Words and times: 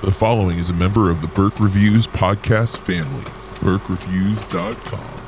The 0.00 0.12
following 0.12 0.58
is 0.58 0.70
a 0.70 0.74
member 0.74 1.10
of 1.10 1.20
the 1.22 1.26
Burke 1.26 1.58
Reviews 1.58 2.06
podcast 2.06 2.76
family. 2.76 3.24
BurkeReviews.com. 3.60 5.27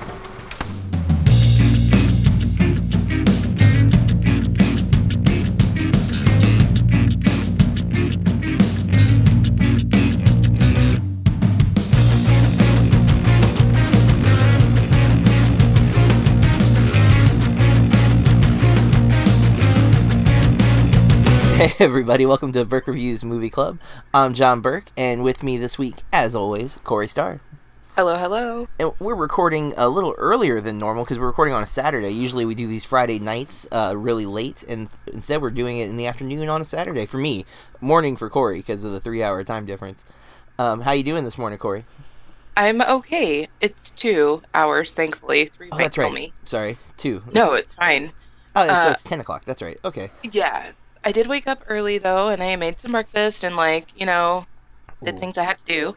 everybody, 21.80 22.26
welcome 22.26 22.52
to 22.52 22.62
Burke 22.62 22.88
Reviews 22.88 23.24
Movie 23.24 23.48
Club. 23.48 23.78
I'm 24.12 24.34
John 24.34 24.60
Burke, 24.60 24.90
and 24.98 25.22
with 25.22 25.42
me 25.42 25.56
this 25.56 25.78
week, 25.78 26.02
as 26.12 26.34
always, 26.34 26.78
Corey 26.84 27.08
Starr. 27.08 27.40
Hello, 27.96 28.18
hello. 28.18 28.68
And 28.78 28.92
we're 28.98 29.14
recording 29.14 29.72
a 29.78 29.88
little 29.88 30.14
earlier 30.18 30.60
than 30.60 30.76
normal 30.76 31.04
because 31.04 31.18
we're 31.18 31.28
recording 31.28 31.54
on 31.54 31.62
a 31.62 31.66
Saturday. 31.66 32.10
Usually 32.10 32.44
we 32.44 32.54
do 32.54 32.66
these 32.66 32.84
Friday 32.84 33.18
nights 33.18 33.66
uh, 33.72 33.94
really 33.96 34.26
late, 34.26 34.62
and 34.68 34.90
instead 35.06 35.40
we're 35.40 35.48
doing 35.48 35.78
it 35.78 35.88
in 35.88 35.96
the 35.96 36.06
afternoon 36.06 36.50
on 36.50 36.60
a 36.60 36.66
Saturday 36.66 37.06
for 37.06 37.16
me, 37.16 37.46
morning 37.80 38.14
for 38.14 38.28
Corey 38.28 38.58
because 38.58 38.84
of 38.84 38.92
the 38.92 39.00
three-hour 39.00 39.42
time 39.44 39.64
difference. 39.64 40.04
Um, 40.58 40.82
how 40.82 40.92
you 40.92 41.02
doing 41.02 41.24
this 41.24 41.38
morning, 41.38 41.58
Corey? 41.58 41.86
I'm 42.58 42.82
okay. 42.82 43.48
It's 43.62 43.88
two 43.88 44.42
hours, 44.52 44.92
thankfully. 44.92 45.46
Three 45.46 45.70
Oh, 45.72 45.78
that's 45.78 45.96
right. 45.96 46.12
me. 46.12 46.34
Sorry, 46.44 46.76
two. 46.98 47.22
No, 47.32 47.54
it's 47.54 47.72
fine. 47.72 48.12
Oh, 48.54 48.64
it's, 48.64 48.70
uh, 48.70 48.90
it's 48.92 49.02
ten 49.02 49.20
o'clock. 49.20 49.46
That's 49.46 49.62
right. 49.62 49.78
Okay. 49.82 50.10
Yeah, 50.30 50.72
I 51.04 51.12
did 51.12 51.26
wake 51.26 51.46
up 51.46 51.62
early 51.68 51.98
though, 51.98 52.28
and 52.28 52.42
I 52.42 52.56
made 52.56 52.80
some 52.80 52.92
breakfast 52.92 53.44
and 53.44 53.56
like 53.56 53.88
you 53.96 54.06
know 54.06 54.46
did 55.02 55.16
Ooh. 55.16 55.18
things 55.18 55.38
I 55.38 55.44
had 55.44 55.58
to 55.58 55.64
do. 55.64 55.96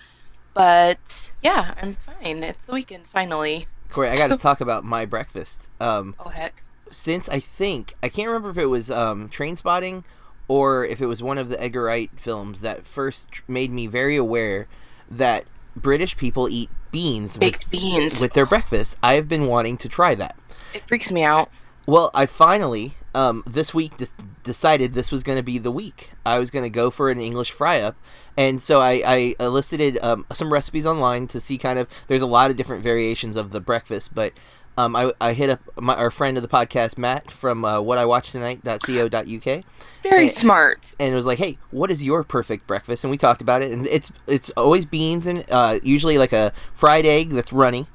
But 0.53 1.31
yeah, 1.41 1.73
I'm 1.81 1.95
fine. 1.95 2.43
It's 2.43 2.65
the 2.65 2.73
weekend 2.73 3.07
finally. 3.07 3.67
Corey, 3.89 4.09
I 4.09 4.15
got 4.15 4.27
to 4.27 4.37
talk 4.41 4.61
about 4.61 4.83
my 4.83 5.05
breakfast. 5.05 5.67
Um, 5.79 6.15
Oh 6.19 6.29
heck. 6.29 6.63
since 6.91 7.27
I 7.29 7.39
think 7.39 7.95
I 8.03 8.09
can't 8.09 8.27
remember 8.27 8.49
if 8.49 8.57
it 8.57 8.67
was 8.67 8.89
um, 8.91 9.29
Trainspotting 9.29 10.03
or 10.47 10.85
if 10.85 11.01
it 11.01 11.05
was 11.07 11.23
one 11.23 11.37
of 11.37 11.49
the 11.49 11.61
Edgar 11.61 11.83
Wright 11.83 12.11
films 12.17 12.61
that 12.61 12.85
first 12.85 13.27
made 13.47 13.71
me 13.71 13.87
very 13.87 14.15
aware 14.15 14.67
that 15.09 15.45
British 15.75 16.15
people 16.17 16.47
eat 16.49 16.69
beans 16.91 17.33
with, 17.33 17.39
Baked 17.39 17.69
beans. 17.71 18.21
with 18.21 18.33
their 18.33 18.45
breakfast. 18.45 18.95
I 19.01 19.13
have 19.15 19.27
been 19.27 19.47
wanting 19.47 19.77
to 19.77 19.89
try 19.89 20.13
that. 20.15 20.35
It 20.73 20.87
freaks 20.87 21.11
me 21.11 21.23
out. 21.23 21.49
Well, 21.87 22.11
I 22.13 22.25
finally 22.25 22.95
um, 23.15 23.43
this 23.47 23.73
week 23.73 23.97
des- 23.97 24.07
decided 24.43 24.93
this 24.93 25.11
was 25.11 25.23
going 25.23 25.37
to 25.37 25.43
be 25.43 25.57
the 25.57 25.71
week. 25.71 26.11
I 26.25 26.39
was 26.39 26.49
going 26.51 26.63
to 26.63 26.69
go 26.69 26.89
for 26.89 27.09
an 27.11 27.19
English 27.19 27.51
fry 27.51 27.79
up, 27.81 27.95
and 28.35 28.61
so 28.61 28.79
I, 28.81 29.01
I 29.05 29.35
elicited 29.39 29.97
um, 30.03 30.25
some 30.33 30.51
recipes 30.51 30.85
online 30.85 31.27
to 31.27 31.39
see 31.39 31.57
kind 31.57 31.77
of. 31.79 31.87
There's 32.07 32.21
a 32.21 32.27
lot 32.27 32.49
of 32.51 32.57
different 32.57 32.83
variations 32.83 33.35
of 33.35 33.51
the 33.51 33.59
breakfast, 33.61 34.15
but 34.15 34.33
um, 34.75 34.95
I, 34.95 35.11
I 35.21 35.33
hit 35.33 35.51
up 35.51 35.59
my, 35.79 35.93
our 35.95 36.09
friend 36.09 36.35
of 36.35 36.41
the 36.41 36.49
podcast, 36.49 36.97
Matt 36.97 37.29
from 37.29 37.63
uh, 37.63 37.79
What 37.79 37.99
I 37.99 38.05
Watch 38.05 38.31
Tonight.co.uk, 38.31 39.63
Very 40.01 40.25
Eh, 40.25 40.27
smart. 40.27 40.95
and 40.99 41.13
it 41.13 41.15
was 41.15 41.27
like, 41.27 41.37
"Hey, 41.37 41.59
what 41.69 41.91
is 41.91 42.03
your 42.03 42.23
perfect 42.23 42.65
breakfast?" 42.65 43.03
And 43.03 43.11
we 43.11 43.17
talked 43.17 43.41
about 43.41 43.61
it, 43.61 43.71
and 43.71 43.85
it's 43.87 44.11
it's 44.27 44.49
always 44.51 44.85
beans 44.85 45.27
and 45.27 45.45
uh, 45.51 45.79
usually 45.83 46.17
like 46.17 46.33
a 46.33 46.51
fried 46.73 47.05
egg 47.05 47.29
that's 47.29 47.53
runny, 47.53 47.85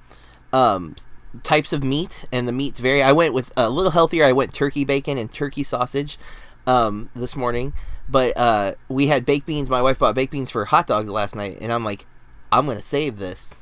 um, 0.52 0.94
types 1.42 1.72
of 1.72 1.82
meat, 1.82 2.24
and 2.32 2.46
the 2.48 2.52
meat's 2.52 2.80
very. 2.80 3.02
I 3.02 3.12
went 3.12 3.34
with 3.34 3.52
a 3.56 3.70
little 3.70 3.92
healthier. 3.92 4.24
I 4.24 4.32
went 4.32 4.52
turkey 4.54 4.84
bacon 4.84 5.18
and 5.18 5.32
turkey 5.32 5.62
sausage, 5.62 6.18
um, 6.66 7.10
this 7.14 7.34
morning, 7.36 7.72
but 8.08 8.36
uh, 8.36 8.74
we 8.88 9.06
had 9.08 9.24
baked 9.26 9.46
beans. 9.46 9.68
My 9.70 9.82
wife 9.82 9.98
bought 9.98 10.14
baked 10.14 10.32
beans 10.32 10.50
for 10.50 10.64
hot 10.66 10.86
dogs 10.86 11.08
last 11.10 11.34
night, 11.36 11.58
and 11.60 11.72
I'm 11.72 11.84
like, 11.84 12.06
I'm 12.52 12.66
gonna 12.66 12.82
save 12.82 13.18
this, 13.18 13.54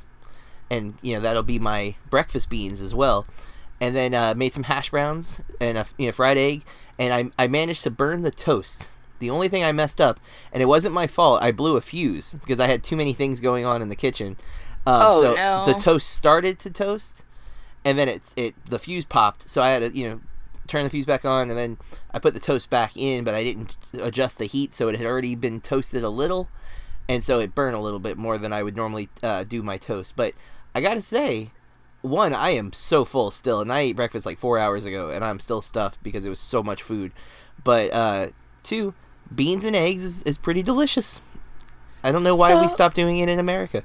and 0.69 0.95
you 1.01 1.13
know 1.15 1.19
that'll 1.19 1.43
be 1.43 1.59
my 1.59 1.95
breakfast 2.09 2.49
beans 2.49 2.81
as 2.81 2.93
well. 2.93 3.25
And 3.79 3.95
then 3.95 4.13
uh, 4.15 4.33
made 4.35 4.53
some 4.53 4.63
hash 4.63 4.89
browns 4.89 5.41
and 5.61 5.77
a 5.77 5.85
you 5.97 6.07
know 6.07 6.11
fried 6.11 6.37
egg, 6.37 6.63
and 6.97 7.13
I 7.37 7.43
I 7.43 7.47
managed 7.47 7.83
to 7.83 7.91
burn 7.91 8.21
the 8.23 8.31
toast. 8.31 8.89
The 9.19 9.29
only 9.31 9.49
thing 9.49 9.63
I 9.63 9.71
messed 9.71 9.99
up, 9.99 10.19
and 10.53 10.61
it 10.61 10.67
wasn't 10.67 10.93
my 10.93 11.07
fault, 11.07 11.41
I 11.41 11.51
blew 11.51 11.75
a 11.75 11.81
fuse 11.81 12.33
because 12.33 12.59
I 12.59 12.67
had 12.67 12.83
too 12.83 12.95
many 12.95 13.13
things 13.13 13.39
going 13.39 13.65
on 13.65 13.81
in 13.81 13.89
the 13.89 13.95
kitchen. 13.95 14.37
Um, 14.85 15.01
Oh, 15.05 15.21
so 15.21 15.33
no. 15.35 15.65
the 15.65 15.73
toast 15.73 16.09
started 16.09 16.59
to 16.59 16.69
toast, 16.69 17.23
and 17.85 17.97
then 17.97 18.07
it's 18.07 18.33
it 18.35 18.55
the 18.65 18.79
fuse 18.79 19.05
popped. 19.05 19.49
So 19.49 19.61
I 19.61 19.69
had 19.69 19.79
to 19.79 19.97
you 19.97 20.09
know 20.09 20.21
turn 20.67 20.83
the 20.83 20.89
fuse 20.89 21.05
back 21.05 21.25
on, 21.25 21.49
and 21.49 21.57
then 21.57 21.77
I 22.11 22.19
put 22.19 22.33
the 22.33 22.39
toast 22.39 22.69
back 22.69 22.95
in, 22.95 23.23
but 23.23 23.33
I 23.33 23.43
didn't 23.43 23.77
adjust 24.01 24.37
the 24.37 24.45
heat, 24.45 24.73
so 24.73 24.87
it 24.89 24.97
had 24.97 25.07
already 25.07 25.35
been 25.35 25.61
toasted 25.61 26.03
a 26.03 26.09
little, 26.09 26.49
and 27.07 27.23
so 27.23 27.39
it 27.39 27.55
burned 27.55 27.75
a 27.75 27.79
little 27.79 27.99
bit 27.99 28.17
more 28.17 28.37
than 28.37 28.53
I 28.53 28.63
would 28.63 28.75
normally 28.75 29.09
uh, 29.23 29.43
do 29.43 29.63
my 29.63 29.77
toast. 29.77 30.13
But 30.15 30.33
I 30.75 30.81
gotta 30.81 31.01
say, 31.01 31.51
one, 32.01 32.33
I 32.33 32.51
am 32.51 32.73
so 32.73 33.05
full 33.05 33.31
still, 33.31 33.61
and 33.61 33.71
I 33.71 33.81
ate 33.81 33.95
breakfast 33.95 34.25
like 34.25 34.37
four 34.37 34.59
hours 34.59 34.85
ago, 34.85 35.09
and 35.09 35.23
I'm 35.23 35.39
still 35.39 35.61
stuffed 35.61 36.03
because 36.03 36.25
it 36.25 36.29
was 36.29 36.39
so 36.39 36.61
much 36.61 36.83
food. 36.83 37.11
But 37.63 37.91
uh, 37.93 38.27
two, 38.63 38.93
beans 39.33 39.65
and 39.65 39.75
eggs 39.75 40.03
is, 40.03 40.23
is 40.23 40.37
pretty 40.37 40.63
delicious. 40.63 41.21
I 42.03 42.11
don't 42.11 42.23
know 42.23 42.35
why 42.35 42.59
we 42.61 42.67
stopped 42.67 42.95
doing 42.95 43.19
it 43.19 43.29
in 43.29 43.39
America. 43.39 43.83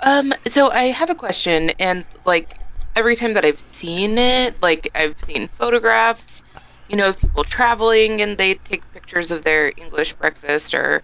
Um, 0.00 0.34
so 0.46 0.70
I 0.70 0.84
have 0.86 1.10
a 1.10 1.14
question, 1.14 1.70
and 1.78 2.04
like 2.24 2.58
every 2.96 3.16
time 3.16 3.32
that 3.34 3.44
I've 3.44 3.60
seen 3.60 4.18
it, 4.18 4.60
like 4.62 4.90
I've 4.94 5.20
seen 5.20 5.48
photographs, 5.48 6.42
you 6.88 6.96
know, 6.96 7.08
of 7.10 7.20
people 7.20 7.44
traveling 7.44 8.20
and 8.20 8.36
they 8.38 8.54
take 8.56 8.82
pictures 8.92 9.30
of 9.30 9.44
their 9.44 9.72
English 9.76 10.12
breakfast, 10.14 10.74
or 10.74 11.02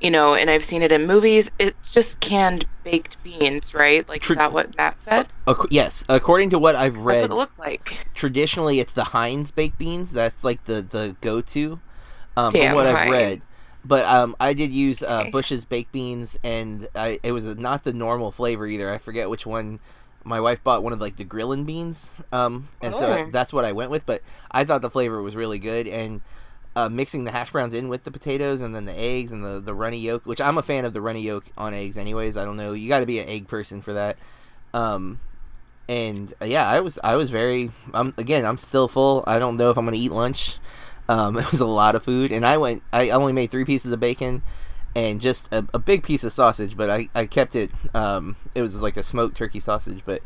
you 0.00 0.10
know, 0.10 0.34
and 0.34 0.50
I've 0.50 0.64
seen 0.64 0.82
it 0.82 0.90
in 0.90 1.06
movies. 1.06 1.50
It's 1.58 1.90
just 1.90 2.18
canned 2.20 2.64
baked 2.82 3.22
beans, 3.22 3.72
right? 3.72 4.08
Like, 4.08 4.22
Tr- 4.22 4.32
is 4.32 4.38
that 4.38 4.52
what 4.52 4.76
Matt 4.76 5.00
said? 5.00 5.28
Ac- 5.48 5.68
yes, 5.70 6.04
according 6.08 6.50
to 6.50 6.58
what 6.58 6.74
I've 6.74 6.94
That's 6.94 7.04
read, 7.04 7.22
what 7.22 7.30
it 7.30 7.34
looks 7.34 7.58
like. 7.58 8.06
traditionally 8.14 8.80
it's 8.80 8.92
the 8.92 9.04
Heinz 9.04 9.50
baked 9.52 9.78
beans. 9.78 10.12
That's 10.12 10.42
like 10.42 10.64
the 10.64 10.82
the 10.82 11.16
go 11.20 11.40
to. 11.40 11.78
Um, 12.36 12.50
from 12.50 12.72
what 12.72 12.86
I've 12.86 12.96
Heinz. 12.96 13.10
read, 13.10 13.42
but 13.84 14.06
um, 14.06 14.34
I 14.40 14.54
did 14.54 14.70
use 14.70 15.02
uh, 15.02 15.20
Okay. 15.20 15.30
Bush's 15.30 15.66
baked 15.66 15.92
beans, 15.92 16.38
and 16.42 16.88
I, 16.94 17.20
it 17.22 17.32
was 17.32 17.56
not 17.58 17.84
the 17.84 17.92
normal 17.92 18.32
flavor 18.32 18.66
either. 18.66 18.90
I 18.90 18.96
forget 18.98 19.28
which 19.28 19.44
one. 19.44 19.80
My 20.24 20.40
wife 20.40 20.62
bought 20.62 20.82
one 20.82 20.92
of 20.92 21.00
like 21.00 21.16
the 21.16 21.24
grilling 21.24 21.64
beans, 21.64 22.12
um, 22.32 22.64
and 22.80 22.94
so 22.94 23.06
Oh. 23.06 23.30
that's 23.32 23.52
what 23.52 23.64
I 23.64 23.72
went 23.72 23.90
with. 23.90 24.06
But 24.06 24.22
I 24.50 24.64
thought 24.64 24.82
the 24.82 24.90
flavor 24.90 25.20
was 25.22 25.34
really 25.36 25.58
good, 25.58 25.86
and 25.88 26.20
uh, 26.74 26.88
mixing 26.88 27.24
the 27.24 27.32
hash 27.32 27.50
browns 27.50 27.74
in 27.74 27.88
with 27.88 28.04
the 28.04 28.10
potatoes 28.10 28.60
and 28.62 28.74
then 28.74 28.86
the 28.86 28.98
eggs 28.98 29.30
and 29.32 29.44
the 29.44 29.60
the 29.60 29.74
runny 29.74 29.98
yolk, 29.98 30.24
which 30.24 30.40
I'm 30.40 30.56
a 30.58 30.62
fan 30.62 30.84
of 30.84 30.92
the 30.94 31.00
runny 31.02 31.20
yolk 31.22 31.44
on 31.58 31.74
eggs. 31.74 31.98
Anyways, 31.98 32.36
I 32.36 32.44
don't 32.44 32.56
know. 32.56 32.72
You 32.72 32.88
got 32.88 33.00
to 33.00 33.06
be 33.06 33.18
an 33.18 33.28
egg 33.28 33.46
person 33.48 33.82
for 33.82 33.92
that. 33.92 34.16
Um, 34.72 35.20
and 35.88 36.32
uh, 36.40 36.44
yeah, 36.46 36.68
I 36.68 36.80
was 36.80 36.98
I 37.02 37.16
was 37.16 37.30
very. 37.30 37.70
I'm 37.92 38.14
again. 38.16 38.44
I'm 38.44 38.56
still 38.58 38.88
full. 38.88 39.24
I 39.26 39.38
don't 39.38 39.56
know 39.56 39.70
if 39.70 39.76
I'm 39.76 39.84
gonna 39.84 39.96
eat 39.96 40.12
lunch. 40.12 40.58
Um, 41.08 41.36
it 41.38 41.50
was 41.50 41.60
a 41.60 41.66
lot 41.66 41.94
of 41.96 42.02
food, 42.04 42.30
and 42.32 42.46
I 42.46 42.56
went. 42.56 42.82
I 42.92 43.10
only 43.10 43.32
made 43.32 43.50
three 43.50 43.64
pieces 43.64 43.92
of 43.92 44.00
bacon 44.00 44.42
and 44.94 45.20
just 45.20 45.52
a, 45.52 45.66
a 45.72 45.78
big 45.78 46.02
piece 46.02 46.24
of 46.24 46.32
sausage, 46.32 46.76
but 46.76 46.90
I, 46.90 47.08
I 47.14 47.26
kept 47.26 47.54
it. 47.54 47.70
Um, 47.94 48.36
it 48.54 48.62
was 48.62 48.80
like 48.82 48.96
a 48.96 49.02
smoked 49.02 49.36
turkey 49.36 49.60
sausage, 49.60 50.02
but 50.04 50.22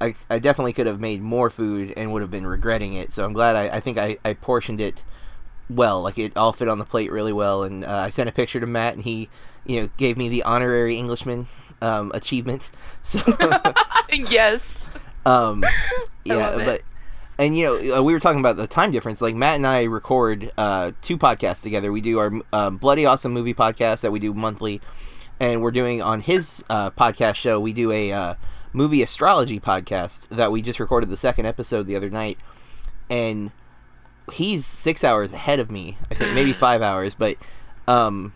I, 0.00 0.14
I 0.30 0.38
definitely 0.38 0.72
could 0.72 0.86
have 0.86 1.00
made 1.00 1.22
more 1.22 1.50
food 1.50 1.92
and 1.96 2.12
would 2.12 2.22
have 2.22 2.30
been 2.30 2.46
regretting 2.46 2.94
it. 2.94 3.12
So 3.12 3.24
I'm 3.24 3.32
glad 3.32 3.56
I, 3.56 3.76
I 3.76 3.80
think 3.80 3.98
I, 3.98 4.18
I 4.24 4.34
portioned 4.34 4.80
it 4.80 5.02
well. 5.68 6.02
Like 6.02 6.18
it 6.18 6.36
all 6.36 6.52
fit 6.52 6.68
on 6.68 6.78
the 6.78 6.84
plate 6.84 7.10
really 7.10 7.32
well. 7.32 7.64
And 7.64 7.84
uh, 7.84 7.92
I 7.92 8.08
sent 8.10 8.28
a 8.28 8.32
picture 8.32 8.60
to 8.60 8.66
Matt, 8.66 8.94
and 8.94 9.02
he 9.02 9.28
you 9.66 9.82
know 9.82 9.88
gave 9.96 10.16
me 10.16 10.28
the 10.28 10.42
honorary 10.44 10.96
Englishman 10.96 11.48
um, 11.82 12.12
achievement. 12.14 12.70
So. 13.02 13.20
yes. 14.12 14.90
Um, 15.24 15.64
yeah, 16.24 16.56
but 16.56 16.82
and 17.38 17.56
you 17.56 17.64
know 17.64 17.98
uh, 17.98 18.02
we 18.02 18.12
were 18.12 18.20
talking 18.20 18.40
about 18.40 18.56
the 18.56 18.66
time 18.66 18.90
difference. 18.90 19.20
Like 19.20 19.34
Matt 19.34 19.56
and 19.56 19.66
I 19.66 19.84
record 19.84 20.50
uh, 20.58 20.92
two 21.00 21.16
podcasts 21.16 21.62
together. 21.62 21.92
We 21.92 22.00
do 22.00 22.18
our 22.18 22.32
um, 22.52 22.76
bloody 22.76 23.06
awesome 23.06 23.32
movie 23.32 23.54
podcast 23.54 24.00
that 24.00 24.10
we 24.10 24.18
do 24.18 24.34
monthly, 24.34 24.80
and 25.38 25.62
we're 25.62 25.70
doing 25.70 26.02
on 26.02 26.20
his 26.20 26.64
uh, 26.68 26.90
podcast 26.90 27.36
show. 27.36 27.60
We 27.60 27.72
do 27.72 27.92
a 27.92 28.12
uh, 28.12 28.34
movie 28.72 29.02
astrology 29.02 29.60
podcast 29.60 30.28
that 30.28 30.50
we 30.50 30.62
just 30.62 30.80
recorded 30.80 31.10
the 31.10 31.16
second 31.16 31.46
episode 31.46 31.86
the 31.86 31.96
other 31.96 32.10
night, 32.10 32.38
and 33.08 33.52
he's 34.32 34.66
six 34.66 35.04
hours 35.04 35.32
ahead 35.32 35.60
of 35.60 35.70
me. 35.70 35.96
I 36.10 36.14
think 36.14 36.34
maybe 36.34 36.52
five 36.52 36.82
hours, 36.82 37.14
but 37.14 37.36
um, 37.86 38.32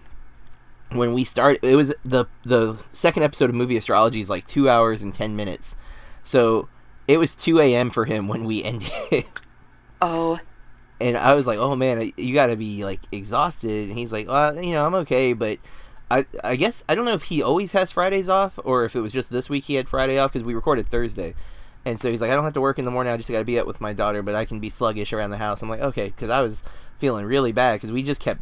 when 0.90 1.12
we 1.12 1.24
start, 1.24 1.58
it 1.62 1.74
was 1.74 1.92
the 2.04 2.26
the 2.44 2.76
second 2.92 3.24
episode 3.24 3.50
of 3.50 3.56
movie 3.56 3.76
astrology 3.76 4.20
is 4.20 4.30
like 4.30 4.46
two 4.46 4.68
hours 4.68 5.02
and 5.02 5.12
ten 5.12 5.34
minutes. 5.34 5.76
So 6.22 6.68
it 7.08 7.18
was 7.18 7.34
2 7.34 7.60
a.m. 7.60 7.90
for 7.90 8.04
him 8.04 8.28
when 8.28 8.44
we 8.44 8.62
ended. 8.64 9.24
Oh, 10.00 10.38
and 11.00 11.16
I 11.16 11.34
was 11.34 11.46
like, 11.46 11.58
"Oh 11.58 11.76
man, 11.76 12.12
you 12.16 12.34
got 12.34 12.46
to 12.48 12.56
be 12.56 12.84
like 12.84 13.00
exhausted." 13.10 13.88
And 13.88 13.98
he's 13.98 14.12
like, 14.12 14.28
"Well, 14.28 14.62
you 14.62 14.72
know, 14.72 14.86
I'm 14.86 14.94
okay, 14.96 15.32
but 15.32 15.58
I 16.10 16.24
I 16.44 16.56
guess 16.56 16.84
I 16.88 16.94
don't 16.94 17.04
know 17.04 17.14
if 17.14 17.24
he 17.24 17.42
always 17.42 17.72
has 17.72 17.92
Fridays 17.92 18.28
off 18.28 18.58
or 18.64 18.84
if 18.84 18.94
it 18.94 19.00
was 19.00 19.12
just 19.12 19.30
this 19.30 19.50
week 19.50 19.64
he 19.64 19.74
had 19.74 19.88
Friday 19.88 20.18
off 20.18 20.32
because 20.32 20.44
we 20.46 20.54
recorded 20.54 20.88
Thursday." 20.88 21.34
And 21.84 21.98
so 21.98 22.10
he's 22.10 22.20
like, 22.20 22.30
"I 22.30 22.34
don't 22.34 22.44
have 22.44 22.52
to 22.54 22.60
work 22.60 22.78
in 22.78 22.84
the 22.84 22.92
morning. 22.92 23.12
I 23.12 23.16
just 23.16 23.30
got 23.30 23.40
to 23.40 23.44
be 23.44 23.58
up 23.58 23.66
with 23.66 23.80
my 23.80 23.92
daughter, 23.92 24.22
but 24.22 24.36
I 24.36 24.44
can 24.44 24.60
be 24.60 24.70
sluggish 24.70 25.12
around 25.12 25.30
the 25.30 25.38
house." 25.38 25.62
I'm 25.62 25.68
like, 25.68 25.80
"Okay," 25.80 26.06
because 26.06 26.30
I 26.30 26.40
was 26.40 26.62
feeling 26.98 27.26
really 27.26 27.50
bad 27.50 27.74
because 27.74 27.90
we 27.90 28.04
just 28.04 28.20
kept 28.20 28.40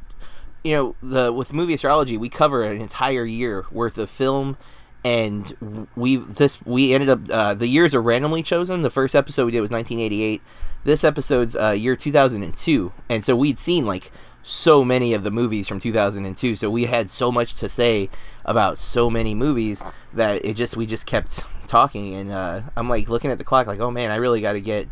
you 0.62 0.75
know 0.77 0.95
the 1.03 1.33
with 1.33 1.53
movie 1.55 1.73
astrology 1.73 2.19
we 2.19 2.29
cover 2.29 2.62
an 2.62 2.79
entire 2.81 3.25
year 3.25 3.65
worth 3.73 3.97
of 3.97 4.11
film 4.11 4.59
and 5.05 5.87
we 5.97 6.17
this 6.17 6.64
we 6.67 6.93
ended 6.93 7.08
up 7.08 7.20
uh, 7.31 7.55
the 7.55 7.67
years 7.67 7.94
are 7.94 8.02
randomly 8.02 8.43
chosen. 8.43 8.82
The 8.82 8.91
first 8.91 9.14
episode 9.14 9.47
we 9.47 9.52
did 9.52 9.61
was 9.61 9.70
1988 9.70 10.43
this 10.85 11.05
episode's 11.05 11.56
uh, 11.56 11.70
year 11.70 11.97
2002 11.97 12.93
and 13.08 13.25
so 13.25 13.37
we'd 13.37 13.58
seen 13.58 13.85
like 13.85 14.11
so 14.43 14.82
many 14.82 15.12
of 15.12 15.23
the 15.23 15.31
movies 15.31 15.69
from 15.69 15.79
2002 15.79 16.56
so 16.56 16.70
we 16.70 16.87
had 16.87 17.11
so 17.11 17.31
much 17.31 17.55
to 17.55 17.69
say 17.69 18.08
about 18.44 18.79
so 18.79 19.11
many 19.11 19.35
movies 19.35 19.82
that 20.14 20.44
it 20.44 20.55
just 20.55 20.76
we 20.76 20.87
just 20.87 21.06
kept 21.06 21.44
talking. 21.67 22.14
And 22.14 22.31
uh, 22.31 22.62
i'm 22.76 22.88
like 22.88 23.08
looking 23.08 23.31
at 23.31 23.38
the 23.38 23.44
clock 23.44 23.67
like 23.67 23.81
oh 23.81 23.91
man 23.91 24.11
i 24.11 24.17
really 24.17 24.41
got 24.41 24.55
to 24.55 24.61
get 24.61 24.88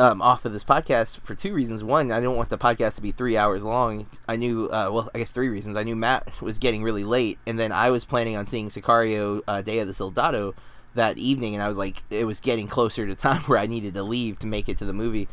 um, 0.00 0.22
off 0.22 0.46
of 0.46 0.52
this 0.52 0.64
podcast 0.64 1.20
for 1.20 1.34
two 1.34 1.52
reasons. 1.52 1.84
One, 1.84 2.10
I 2.10 2.20
don't 2.20 2.36
want 2.36 2.48
the 2.48 2.58
podcast 2.58 2.94
to 2.96 3.02
be 3.02 3.12
three 3.12 3.36
hours 3.36 3.62
long. 3.62 4.06
I 4.26 4.36
knew, 4.36 4.64
uh, 4.66 4.88
well, 4.90 5.10
I 5.14 5.18
guess 5.18 5.30
three 5.30 5.50
reasons. 5.50 5.76
I 5.76 5.82
knew 5.82 5.94
Matt 5.94 6.40
was 6.40 6.58
getting 6.58 6.82
really 6.82 7.04
late, 7.04 7.38
and 7.46 7.58
then 7.58 7.70
I 7.70 7.90
was 7.90 8.06
planning 8.06 8.34
on 8.34 8.46
seeing 8.46 8.68
Sicario 8.68 9.42
uh, 9.46 9.60
Day 9.60 9.78
of 9.78 9.86
the 9.86 9.94
Soldado 9.94 10.54
that 10.94 11.18
evening, 11.18 11.54
and 11.54 11.62
I 11.62 11.68
was 11.68 11.76
like, 11.76 12.02
it 12.10 12.24
was 12.24 12.40
getting 12.40 12.66
closer 12.66 13.06
to 13.06 13.14
time 13.14 13.42
where 13.46 13.58
I 13.58 13.66
needed 13.66 13.94
to 13.94 14.02
leave 14.02 14.38
to 14.38 14.46
make 14.46 14.68
it 14.68 14.78
to 14.78 14.86
the 14.86 14.94
movie, 14.94 15.28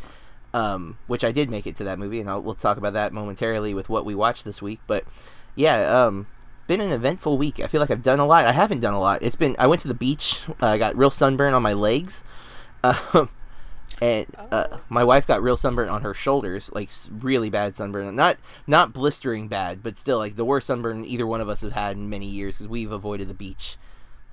um, 0.54 0.98
which 1.08 1.24
I 1.24 1.32
did 1.32 1.50
make 1.50 1.66
it 1.66 1.78
to 1.78 1.86
that 1.86 1.98
movie, 1.98 2.20
and 2.20 2.30
I'll, 2.30 2.42
we'll 2.42 2.54
talk 2.54 2.78
about 2.78 2.94
that 2.94 3.14
momentarily 3.14 3.74
with 3.74 3.88
what 3.88 4.06
we 4.06 4.16
watched 4.16 4.44
this 4.44 4.62
week. 4.62 4.82
But 4.86 5.06
yeah, 5.56 6.04
um, 6.04 6.28
been 6.68 6.82
an 6.82 6.92
eventful 6.92 7.38
week. 7.38 7.62
I 7.62 7.68
feel 7.68 7.80
like 7.80 7.90
I've 7.90 8.04
done 8.04 8.20
a 8.20 8.26
lot. 8.26 8.44
I 8.44 8.52
haven't 8.52 8.82
done 8.82 8.94
a 8.94 9.00
lot. 9.00 9.24
It's 9.24 9.36
been. 9.38 9.56
I 9.58 9.68
went 9.68 9.82
to 9.82 9.88
the 9.88 9.94
beach. 9.94 10.42
I 10.62 10.76
uh, 10.76 10.78
got 10.78 10.98
real 10.98 11.10
sunburn 11.10 11.54
on 11.54 11.64
my 11.64 11.74
legs. 11.74 12.26
Um, 12.84 13.28
and 14.02 14.28
uh, 14.38 14.68
oh. 14.72 14.82
my 14.90 15.04
wife 15.04 15.26
got 15.26 15.42
real 15.42 15.58
sunburn 15.58 15.90
on 15.90 16.02
her 16.04 16.14
shoulders, 16.14 16.72
like 16.74 16.90
really 17.12 17.50
bad 17.50 17.76
sunburn. 17.76 18.16
Not 18.16 18.38
not 18.66 18.94
blistering 18.94 19.48
bad, 19.48 19.82
but 19.82 19.98
still 19.98 20.18
like 20.18 20.36
the 20.36 20.46
worst 20.46 20.68
sunburn 20.68 21.06
either 21.06 21.26
one 21.26 21.42
of 21.42 21.50
us 21.50 21.62
have 21.62 21.74
had 21.74 21.98
in 21.98 22.10
many 22.10 22.26
years 22.26 22.58
because 22.58 22.68
we've 22.68 22.92
avoided 22.92 23.28
the 23.28 23.34
beach 23.34 23.78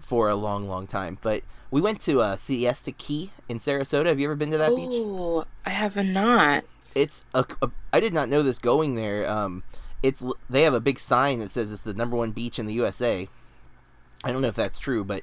for 0.01 0.29
a 0.29 0.35
long, 0.35 0.69
long 0.69 0.87
time. 0.87 1.19
But 1.23 1.43
we 1.71 1.81
went 1.81 2.01
to 2.03 2.21
uh, 2.21 2.37
Siesta 2.37 2.93
Key 2.93 3.31
in 3.49 3.59
Sarasota. 3.59 4.07
Have 4.07 4.21
you 4.21 4.27
ever 4.27 4.37
been 4.37 4.51
to 4.51 4.59
that 4.59 4.73
oh, 4.73 4.77
beach? 4.77 4.89
Oh, 4.93 5.45
I 5.65 5.71
have 5.71 5.97
not. 5.97 6.65
It's 6.95 7.25
a, 7.35 7.45
a. 7.63 7.71
I 7.93 8.01
did 8.01 8.13
not 8.13 8.29
know 8.29 8.43
this 8.43 8.59
going 8.59 8.95
there. 8.95 9.29
Um, 9.29 9.63
it's 10.03 10.23
they 10.51 10.63
have 10.63 10.75
a 10.75 10.81
big 10.81 11.01
sign 11.01 11.39
that 11.39 11.51
says 11.51 11.73
it's 11.73 11.83
the 11.83 11.95
number 11.95 12.17
one 12.17 12.33
beach 12.33 12.59
in 12.59 12.67
the 12.67 12.75
USA. 12.75 13.29
I 14.23 14.33
don't 14.33 14.43
know 14.43 14.49
if 14.49 14.55
that's 14.55 14.79
true, 14.79 15.05
but 15.05 15.23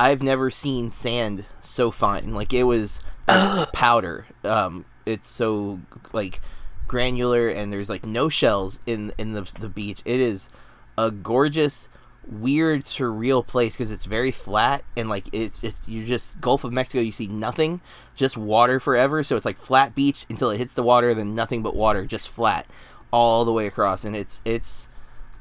I've 0.00 0.22
never 0.22 0.50
seen 0.50 0.90
sand 0.90 1.44
so 1.60 1.90
fine. 1.90 2.32
Like 2.32 2.54
it 2.54 2.62
was 2.62 3.02
powder. 3.74 4.24
Um, 4.42 4.86
it's 5.04 5.28
so 5.28 5.80
like 6.14 6.40
granular, 6.88 7.48
and 7.48 7.70
there's 7.70 7.90
like 7.90 8.06
no 8.06 8.30
shells 8.30 8.80
in 8.86 9.12
in 9.18 9.32
the 9.32 9.42
the 9.60 9.68
beach. 9.68 10.00
It 10.06 10.18
is 10.18 10.48
a 10.96 11.10
gorgeous, 11.10 11.90
weird, 12.26 12.84
surreal 12.84 13.46
place 13.46 13.76
because 13.76 13.90
it's 13.90 14.06
very 14.06 14.30
flat 14.30 14.84
and 14.96 15.10
like 15.10 15.26
it's 15.34 15.60
just 15.60 15.86
you 15.86 16.06
just 16.06 16.40
Gulf 16.40 16.64
of 16.64 16.72
Mexico. 16.72 17.02
You 17.02 17.12
see 17.12 17.28
nothing, 17.28 17.82
just 18.16 18.38
water 18.38 18.80
forever. 18.80 19.22
So 19.22 19.36
it's 19.36 19.44
like 19.44 19.58
flat 19.58 19.94
beach 19.94 20.24
until 20.30 20.48
it 20.48 20.56
hits 20.56 20.72
the 20.72 20.82
water, 20.82 21.12
then 21.12 21.34
nothing 21.34 21.62
but 21.62 21.76
water, 21.76 22.06
just 22.06 22.30
flat 22.30 22.66
all 23.12 23.44
the 23.44 23.52
way 23.52 23.66
across, 23.66 24.06
and 24.06 24.16
it's 24.16 24.40
it's 24.46 24.88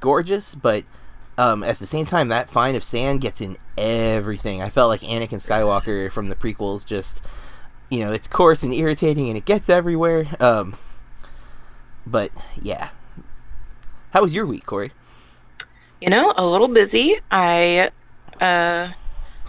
gorgeous, 0.02 0.54
but 0.54 0.84
um, 1.40 1.64
at 1.64 1.80
the 1.80 1.88
same 1.88 2.06
time, 2.06 2.28
that 2.28 2.50
fine 2.50 2.76
of 2.76 2.84
sand 2.84 3.22
gets 3.22 3.40
in 3.40 3.56
everything. 3.78 4.62
I 4.62 4.70
felt 4.70 4.90
like 4.90 5.00
Anakin 5.00 5.40
Skywalker 5.40 6.12
from 6.12 6.28
the 6.28 6.36
prequels, 6.36 6.86
just 6.86 7.26
you 7.90 8.02
know, 8.02 8.12
it's 8.12 8.28
coarse 8.28 8.62
and 8.62 8.74
irritating, 8.74 9.30
and 9.30 9.38
it 9.38 9.46
gets 9.46 9.70
everywhere. 9.70 10.28
Um, 10.42 10.76
but 12.06 12.32
yeah, 12.62 12.90
how 14.12 14.22
was 14.22 14.34
your 14.34 14.46
week, 14.46 14.66
Corey? 14.66 14.92
You 16.02 16.10
know, 16.10 16.34
a 16.36 16.46
little 16.46 16.68
busy. 16.68 17.16
I, 17.32 17.90
uh, 18.42 18.92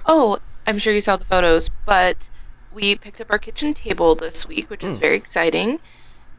oh, 0.07 0.39
I'm 0.69 0.79
sure 0.79 0.95
you 0.95 1.01
saw 1.01 1.17
the 1.17 1.25
photos, 1.25 1.71
but 1.87 2.31
we 2.73 2.95
picked 2.95 3.21
up 3.21 3.33
our 3.33 3.39
kitchen 3.39 3.75
table 3.75 4.15
this 4.15 4.47
week, 4.47 4.71
which 4.71 4.85
is 4.85 4.97
mm. 4.97 5.01
very 5.01 5.17
exciting, 5.17 5.81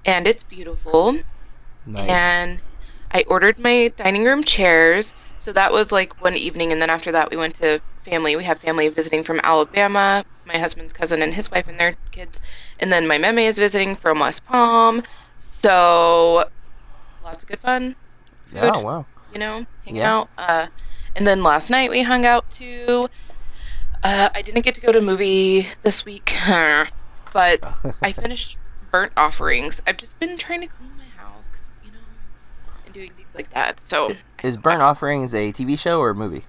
and 0.05 0.27
it's 0.27 0.43
beautiful. 0.43 1.19
Nice. 1.85 2.09
And 2.09 2.61
I 3.11 3.25
ordered 3.27 3.59
my 3.59 3.91
dining 3.97 4.23
room 4.23 4.45
chairs 4.45 5.13
so 5.41 5.51
that 5.53 5.71
was 5.71 5.91
like 5.91 6.21
one 6.21 6.35
evening, 6.35 6.71
and 6.71 6.79
then 6.79 6.91
after 6.91 7.11
that, 7.13 7.31
we 7.31 7.35
went 7.35 7.55
to 7.55 7.81
family. 8.03 8.35
We 8.35 8.43
have 8.43 8.59
family 8.59 8.87
visiting 8.89 9.23
from 9.23 9.41
Alabama, 9.43 10.23
my 10.45 10.59
husband's 10.59 10.93
cousin 10.93 11.23
and 11.23 11.33
his 11.33 11.49
wife 11.49 11.67
and 11.67 11.79
their 11.79 11.95
kids, 12.11 12.39
and 12.79 12.91
then 12.91 13.07
my 13.07 13.17
meme 13.17 13.39
is 13.39 13.57
visiting 13.57 13.95
from 13.95 14.19
West 14.19 14.45
Palm. 14.45 15.01
So 15.39 16.45
lots 17.23 17.41
of 17.41 17.49
good 17.49 17.59
fun. 17.59 17.95
Food, 18.45 18.53
yeah, 18.53 18.77
wow. 18.77 19.07
You 19.33 19.39
know, 19.39 19.65
hanging 19.83 20.01
yeah. 20.01 20.19
out. 20.19 20.29
Uh, 20.37 20.67
and 21.15 21.25
then 21.25 21.41
last 21.41 21.71
night 21.71 21.89
we 21.89 22.03
hung 22.03 22.23
out 22.23 22.47
too. 22.51 23.01
Uh, 24.03 24.29
I 24.35 24.43
didn't 24.43 24.61
get 24.61 24.75
to 24.75 24.81
go 24.81 24.91
to 24.91 24.99
a 24.99 25.01
movie 25.01 25.67
this 25.81 26.05
week, 26.05 26.35
but 27.33 27.73
I 28.03 28.11
finished 28.11 28.59
Burnt 28.91 29.13
Offerings. 29.17 29.81
I've 29.87 29.97
just 29.97 30.19
been 30.19 30.37
trying 30.37 30.61
to 30.61 30.67
clean 30.67 30.95
my 30.97 31.07
house 31.07 31.49
because 31.49 31.77
you 31.81 31.91
know, 31.91 31.97
and 32.85 32.93
doing 32.93 33.11
things 33.11 33.20
like 33.35 33.49
that. 33.51 33.79
So 33.79 34.15
is 34.43 34.57
Burnt 34.57 34.81
Offerings 34.81 35.33
a 35.33 35.51
TV 35.51 35.77
show 35.77 35.99
or 35.99 36.11
a 36.11 36.15
movie? 36.15 36.45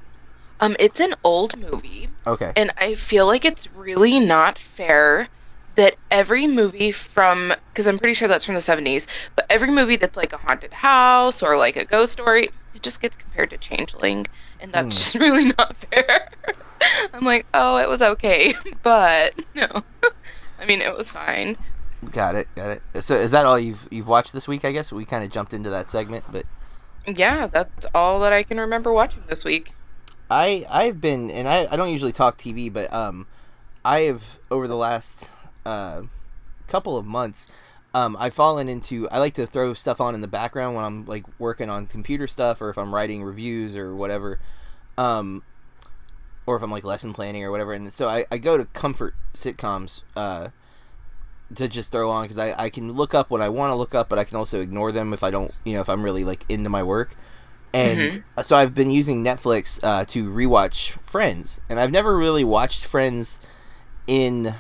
Um, 0.60 0.76
it's 0.78 1.00
an 1.00 1.14
old 1.24 1.58
movie. 1.58 2.08
Okay. 2.26 2.52
And 2.56 2.72
I 2.76 2.94
feel 2.94 3.26
like 3.26 3.44
it's 3.44 3.72
really 3.72 4.20
not 4.20 4.58
fair 4.58 5.28
that 5.74 5.96
every 6.10 6.46
movie 6.46 6.92
from 6.92 7.52
because 7.70 7.86
I'm 7.88 7.98
pretty 7.98 8.14
sure 8.14 8.28
that's 8.28 8.44
from 8.44 8.54
the 8.54 8.60
70s, 8.60 9.06
but 9.36 9.46
every 9.50 9.70
movie 9.70 9.96
that's 9.96 10.16
like 10.16 10.32
a 10.32 10.36
haunted 10.36 10.72
house 10.72 11.42
or 11.42 11.56
like 11.56 11.76
a 11.76 11.84
ghost 11.84 12.12
story, 12.12 12.50
it 12.74 12.82
just 12.82 13.00
gets 13.00 13.16
compared 13.16 13.50
to 13.50 13.58
Changeling, 13.58 14.26
and 14.60 14.72
that's 14.72 14.94
hmm. 14.94 14.98
just 14.98 15.14
really 15.16 15.46
not 15.58 15.76
fair. 15.76 16.30
I'm 17.14 17.24
like, 17.24 17.46
oh, 17.54 17.78
it 17.78 17.88
was 17.88 18.02
okay, 18.02 18.54
but 18.82 19.34
no. 19.54 19.82
I 20.60 20.66
mean, 20.66 20.80
it 20.80 20.96
was 20.96 21.10
fine. 21.10 21.56
Got 22.10 22.34
it, 22.34 22.48
got 22.54 22.70
it. 22.70 23.02
So, 23.02 23.14
is 23.14 23.30
that 23.30 23.46
all 23.46 23.58
you've 23.58 23.88
you've 23.90 24.08
watched 24.08 24.32
this 24.32 24.48
week? 24.48 24.64
I 24.64 24.72
guess 24.72 24.92
we 24.92 25.04
kind 25.04 25.24
of 25.24 25.30
jumped 25.30 25.52
into 25.52 25.70
that 25.70 25.88
segment, 25.88 26.24
but 26.30 26.46
yeah, 27.06 27.46
that's 27.46 27.86
all 27.94 28.20
that 28.20 28.32
I 28.32 28.42
can 28.42 28.58
remember 28.58 28.92
watching 28.92 29.22
this 29.28 29.44
week. 29.44 29.72
I 30.30 30.66
I've 30.70 31.00
been 31.00 31.30
and 31.30 31.48
I, 31.48 31.68
I 31.70 31.76
don't 31.76 31.90
usually 31.90 32.12
talk 32.12 32.38
TV, 32.38 32.72
but 32.72 32.92
um 32.92 33.26
I 33.84 34.00
have 34.00 34.22
over 34.50 34.66
the 34.66 34.76
last 34.76 35.28
uh 35.66 36.02
couple 36.68 36.96
of 36.96 37.04
months 37.04 37.48
um 37.92 38.16
I've 38.18 38.34
fallen 38.34 38.68
into 38.68 39.08
I 39.10 39.18
like 39.18 39.34
to 39.34 39.46
throw 39.46 39.74
stuff 39.74 40.00
on 40.00 40.14
in 40.14 40.20
the 40.20 40.28
background 40.28 40.76
when 40.76 40.84
I'm 40.84 41.04
like 41.04 41.24
working 41.38 41.68
on 41.68 41.86
computer 41.86 42.26
stuff 42.26 42.62
or 42.62 42.70
if 42.70 42.78
I'm 42.78 42.94
writing 42.94 43.22
reviews 43.22 43.76
or 43.76 43.94
whatever. 43.94 44.38
Um 44.96 45.42
or 46.46 46.56
if 46.56 46.62
I'm 46.62 46.70
like 46.70 46.84
lesson 46.84 47.12
planning 47.12 47.44
or 47.44 47.50
whatever 47.50 47.72
and 47.72 47.92
so 47.92 48.08
I, 48.08 48.24
I 48.30 48.38
go 48.38 48.56
to 48.56 48.64
comfort 48.66 49.14
sitcoms 49.34 50.02
uh 50.16 50.48
to 51.56 51.68
just 51.68 51.92
throw 51.92 52.10
on 52.10 52.24
because 52.24 52.38
I, 52.38 52.54
I 52.64 52.70
can 52.70 52.92
look 52.92 53.14
up 53.14 53.30
what 53.30 53.40
I 53.40 53.48
want 53.48 53.70
to 53.70 53.74
look 53.74 53.94
up, 53.94 54.08
but 54.08 54.18
I 54.18 54.24
can 54.24 54.36
also 54.36 54.60
ignore 54.60 54.92
them 54.92 55.12
if 55.12 55.22
I 55.22 55.30
don't, 55.30 55.56
you 55.64 55.74
know, 55.74 55.80
if 55.80 55.88
I'm 55.88 56.02
really 56.02 56.24
like 56.24 56.44
into 56.48 56.68
my 56.68 56.82
work. 56.82 57.16
And 57.74 57.98
mm-hmm. 57.98 58.40
so 58.42 58.56
I've 58.56 58.74
been 58.74 58.90
using 58.90 59.24
Netflix 59.24 59.80
uh, 59.82 60.04
to 60.06 60.30
rewatch 60.30 60.90
Friends, 61.06 61.60
and 61.68 61.80
I've 61.80 61.90
never 61.90 62.16
really 62.16 62.44
watched 62.44 62.84
Friends 62.84 63.40
in 64.06 64.54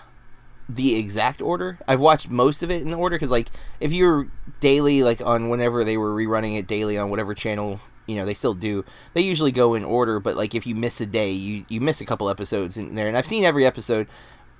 the 0.68 0.98
exact 0.98 1.42
order. 1.42 1.78
I've 1.86 2.00
watched 2.00 2.30
most 2.30 2.62
of 2.62 2.70
it 2.70 2.80
in 2.80 2.90
the 2.90 2.96
order 2.96 3.16
because, 3.16 3.30
like, 3.30 3.48
if 3.80 3.92
you're 3.92 4.28
daily, 4.60 5.02
like 5.02 5.20
on 5.20 5.50
whenever 5.50 5.84
they 5.84 5.98
were 5.98 6.14
rerunning 6.14 6.58
it 6.58 6.66
daily 6.66 6.96
on 6.96 7.10
whatever 7.10 7.34
channel, 7.34 7.80
you 8.06 8.16
know, 8.16 8.24
they 8.24 8.34
still 8.34 8.54
do. 8.54 8.84
They 9.14 9.20
usually 9.20 9.52
go 9.52 9.74
in 9.74 9.84
order, 9.84 10.18
but 10.18 10.36
like 10.36 10.54
if 10.54 10.66
you 10.66 10.74
miss 10.74 11.00
a 11.00 11.06
day, 11.06 11.30
you 11.30 11.64
you 11.68 11.80
miss 11.80 12.00
a 12.00 12.06
couple 12.06 12.28
episodes 12.28 12.76
in 12.76 12.94
there. 12.94 13.08
And 13.08 13.16
I've 13.16 13.26
seen 13.26 13.44
every 13.44 13.66
episode, 13.66 14.06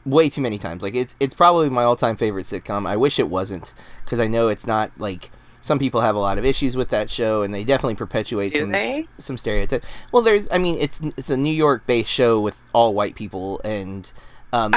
way 0.05 0.29
too 0.29 0.41
many 0.41 0.59
times. 0.59 0.83
Like 0.83 0.95
it's 0.95 1.15
it's 1.21 1.35
probably 1.35 1.69
my 1.69 1.85
all 1.85 1.97
time 1.97 2.17
favorite 2.17 2.45
sitcom. 2.45 2.87
I 2.87 2.97
wish 2.97 3.19
it 3.19 3.29
wasn't 3.29 3.73
because 4.05 4.21
I 4.21 4.29
know 4.29 4.49
it's 4.49 4.67
not 4.67 4.91
like 4.99 5.31
some 5.61 5.79
people 5.79 6.01
have 6.01 6.17
a 6.17 6.21
lot 6.21 6.39
of 6.39 6.45
issues 6.45 6.77
with 6.77 6.89
that 6.91 7.09
show, 7.09 7.43
and 7.43 7.55
they 7.55 7.63
definitely 7.65 7.95
perpetuate 7.95 8.53
Do 8.53 8.61
some 8.61 8.71
they? 8.73 9.07
some 9.19 9.39
stereotypes. 9.39 9.87
Well, 10.11 10.23
there's 10.23 10.49
I 10.51 10.59
mean 10.59 10.77
it's 10.81 11.01
it's 11.17 11.31
a 11.31 11.37
New 11.37 11.55
York 11.55 11.87
based 11.87 12.11
show 12.11 12.41
with 12.41 12.61
all 12.73 12.95
white 12.95 13.15
people, 13.15 13.61
and 13.65 14.11
um, 14.53 14.73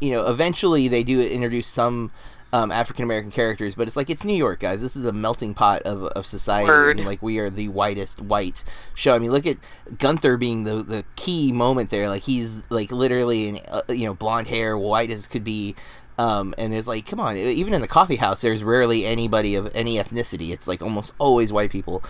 you 0.00 0.10
know 0.12 0.26
eventually 0.26 0.88
they 0.88 1.04
do 1.04 1.20
introduce 1.22 1.66
some 1.68 2.10
um, 2.52 2.72
African 2.72 3.04
American 3.04 3.30
characters, 3.30 3.74
but 3.74 3.86
it's 3.86 3.96
like 3.96 4.10
it's 4.10 4.24
New 4.24 4.34
York, 4.34 4.60
guys. 4.60 4.82
This 4.82 4.96
is 4.96 5.04
a 5.04 5.12
melting 5.12 5.54
pot 5.54 5.82
of, 5.82 6.04
of 6.04 6.26
society, 6.26 6.68
and 6.90 7.06
like 7.06 7.22
we 7.22 7.38
are 7.38 7.48
the 7.48 7.68
whitest 7.68 8.20
white 8.20 8.64
show. 8.94 9.14
I 9.14 9.18
mean, 9.18 9.30
look 9.30 9.46
at 9.46 9.56
Gunther 9.98 10.36
being 10.36 10.64
the 10.64 10.76
the 10.82 11.04
key 11.16 11.52
moment 11.52 11.90
there. 11.90 12.08
Like 12.08 12.22
he's 12.22 12.62
like 12.68 12.90
literally, 12.90 13.48
in, 13.48 13.60
uh, 13.68 13.82
you 13.88 14.04
know, 14.06 14.14
blonde 14.14 14.48
hair, 14.48 14.76
white 14.76 15.10
as 15.10 15.26
could 15.26 15.44
be. 15.44 15.74
Um, 16.18 16.54
and 16.58 16.70
there's 16.70 16.86
like, 16.86 17.06
come 17.06 17.18
on, 17.18 17.38
even 17.38 17.72
in 17.72 17.80
the 17.80 17.88
coffee 17.88 18.16
house, 18.16 18.42
there's 18.42 18.62
rarely 18.62 19.06
anybody 19.06 19.54
of 19.54 19.74
any 19.74 19.96
ethnicity. 19.96 20.50
It's 20.50 20.68
like 20.68 20.82
almost 20.82 21.14
always 21.18 21.50
white 21.50 21.70
people. 21.70 22.02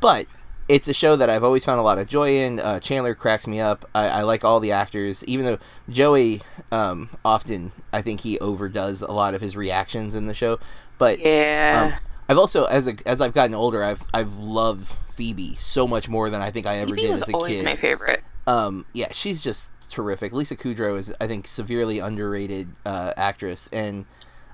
But 0.00 0.26
it's 0.70 0.86
a 0.86 0.94
show 0.94 1.16
that 1.16 1.28
I've 1.28 1.42
always 1.42 1.64
found 1.64 1.80
a 1.80 1.82
lot 1.82 1.98
of 1.98 2.06
joy 2.06 2.36
in. 2.36 2.60
Uh, 2.60 2.78
Chandler 2.78 3.16
cracks 3.16 3.48
me 3.48 3.58
up. 3.58 3.84
I, 3.92 4.08
I, 4.08 4.22
like 4.22 4.44
all 4.44 4.60
the 4.60 4.70
actors, 4.70 5.24
even 5.24 5.44
though 5.44 5.58
Joey 5.88 6.42
um, 6.70 7.10
often 7.24 7.72
I 7.92 8.02
think 8.02 8.20
he 8.20 8.38
overdoes 8.38 9.02
a 9.02 9.10
lot 9.10 9.34
of 9.34 9.40
his 9.40 9.56
reactions 9.56 10.14
in 10.14 10.26
the 10.26 10.34
show. 10.34 10.60
But 10.96 11.18
yeah, 11.18 11.90
um, 11.92 12.06
I've 12.28 12.38
also 12.38 12.66
as 12.66 12.86
a, 12.86 12.94
as 13.04 13.20
I've 13.20 13.32
gotten 13.32 13.54
older, 13.54 13.82
I've 13.82 14.04
I've 14.14 14.36
loved 14.36 14.92
Phoebe 15.16 15.56
so 15.56 15.88
much 15.88 16.08
more 16.08 16.30
than 16.30 16.40
I 16.40 16.52
think 16.52 16.66
I 16.66 16.76
ever 16.76 16.90
Phoebe 16.90 17.02
did 17.02 17.10
was 17.10 17.22
as 17.22 17.28
a 17.30 17.32
always 17.32 17.56
kid. 17.56 17.64
my 17.64 17.74
favorite. 17.74 18.22
Um, 18.46 18.86
yeah, 18.92 19.08
she's 19.10 19.42
just 19.42 19.72
terrific. 19.90 20.32
Lisa 20.32 20.54
Kudrow 20.54 20.96
is, 20.96 21.12
I 21.20 21.26
think, 21.26 21.48
severely 21.48 21.98
underrated 21.98 22.68
uh, 22.86 23.12
actress, 23.16 23.68
and 23.72 24.04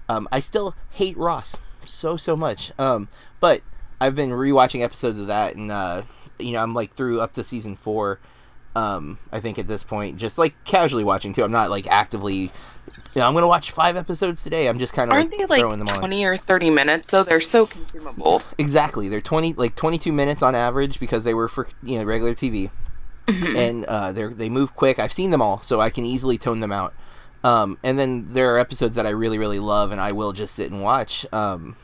um, 0.09 0.27
I 0.33 0.41
still 0.41 0.75
hate 0.93 1.17
Ross 1.19 1.59
so 1.85 2.17
so 2.17 2.37
much. 2.37 2.73
Um, 2.79 3.09
but 3.39 3.61
I've 4.01 4.15
been 4.15 4.31
rewatching 4.31 4.83
episodes 4.83 5.19
of 5.19 5.27
that, 5.29 5.57
and 5.57 5.71
uh, 5.71 6.03
you 6.39 6.53
know, 6.53 6.63
I'm 6.63 6.75
like 6.75 6.95
through 6.95 7.21
up 7.21 7.33
to 7.35 7.45
season 7.45 7.77
four. 7.77 8.19
Um, 8.75 9.19
I 9.33 9.41
think 9.41 9.59
at 9.59 9.69
this 9.69 9.83
point, 9.83 10.19
just 10.19 10.37
like 10.37 10.55
casually 10.65 11.03
watching 11.05 11.33
too. 11.33 11.43
I'm 11.43 11.51
not 11.53 11.71
like 11.71 11.87
actively. 11.87 12.53
You 13.15 13.23
know, 13.23 13.27
I'm 13.27 13.33
gonna 13.33 13.49
watch 13.49 13.71
five 13.71 13.97
episodes 13.97 14.43
today. 14.43 14.69
I'm 14.69 14.79
just 14.79 14.93
kind 14.93 15.11
of 15.11 15.15
Aren't 15.17 15.31
like, 15.31 15.39
they 15.39 15.47
like 15.47 15.61
throwing 15.61 15.79
them 15.79 15.89
on. 15.89 15.99
20 15.99 16.25
or 16.25 16.37
30 16.37 16.71
minutes? 16.71 17.09
So 17.09 17.25
they're 17.25 17.41
so 17.41 17.65
consumable. 17.67 18.43
Exactly. 18.59 19.09
They're 19.09 19.23
20 19.23 19.55
like 19.55 19.75
22 19.77 20.13
minutes 20.13 20.43
on 20.43 20.55
average 20.55 21.01
because 21.01 21.25
they 21.25 21.33
were 21.33 21.49
for, 21.49 21.67
you 21.83 21.99
know, 21.99 22.05
regular 22.05 22.35
TV. 22.35 22.71
And 23.57 23.85
uh 23.87 24.13
they 24.13 24.27
they 24.27 24.49
move 24.51 24.75
quick. 24.75 24.99
I've 24.99 25.13
seen 25.13 25.31
them 25.31 25.41
all, 25.41 25.63
so 25.63 25.81
I 25.81 25.89
can 25.89 26.05
easily 26.05 26.37
tone 26.37 26.61
them 26.61 26.71
out. 26.71 26.93
Um 27.43 27.79
and 27.83 27.99
then 27.99 28.27
there 28.29 28.55
are 28.55 28.59
episodes 28.59 28.95
that 28.97 29.07
I 29.07 29.11
really 29.11 29.39
really 29.39 29.59
love 29.59 29.91
and 29.91 30.01
I 30.01 30.13
will 30.13 30.33
just 30.35 30.55
sit 30.55 30.71
and 30.71 30.83
watch. 30.83 31.25
Um 31.33 31.77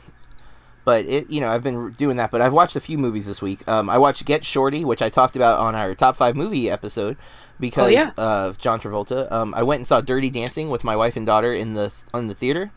but 0.85 1.05
it 1.05 1.29
you 1.29 1.41
know, 1.41 1.49
I've 1.49 1.63
been 1.63 1.91
doing 1.91 2.17
that, 2.17 2.31
but 2.31 2.41
I've 2.41 2.53
watched 2.53 2.75
a 2.75 2.81
few 2.81 2.97
movies 2.97 3.27
this 3.27 3.41
week. 3.41 3.67
Um 3.67 3.89
I 3.89 3.97
watched 3.97 4.25
Get 4.25 4.45
Shorty, 4.45 4.85
which 4.85 5.01
I 5.01 5.09
talked 5.09 5.35
about 5.35 5.59
on 5.59 5.75
our 5.75 5.95
top 5.95 6.17
5 6.17 6.35
movie 6.35 6.69
episode 6.69 7.17
because 7.59 7.91
yeah. 7.91 8.11
of 8.17 8.57
John 8.57 8.79
Travolta. 8.79 9.31
Um 9.31 9.53
I 9.53 9.63
went 9.63 9.79
and 9.79 9.87
saw 9.87 10.01
Dirty 10.01 10.29
Dancing 10.29 10.69
with 10.69 10.83
my 10.83 10.95
wife 10.95 11.15
and 11.15 11.25
daughter 11.25 11.51
in 11.51 11.73
the 11.73 11.93
in 12.13 12.27
the 12.27 12.35
theater. 12.35 12.71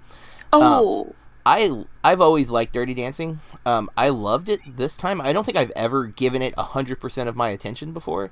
Oh, 0.52 1.14
I 1.46 1.84
I've 2.02 2.20
always 2.20 2.50
liked 2.50 2.72
Dirty 2.72 2.92
Dancing. 2.92 3.38
Um, 3.64 3.88
I 3.96 4.08
loved 4.08 4.48
it 4.48 4.60
this 4.66 4.96
time. 4.96 5.20
I 5.20 5.32
don't 5.32 5.44
think 5.44 5.56
I've 5.56 5.70
ever 5.76 6.06
given 6.06 6.42
it 6.42 6.58
hundred 6.58 7.00
percent 7.00 7.28
of 7.28 7.36
my 7.36 7.50
attention 7.50 7.92
before. 7.92 8.30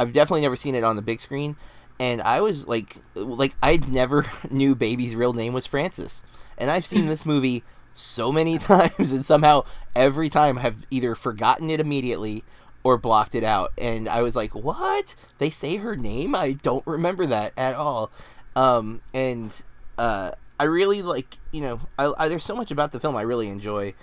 I've 0.00 0.12
definitely 0.12 0.40
never 0.42 0.56
seen 0.56 0.74
it 0.74 0.82
on 0.82 0.96
the 0.96 1.02
big 1.02 1.20
screen, 1.20 1.56
and 2.00 2.20
I 2.22 2.40
was 2.40 2.66
like, 2.66 2.98
like 3.14 3.54
I 3.62 3.76
never 3.76 4.26
knew 4.50 4.74
Baby's 4.74 5.14
real 5.14 5.32
name 5.32 5.52
was 5.52 5.64
Francis, 5.64 6.24
and 6.58 6.68
I've 6.68 6.84
seen 6.84 7.06
this 7.06 7.24
movie 7.24 7.62
so 7.96 8.30
many 8.30 8.58
times, 8.58 9.12
and 9.12 9.24
somehow 9.24 9.64
every 9.94 10.28
time 10.28 10.58
have 10.58 10.86
either 10.90 11.14
forgotten 11.14 11.70
it 11.70 11.80
immediately 11.80 12.44
or 12.84 12.96
blocked 12.96 13.34
it 13.34 13.42
out. 13.42 13.72
And 13.76 14.08
I 14.08 14.22
was 14.22 14.36
like, 14.36 14.54
what? 14.54 15.16
They 15.38 15.50
say 15.50 15.76
her 15.76 15.96
name? 15.96 16.34
I 16.34 16.52
don't 16.52 16.86
remember 16.86 17.26
that 17.26 17.52
at 17.56 17.74
all. 17.74 18.12
Um, 18.54 19.00
and 19.12 19.62
uh, 19.98 20.32
I 20.60 20.64
really 20.64 21.02
like, 21.02 21.38
you 21.50 21.62
know, 21.62 21.80
I, 21.98 22.12
I, 22.16 22.28
there's 22.28 22.44
so 22.44 22.54
much 22.54 22.70
about 22.70 22.92
the 22.92 23.00
film 23.00 23.16
I 23.16 23.22
really 23.22 23.48
enjoy. 23.48 23.94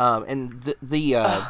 Um, 0.00 0.24
and 0.26 0.62
the 0.62 0.76
the 0.82 1.14
uh, 1.14 1.44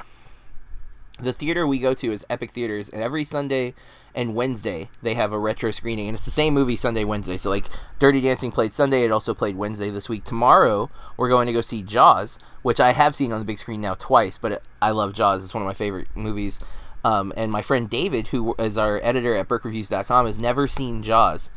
the 1.23 1.33
theater 1.33 1.67
we 1.67 1.79
go 1.79 1.95
to 1.95 2.13
is 2.13 2.27
Epic 2.29 2.51
Theaters, 2.53 2.89
and 2.89 3.03
every 3.03 3.25
Sunday 3.25 3.75
and 4.15 4.35
Wednesday 4.35 4.91
they 5.03 5.15
have 5.15 5.33
a 5.33 5.39
retro 5.39 5.71
screening, 5.71 6.09
and 6.09 6.15
it's 6.15 6.25
the 6.25 6.31
same 6.31 6.53
movie 6.55 6.77
Sunday 6.77 7.05
Wednesday. 7.05 7.37
So 7.39 7.49
like 7.51 7.67
Dirty 7.99 8.21
Dancing 8.21 8.51
played 8.51 8.73
Sunday, 8.73 9.05
it 9.05 9.11
also 9.13 9.33
played 9.35 9.57
Wednesday 9.57 9.91
this 9.91 10.09
week. 10.09 10.25
Tomorrow 10.25 10.91
we're 11.17 11.29
going 11.29 11.47
to 11.47 11.53
go 11.53 11.61
see 11.63 11.83
Jaws, 11.83 12.39
which 12.63 12.81
I 12.81 12.93
have 12.93 13.15
seen 13.17 13.33
on 13.33 13.39
the 13.39 13.45
big 13.47 13.59
screen 13.59 13.81
now 13.81 13.95
twice, 13.95 14.37
but 14.39 14.53
it, 14.53 14.63
I 14.83 14.91
love 14.91 15.13
Jaws. 15.15 15.45
It's 15.45 15.55
one 15.55 15.63
of 15.63 15.67
my 15.67 15.75
favorite 15.75 16.09
movies. 16.15 16.61
Um, 17.05 17.33
and 17.37 17.51
my 17.51 17.63
friend 17.63 17.89
David, 17.91 18.29
who 18.29 18.55
is 18.59 18.77
our 18.79 19.01
editor 19.03 19.35
at 19.35 19.49
BurkeReviews.com, 19.49 20.27
has 20.27 20.39
never 20.39 20.69
seen 20.69 21.03
Jaws, 21.03 21.51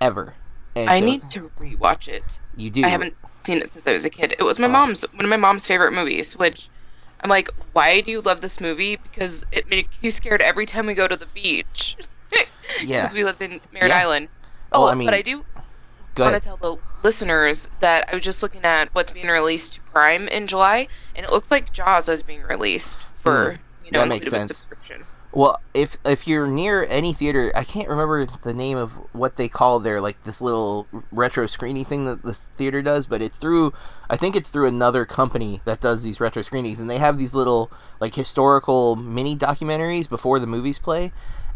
ever. 0.00 0.34
And 0.76 0.88
I 0.88 1.00
so 1.00 1.06
need 1.06 1.24
to 1.30 1.50
rewatch 1.58 2.06
it. 2.08 2.38
you 2.56 2.70
do. 2.70 2.84
I 2.84 2.88
haven't 2.88 3.14
seen 3.34 3.58
it 3.58 3.72
since 3.72 3.86
I 3.88 3.92
was 3.92 4.04
a 4.04 4.10
kid. 4.10 4.36
It 4.38 4.44
was 4.44 4.58
my 4.60 4.66
Oh. 4.66 4.70
mom's 4.70 5.02
one 5.12 5.24
of 5.24 5.28
my 5.30 5.36
mom's 5.36 5.66
favorite 5.66 5.92
movies, 5.92 6.36
which 6.38 6.68
I'm 7.22 7.30
like, 7.30 7.48
why 7.72 8.00
do 8.00 8.10
you 8.10 8.20
love 8.20 8.40
this 8.40 8.60
movie? 8.60 8.96
Because 8.96 9.44
it 9.52 9.68
makes 9.68 10.02
you 10.02 10.10
scared 10.10 10.40
every 10.40 10.66
time 10.66 10.86
we 10.86 10.94
go 10.94 11.06
to 11.06 11.16
the 11.16 11.26
beach. 11.26 11.96
Yeah. 12.80 13.00
Because 13.02 13.14
we 13.14 13.24
lived 13.24 13.42
in 13.42 13.60
Merritt 13.72 13.88
Yeah. 13.88 13.98
Island. 13.98 14.28
Oh, 14.72 14.84
Oh, 14.84 14.86
I 14.86 14.94
mean- 14.94 15.08
but 15.08 15.14
I 15.14 15.22
do 15.22 15.44
want 16.16 16.34
to 16.34 16.40
tell 16.40 16.56
the 16.56 16.76
listeners 17.02 17.68
that 17.80 18.08
I 18.08 18.14
was 18.14 18.24
just 18.24 18.42
looking 18.42 18.64
at 18.64 18.94
what's 18.94 19.10
being 19.10 19.26
released 19.26 19.74
to 19.74 19.80
Prime 19.92 20.28
in 20.28 20.46
July, 20.46 20.86
and 21.16 21.26
it 21.26 21.32
looks 21.32 21.50
like 21.50 21.72
Jaws 21.72 22.08
is 22.08 22.22
being 22.22 22.42
released 22.42 23.00
for 23.22 23.52
hmm. 23.54 23.86
you 23.86 23.90
know. 23.90 24.00
That 24.00 24.08
makes 24.08 24.28
sense. 24.28 24.56
subscription. 24.56 25.04
Well, 25.32 25.60
if 25.74 25.96
if 26.04 26.26
you're 26.26 26.48
near 26.48 26.84
any 26.88 27.12
theater, 27.12 27.52
I 27.54 27.62
can't 27.62 27.88
remember 27.88 28.26
the 28.26 28.52
name 28.52 28.76
of 28.76 28.92
what 29.14 29.36
they 29.36 29.48
call 29.48 29.78
their 29.78 30.00
like 30.00 30.20
this 30.24 30.40
little 30.40 30.88
retro 31.12 31.46
screening 31.46 31.84
thing 31.84 32.04
that 32.06 32.24
this 32.24 32.44
theater 32.56 32.82
does, 32.82 33.06
but 33.06 33.22
it's 33.22 33.38
through 33.38 33.72
I 34.08 34.16
think 34.16 34.34
it's 34.34 34.50
through 34.50 34.66
another 34.66 35.04
company 35.04 35.60
that 35.66 35.80
does 35.80 36.02
these 36.02 36.20
retro 36.20 36.42
screenings, 36.42 36.80
and 36.80 36.90
they 36.90 36.98
have 36.98 37.16
these 37.16 37.32
little 37.32 37.70
like 38.00 38.14
historical 38.14 38.96
mini 38.96 39.36
documentaries 39.36 40.08
before 40.08 40.40
the 40.40 40.48
movies 40.48 40.80
play, 40.80 41.12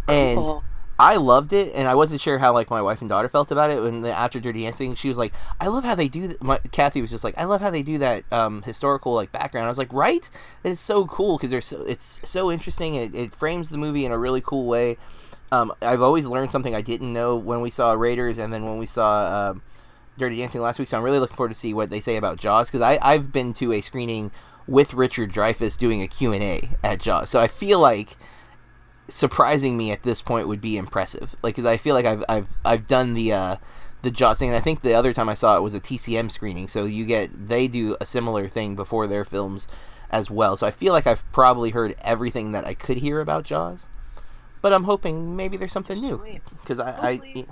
and 0.06 0.38
Cool. 0.38 0.64
I 0.98 1.16
loved 1.16 1.52
it, 1.52 1.74
and 1.74 1.88
I 1.88 1.94
wasn't 1.96 2.20
sure 2.20 2.38
how 2.38 2.52
like 2.52 2.70
my 2.70 2.80
wife 2.80 3.00
and 3.00 3.08
daughter 3.08 3.28
felt 3.28 3.50
about 3.50 3.70
it. 3.70 3.82
When 3.82 4.02
the, 4.02 4.16
after 4.16 4.38
Dirty 4.38 4.62
Dancing, 4.62 4.94
she 4.94 5.08
was 5.08 5.18
like, 5.18 5.32
"I 5.60 5.66
love 5.66 5.82
how 5.84 5.96
they 5.96 6.06
do." 6.08 6.28
Th-. 6.28 6.40
My 6.40 6.58
Kathy 6.70 7.00
was 7.00 7.10
just 7.10 7.24
like, 7.24 7.34
"I 7.36 7.44
love 7.44 7.60
how 7.60 7.70
they 7.70 7.82
do 7.82 7.98
that 7.98 8.24
um, 8.32 8.62
historical 8.62 9.12
like 9.12 9.32
background." 9.32 9.66
I 9.66 9.68
was 9.68 9.78
like, 9.78 9.92
"Right? 9.92 10.30
It's 10.62 10.80
so 10.80 11.06
cool 11.06 11.36
because 11.36 11.50
there's 11.50 11.66
so 11.66 11.82
it's 11.82 12.20
so 12.24 12.50
interesting. 12.50 12.94
It, 12.94 13.14
it 13.14 13.34
frames 13.34 13.70
the 13.70 13.78
movie 13.78 14.04
in 14.04 14.12
a 14.12 14.18
really 14.18 14.40
cool 14.40 14.66
way." 14.66 14.96
Um, 15.50 15.72
I've 15.82 16.02
always 16.02 16.26
learned 16.26 16.52
something 16.52 16.74
I 16.74 16.80
didn't 16.80 17.12
know 17.12 17.36
when 17.36 17.60
we 17.60 17.70
saw 17.70 17.92
Raiders, 17.92 18.38
and 18.38 18.52
then 18.52 18.64
when 18.64 18.78
we 18.78 18.86
saw 18.86 19.50
um, 19.50 19.62
Dirty 20.16 20.36
Dancing 20.36 20.60
last 20.60 20.78
week. 20.78 20.88
So 20.88 20.96
I'm 20.96 21.02
really 21.02 21.18
looking 21.18 21.36
forward 21.36 21.50
to 21.50 21.58
see 21.58 21.74
what 21.74 21.90
they 21.90 22.00
say 22.00 22.16
about 22.16 22.38
Jaws 22.38 22.68
because 22.70 22.82
I 22.82 22.98
I've 23.02 23.32
been 23.32 23.52
to 23.54 23.72
a 23.72 23.80
screening 23.80 24.30
with 24.68 24.94
Richard 24.94 25.32
Dreyfuss 25.32 25.76
doing 25.76 26.02
a 26.02 26.08
Q 26.08 26.32
and 26.32 26.42
A 26.42 26.70
at 26.84 27.00
Jaws, 27.00 27.30
so 27.30 27.40
I 27.40 27.48
feel 27.48 27.80
like 27.80 28.16
surprising 29.08 29.76
me 29.76 29.90
at 29.90 30.02
this 30.02 30.22
point 30.22 30.48
would 30.48 30.60
be 30.60 30.76
impressive. 30.76 31.34
Like, 31.42 31.56
cause 31.56 31.66
I 31.66 31.76
feel 31.76 31.94
like 31.94 32.06
I've 32.06 32.24
I've 32.28 32.48
I've 32.64 32.86
done 32.86 33.14
the 33.14 33.32
uh, 33.32 33.56
the 34.02 34.10
Jaws 34.10 34.38
thing, 34.38 34.48
and 34.48 34.56
I 34.56 34.60
think 34.60 34.82
the 34.82 34.94
other 34.94 35.12
time 35.12 35.28
I 35.28 35.34
saw 35.34 35.56
it 35.56 35.62
was 35.62 35.74
a 35.74 35.80
TCM 35.80 36.30
screening. 36.30 36.68
So 36.68 36.84
you 36.84 37.04
get 37.04 37.48
they 37.48 37.68
do 37.68 37.96
a 38.00 38.06
similar 38.06 38.48
thing 38.48 38.74
before 38.74 39.06
their 39.06 39.24
films 39.24 39.68
as 40.10 40.30
well. 40.30 40.56
So 40.56 40.66
I 40.66 40.70
feel 40.70 40.92
like 40.92 41.06
I've 41.06 41.30
probably 41.32 41.70
heard 41.70 41.96
everything 42.02 42.52
that 42.52 42.64
I 42.64 42.74
could 42.74 42.98
hear 42.98 43.20
about 43.20 43.44
Jaws, 43.44 43.86
but 44.62 44.72
I'm 44.72 44.84
hoping 44.84 45.36
maybe 45.36 45.56
there's 45.56 45.72
something 45.72 46.00
new 46.00 46.22
because 46.60 46.78
I, 46.80 46.90
I 47.10 47.46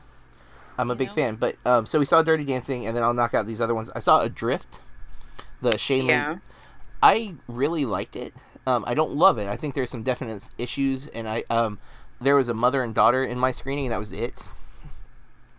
I'm 0.78 0.90
a 0.90 0.94
big 0.94 1.08
know? 1.08 1.14
fan. 1.14 1.36
But 1.36 1.56
um, 1.64 1.86
so 1.86 1.98
we 1.98 2.04
saw 2.04 2.22
Dirty 2.22 2.44
Dancing, 2.44 2.86
and 2.86 2.96
then 2.96 3.02
I'll 3.02 3.14
knock 3.14 3.34
out 3.34 3.46
these 3.46 3.60
other 3.60 3.74
ones. 3.74 3.90
I 3.94 4.00
saw 4.00 4.22
Adrift, 4.22 4.80
the 5.60 5.72
Shailene 5.72 6.40
I 7.02 7.34
really 7.48 7.84
liked 7.84 8.14
it. 8.14 8.32
Um, 8.66 8.84
I 8.86 8.94
don't 8.94 9.14
love 9.14 9.38
it. 9.38 9.48
I 9.48 9.56
think 9.56 9.74
there's 9.74 9.90
some 9.90 10.02
definite 10.02 10.50
issues, 10.56 11.08
and 11.08 11.28
I 11.28 11.44
um, 11.50 11.78
there 12.20 12.36
was 12.36 12.48
a 12.48 12.54
mother 12.54 12.82
and 12.82 12.94
daughter 12.94 13.24
in 13.24 13.38
my 13.38 13.52
screening, 13.52 13.86
and 13.86 13.92
that 13.92 13.98
was 13.98 14.12
it. 14.12 14.48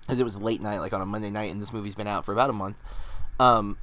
Because 0.01 0.19
it 0.19 0.23
was 0.23 0.37
late 0.37 0.61
night, 0.61 0.79
like 0.79 0.93
on 0.93 1.01
a 1.01 1.05
Monday 1.05 1.29
night, 1.29 1.51
and 1.51 1.61
this 1.61 1.73
movie's 1.73 1.95
been 1.95 2.07
out 2.07 2.25
for 2.25 2.33
about 2.33 2.49
a 2.49 2.53
month. 2.53 2.75
Um, 3.39 3.77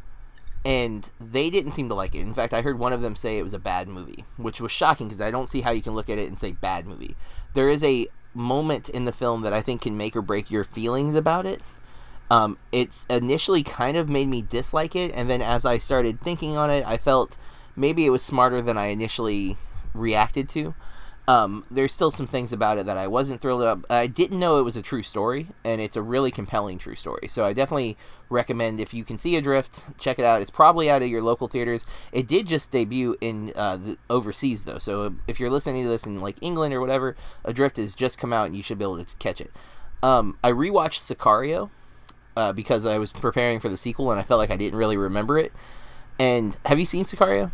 and 0.65 1.11
they 1.19 1.49
didn't 1.49 1.73
seem 1.73 1.89
to 1.89 1.95
like 1.95 2.15
it. 2.15 2.21
In 2.21 2.35
fact, 2.35 2.53
I 2.53 2.63
heard 2.63 2.79
one 2.79 2.93
of 2.93 3.01
them 3.01 3.17
say 3.17 3.39
it 3.39 3.43
was 3.43 3.55
a 3.55 3.59
bad 3.59 3.89
movie, 3.89 4.25
which 4.37 4.61
was 4.61 4.71
shocking 4.71 5.09
because 5.09 5.21
I 5.21 5.31
don't 5.31 5.49
see 5.49 5.63
how 5.63 5.71
you 5.71 5.83
can 5.83 5.95
look 5.95 6.11
at 6.11 6.19
it 6.19 6.29
and 6.29 6.39
say 6.39 6.53
bad 6.53 6.87
movie. 6.87 7.17
There 7.55 7.71
is 7.71 7.83
a 7.83 8.09
moment 8.35 8.89
in 8.89 9.07
the 9.07 9.13
film 9.13 9.43
that 9.43 9.53
I 9.53 9.63
think 9.63 9.83
can 9.83 9.97
make 9.97 10.15
or 10.15 10.23
break 10.23 10.51
your 10.51 10.65
feelings 10.65 11.15
about 11.15 11.47
it. 11.47 11.63
Um, 12.31 12.59
it's 12.71 13.07
initially 13.11 13.63
kind 13.63 13.97
of 13.97 14.09
made 14.09 14.29
me 14.29 14.43
dislike 14.43 14.95
it, 14.95 15.13
and 15.15 15.29
then 15.29 15.43
as 15.43 15.65
I 15.65 15.79
started 15.79 16.21
thinking 16.21 16.57
on 16.57 16.71
it, 16.71 16.87
I 16.87 16.97
felt 16.97 17.39
maybe 17.77 18.07
it 18.07 18.11
was 18.11 18.23
smarter 18.23 18.61
than 18.63 18.79
I 18.79 18.87
initially 18.87 19.57
reacted 19.95 20.49
to. 20.51 20.75
Um, 21.29 21.65
there's 21.71 21.93
still 21.93 22.11
some 22.11 22.27
things 22.27 22.53
about 22.53 22.79
it 22.79 22.87
that 22.87 22.97
I 22.97 23.07
wasn't 23.07 23.41
thrilled 23.41 23.63
about. 23.63 23.85
I 23.89 24.09
didn't 24.09 24.41
know 24.41 24.59
it 24.59 24.65
was 24.65 24.77
a 24.77 24.83
true 24.83 25.05
story, 25.05 25.47
and 25.65 25.81
it's 25.81 25.97
a 25.97 26.03
really 26.03 26.33
compelling 26.33 26.77
true 26.79 26.97
story. 26.97 27.29
So 27.29 27.45
I 27.45 27.53
definitely 27.53 27.97
recommend 28.29 28.81
if 28.81 28.93
you 28.93 29.05
can 29.05 29.17
see 29.17 29.37
Adrift, 29.37 29.85
check 29.97 30.19
it 30.19 30.25
out. 30.25 30.41
It's 30.41 30.51
probably 30.51 30.91
out 30.91 31.03
of 31.03 31.09
your 31.09 31.23
local 31.23 31.47
theaters. 31.47 31.87
It 32.11 32.27
did 32.27 32.49
just 32.49 32.73
debut 32.73 33.17
in 33.21 33.53
uh, 33.55 33.95
overseas 34.09 34.65
though, 34.65 34.79
so 34.79 35.15
if 35.29 35.39
you're 35.39 35.51
listening 35.51 35.85
to 35.85 35.89
this 35.89 36.05
in 36.05 36.21
like 36.21 36.37
England 36.41 36.75
or 36.75 36.81
whatever, 36.81 37.15
Adrift 37.45 37.77
has 37.77 37.95
just 37.95 38.19
come 38.19 38.33
out, 38.33 38.47
and 38.47 38.57
you 38.57 38.65
should 38.65 38.79
be 38.79 38.85
able 38.85 39.05
to 39.05 39.17
catch 39.19 39.41
it. 39.41 39.53
Um, 40.03 40.37
I 40.43 40.51
rewatched 40.51 41.15
Sicario 41.15 41.71
uh, 42.37 42.53
because 42.53 42.85
I 42.87 42.99
was 42.99 43.13
preparing 43.13 43.61
for 43.61 43.69
the 43.69 43.77
sequel, 43.77 44.11
and 44.11 44.19
I 44.19 44.25
felt 44.25 44.39
like 44.39 44.51
I 44.51 44.57
didn't 44.57 44.79
really 44.79 44.97
remember 44.97 45.39
it. 45.39 45.53
And 46.21 46.55
have 46.67 46.79
you 46.79 46.85
seen 46.85 47.05
Sicario? 47.07 47.51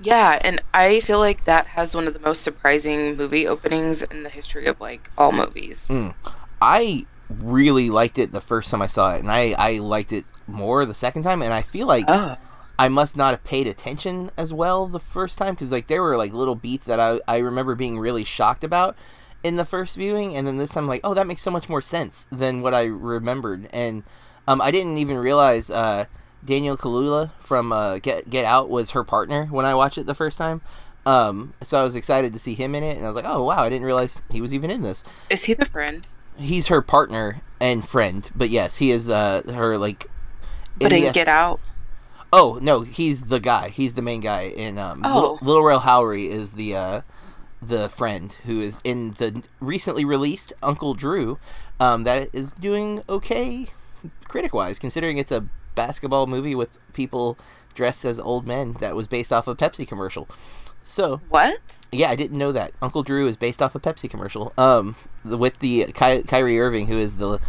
Yeah, 0.00 0.38
and 0.44 0.62
I 0.72 1.00
feel 1.00 1.18
like 1.18 1.44
that 1.46 1.66
has 1.66 1.96
one 1.96 2.06
of 2.06 2.14
the 2.14 2.20
most 2.20 2.42
surprising 2.42 3.16
movie 3.16 3.48
openings 3.48 4.04
in 4.04 4.22
the 4.22 4.28
history 4.28 4.66
of 4.66 4.80
like 4.80 5.10
all 5.18 5.32
movies. 5.32 5.88
Mm. 5.88 6.14
I 6.62 7.06
really 7.28 7.90
liked 7.90 8.16
it 8.16 8.30
the 8.30 8.40
first 8.40 8.70
time 8.70 8.80
I 8.80 8.86
saw 8.86 9.16
it, 9.16 9.20
and 9.20 9.30
I, 9.30 9.56
I 9.58 9.78
liked 9.78 10.12
it 10.12 10.24
more 10.46 10.86
the 10.86 10.94
second 10.94 11.24
time. 11.24 11.42
And 11.42 11.52
I 11.52 11.62
feel 11.62 11.88
like 11.88 12.04
Oh. 12.06 12.36
I 12.78 12.88
must 12.88 13.16
not 13.16 13.32
have 13.32 13.42
paid 13.42 13.66
attention 13.66 14.30
as 14.36 14.52
well 14.52 14.86
the 14.86 15.00
first 15.00 15.36
time 15.36 15.54
because 15.54 15.72
like 15.72 15.88
there 15.88 16.02
were 16.02 16.16
like 16.16 16.32
little 16.32 16.54
beats 16.54 16.86
that 16.86 17.00
I, 17.00 17.18
I 17.26 17.38
remember 17.38 17.74
being 17.74 17.98
really 17.98 18.24
shocked 18.24 18.62
about 18.62 18.94
in 19.42 19.56
the 19.56 19.64
first 19.64 19.96
viewing, 19.96 20.36
and 20.36 20.46
then 20.46 20.58
this 20.58 20.70
time 20.70 20.86
like 20.86 21.00
oh 21.02 21.14
that 21.14 21.26
makes 21.26 21.42
so 21.42 21.50
much 21.50 21.68
more 21.68 21.82
sense 21.82 22.28
than 22.30 22.62
what 22.62 22.72
I 22.72 22.84
remembered, 22.84 23.68
and 23.72 24.04
um, 24.46 24.60
I 24.60 24.70
didn't 24.70 24.98
even 24.98 25.16
realize 25.16 25.70
uh, 25.70 26.04
Daniel 26.44 26.76
Kaluuya 26.76 27.32
from 27.40 27.72
uh, 27.72 27.98
Get 27.98 28.30
Get 28.30 28.44
Out 28.44 28.68
was 28.68 28.90
her 28.90 29.04
partner 29.04 29.46
when 29.46 29.66
I 29.66 29.74
watched 29.74 29.98
it 29.98 30.06
the 30.06 30.14
first 30.14 30.38
time. 30.38 30.60
Um, 31.06 31.54
so 31.62 31.78
I 31.78 31.82
was 31.82 31.96
excited 31.96 32.32
to 32.32 32.38
see 32.38 32.54
him 32.54 32.74
in 32.74 32.82
it, 32.82 32.96
and 32.96 33.04
I 33.04 33.08
was 33.08 33.16
like, 33.16 33.26
"Oh 33.26 33.42
wow, 33.44 33.58
I 33.58 33.68
didn't 33.68 33.84
realize 33.84 34.20
he 34.30 34.40
was 34.40 34.54
even 34.54 34.70
in 34.70 34.82
this." 34.82 35.04
Is 35.30 35.44
he 35.44 35.54
the 35.54 35.64
friend? 35.64 36.06
He's 36.36 36.66
her 36.68 36.82
partner 36.82 37.42
and 37.60 37.86
friend, 37.86 38.28
but 38.34 38.50
yes, 38.50 38.76
he 38.76 38.90
is 38.90 39.08
uh, 39.08 39.42
her 39.54 39.78
like. 39.78 40.08
But 40.78 40.92
in 40.92 41.12
Get 41.12 41.28
Out. 41.28 41.60
Oh 42.32 42.58
no, 42.60 42.82
he's 42.82 43.26
the 43.26 43.38
guy. 43.38 43.68
He's 43.68 43.94
the 43.94 44.02
main 44.02 44.20
guy 44.20 44.42
in 44.42 44.76
um, 44.78 45.02
Oh. 45.04 45.14
Little, 45.14 45.38
Little 45.42 45.62
Rel 45.62 45.80
Howery 45.80 46.28
is 46.28 46.54
the 46.54 46.74
uh, 46.74 47.00
the 47.62 47.88
friend 47.88 48.32
who 48.44 48.60
is 48.60 48.80
in 48.82 49.12
the 49.12 49.44
recently 49.60 50.04
released 50.04 50.52
Uncle 50.62 50.94
Drew, 50.94 51.38
um, 51.78 52.04
that 52.04 52.28
is 52.32 52.50
doing 52.50 53.02
okay 53.08 53.68
critic 54.26 54.52
wise, 54.52 54.78
considering 54.78 55.18
it's 55.18 55.30
a 55.30 55.46
basketball 55.74 56.26
movie 56.26 56.54
with 56.54 56.78
people 56.92 57.38
dressed 57.74 58.04
as 58.04 58.20
old 58.20 58.46
men 58.46 58.74
that 58.80 58.94
was 58.94 59.06
based 59.08 59.32
off 59.32 59.48
a 59.48 59.54
Pepsi 59.54 59.86
commercial. 59.86 60.28
So 60.82 61.20
What? 61.30 61.58
yeah, 61.90 62.10
I 62.10 62.16
didn't 62.16 62.38
know 62.38 62.52
that 62.52 62.72
Uncle 62.82 63.02
Drew 63.02 63.26
is 63.26 63.36
based 63.36 63.62
off 63.62 63.74
a 63.74 63.80
Pepsi 63.80 64.08
commercial. 64.08 64.52
Um, 64.58 64.96
with 65.24 65.58
the 65.60 65.86
Ky- 65.94 66.22
Kyrie 66.22 66.60
Irving, 66.60 66.88
who 66.88 66.98
is 66.98 67.16
the 67.16 67.40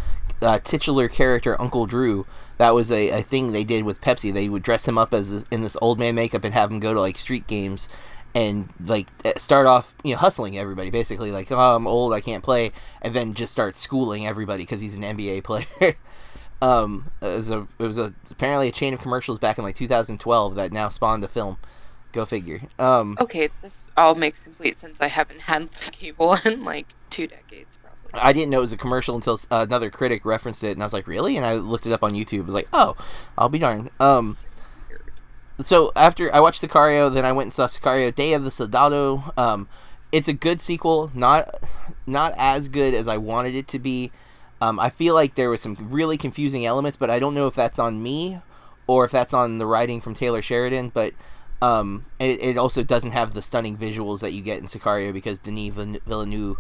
uh, 0.41 0.59
titular 0.63 1.07
character 1.09 1.59
Uncle 1.61 1.85
Drew. 1.85 2.25
That 2.57 2.73
was 2.73 2.89
a, 2.89 3.09
a 3.09 3.21
thing 3.21 3.51
they 3.51 3.65
did 3.65 3.83
with 3.83 3.99
Pepsi. 3.99 4.33
They 4.33 4.47
would 4.47 4.63
dress 4.63 4.87
him 4.87 4.97
up 4.97 5.13
as 5.13 5.29
this- 5.29 5.45
in 5.51 5.61
this 5.61 5.75
old 5.81 5.99
man 5.99 6.15
makeup 6.15 6.43
and 6.45 6.53
have 6.53 6.71
him 6.71 6.79
go 6.79 6.93
to 6.93 7.01
like 7.01 7.17
street 7.17 7.45
games 7.47 7.89
and 8.33 8.69
like 8.83 9.07
eh, 9.25 9.33
start 9.37 9.65
off 9.65 9.93
you 10.03 10.11
know 10.13 10.17
hustling 10.19 10.57
everybody 10.57 10.89
basically 10.89 11.31
like 11.31 11.49
oh 11.53 11.75
I'm 11.75 11.87
old 11.87 12.11
I 12.13 12.19
can't 12.19 12.43
play 12.43 12.73
and 13.01 13.13
then 13.13 13.33
just 13.33 13.53
start 13.53 13.77
schooling 13.77 14.27
everybody 14.27 14.63
because 14.63 14.81
he's 14.81 14.95
an 14.95 15.03
NBA 15.03 15.43
player. 15.43 15.65
um, 16.61 17.11
it 17.21 17.25
was 17.35 17.51
a 17.51 17.67
it 17.79 17.83
was 17.83 17.97
a 17.97 18.13
apparently 18.31 18.67
a 18.69 18.71
chain 18.71 18.93
of 18.93 19.01
commercials 19.01 19.39
back 19.39 19.57
in 19.57 19.63
like 19.63 19.75
2012 19.75 20.55
that 20.55 20.71
now 20.71 20.89
spawned 20.89 21.23
a 21.23 21.27
film. 21.27 21.57
Go 22.11 22.25
figure. 22.25 22.61
Um, 22.79 23.17
Okay, 23.19 23.49
this 23.61 23.89
all 23.97 24.15
makes 24.15 24.43
complete 24.43 24.77
sense. 24.77 25.01
I 25.01 25.07
haven't 25.07 25.41
had 25.41 25.69
cable 25.91 26.37
in 26.45 26.63
like 26.63 26.87
two 27.09 27.27
decades, 27.27 27.77
probably. 27.77 28.21
I 28.21 28.31
didn't 28.31 28.51
know 28.51 28.59
it 28.59 28.61
was 28.61 28.71
a 28.71 28.77
commercial 28.77 29.15
until 29.15 29.33
s- 29.33 29.47
another 29.51 29.89
critic 29.89 30.23
referenced 30.23 30.63
it, 30.63 30.71
and 30.71 30.81
I 30.81 30.85
was 30.85 30.93
like, 30.93 31.07
"Really?" 31.07 31.35
And 31.35 31.45
I 31.45 31.55
looked 31.55 31.85
it 31.85 31.91
up 31.91 32.03
on 32.03 32.11
YouTube. 32.11 32.43
I 32.43 32.45
was 32.45 32.53
like, 32.53 32.69
"Oh, 32.71 32.95
I'll 33.37 33.49
be 33.49 33.59
darned." 33.59 33.89
Um, 33.99 34.23
so 35.59 35.91
after 35.95 36.33
I 36.33 36.39
watched 36.39 36.61
Sicario, 36.61 37.13
then 37.13 37.25
I 37.25 37.31
went 37.31 37.47
and 37.47 37.53
saw 37.53 37.67
Sicario: 37.67 38.13
Day 38.13 38.33
of 38.33 38.43
the 38.43 38.51
Soldado. 38.51 39.33
Um, 39.37 39.67
it's 40.11 40.27
a 40.29 40.33
good 40.33 40.61
sequel, 40.61 41.11
not 41.13 41.53
not 42.05 42.33
as 42.37 42.69
good 42.69 42.93
as 42.93 43.07
I 43.07 43.17
wanted 43.17 43.55
it 43.55 43.67
to 43.69 43.79
be. 43.79 44.11
Um, 44.61 44.79
I 44.79 44.89
feel 44.89 45.13
like 45.13 45.35
there 45.35 45.49
was 45.49 45.61
some 45.61 45.77
really 45.79 46.17
confusing 46.17 46.65
elements, 46.65 46.97
but 46.97 47.09
I 47.09 47.19
don't 47.19 47.33
know 47.33 47.47
if 47.47 47.55
that's 47.55 47.79
on 47.79 48.01
me 48.01 48.39
or 48.87 49.05
if 49.05 49.11
that's 49.11 49.33
on 49.33 49.57
the 49.57 49.65
writing 49.65 50.01
from 50.01 50.13
Taylor 50.13 50.41
Sheridan. 50.41 50.89
But 50.89 51.13
um, 51.61 52.05
it, 52.19 52.41
it 52.41 52.57
also 52.57 52.83
doesn't 52.83 53.11
have 53.11 53.33
the 53.33 53.41
stunning 53.41 53.77
visuals 53.77 54.21
that 54.21 54.33
you 54.33 54.41
get 54.41 54.59
in 54.59 54.65
Sicario 54.65 55.11
because 55.13 55.39
Denis 55.39 55.73
Villeneuve 56.05 56.57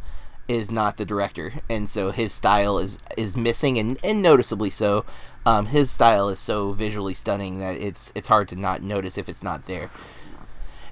is 0.47 0.69
not 0.69 0.97
the 0.97 1.05
director, 1.05 1.55
and 1.69 1.89
so 1.89 2.11
his 2.11 2.31
style 2.31 2.77
is 2.77 2.99
is 3.17 3.35
missing, 3.35 3.79
and, 3.79 3.97
and 4.03 4.21
noticeably 4.21 4.69
so. 4.69 5.05
Um, 5.45 5.67
his 5.67 5.91
style 5.91 6.29
is 6.29 6.39
so 6.39 6.71
visually 6.71 7.13
stunning 7.13 7.59
that 7.59 7.77
it's 7.77 8.11
it's 8.15 8.27
hard 8.27 8.47
to 8.49 8.55
not 8.55 8.81
notice 8.81 9.17
if 9.17 9.27
it's 9.27 9.43
not 9.43 9.65
there. 9.65 9.89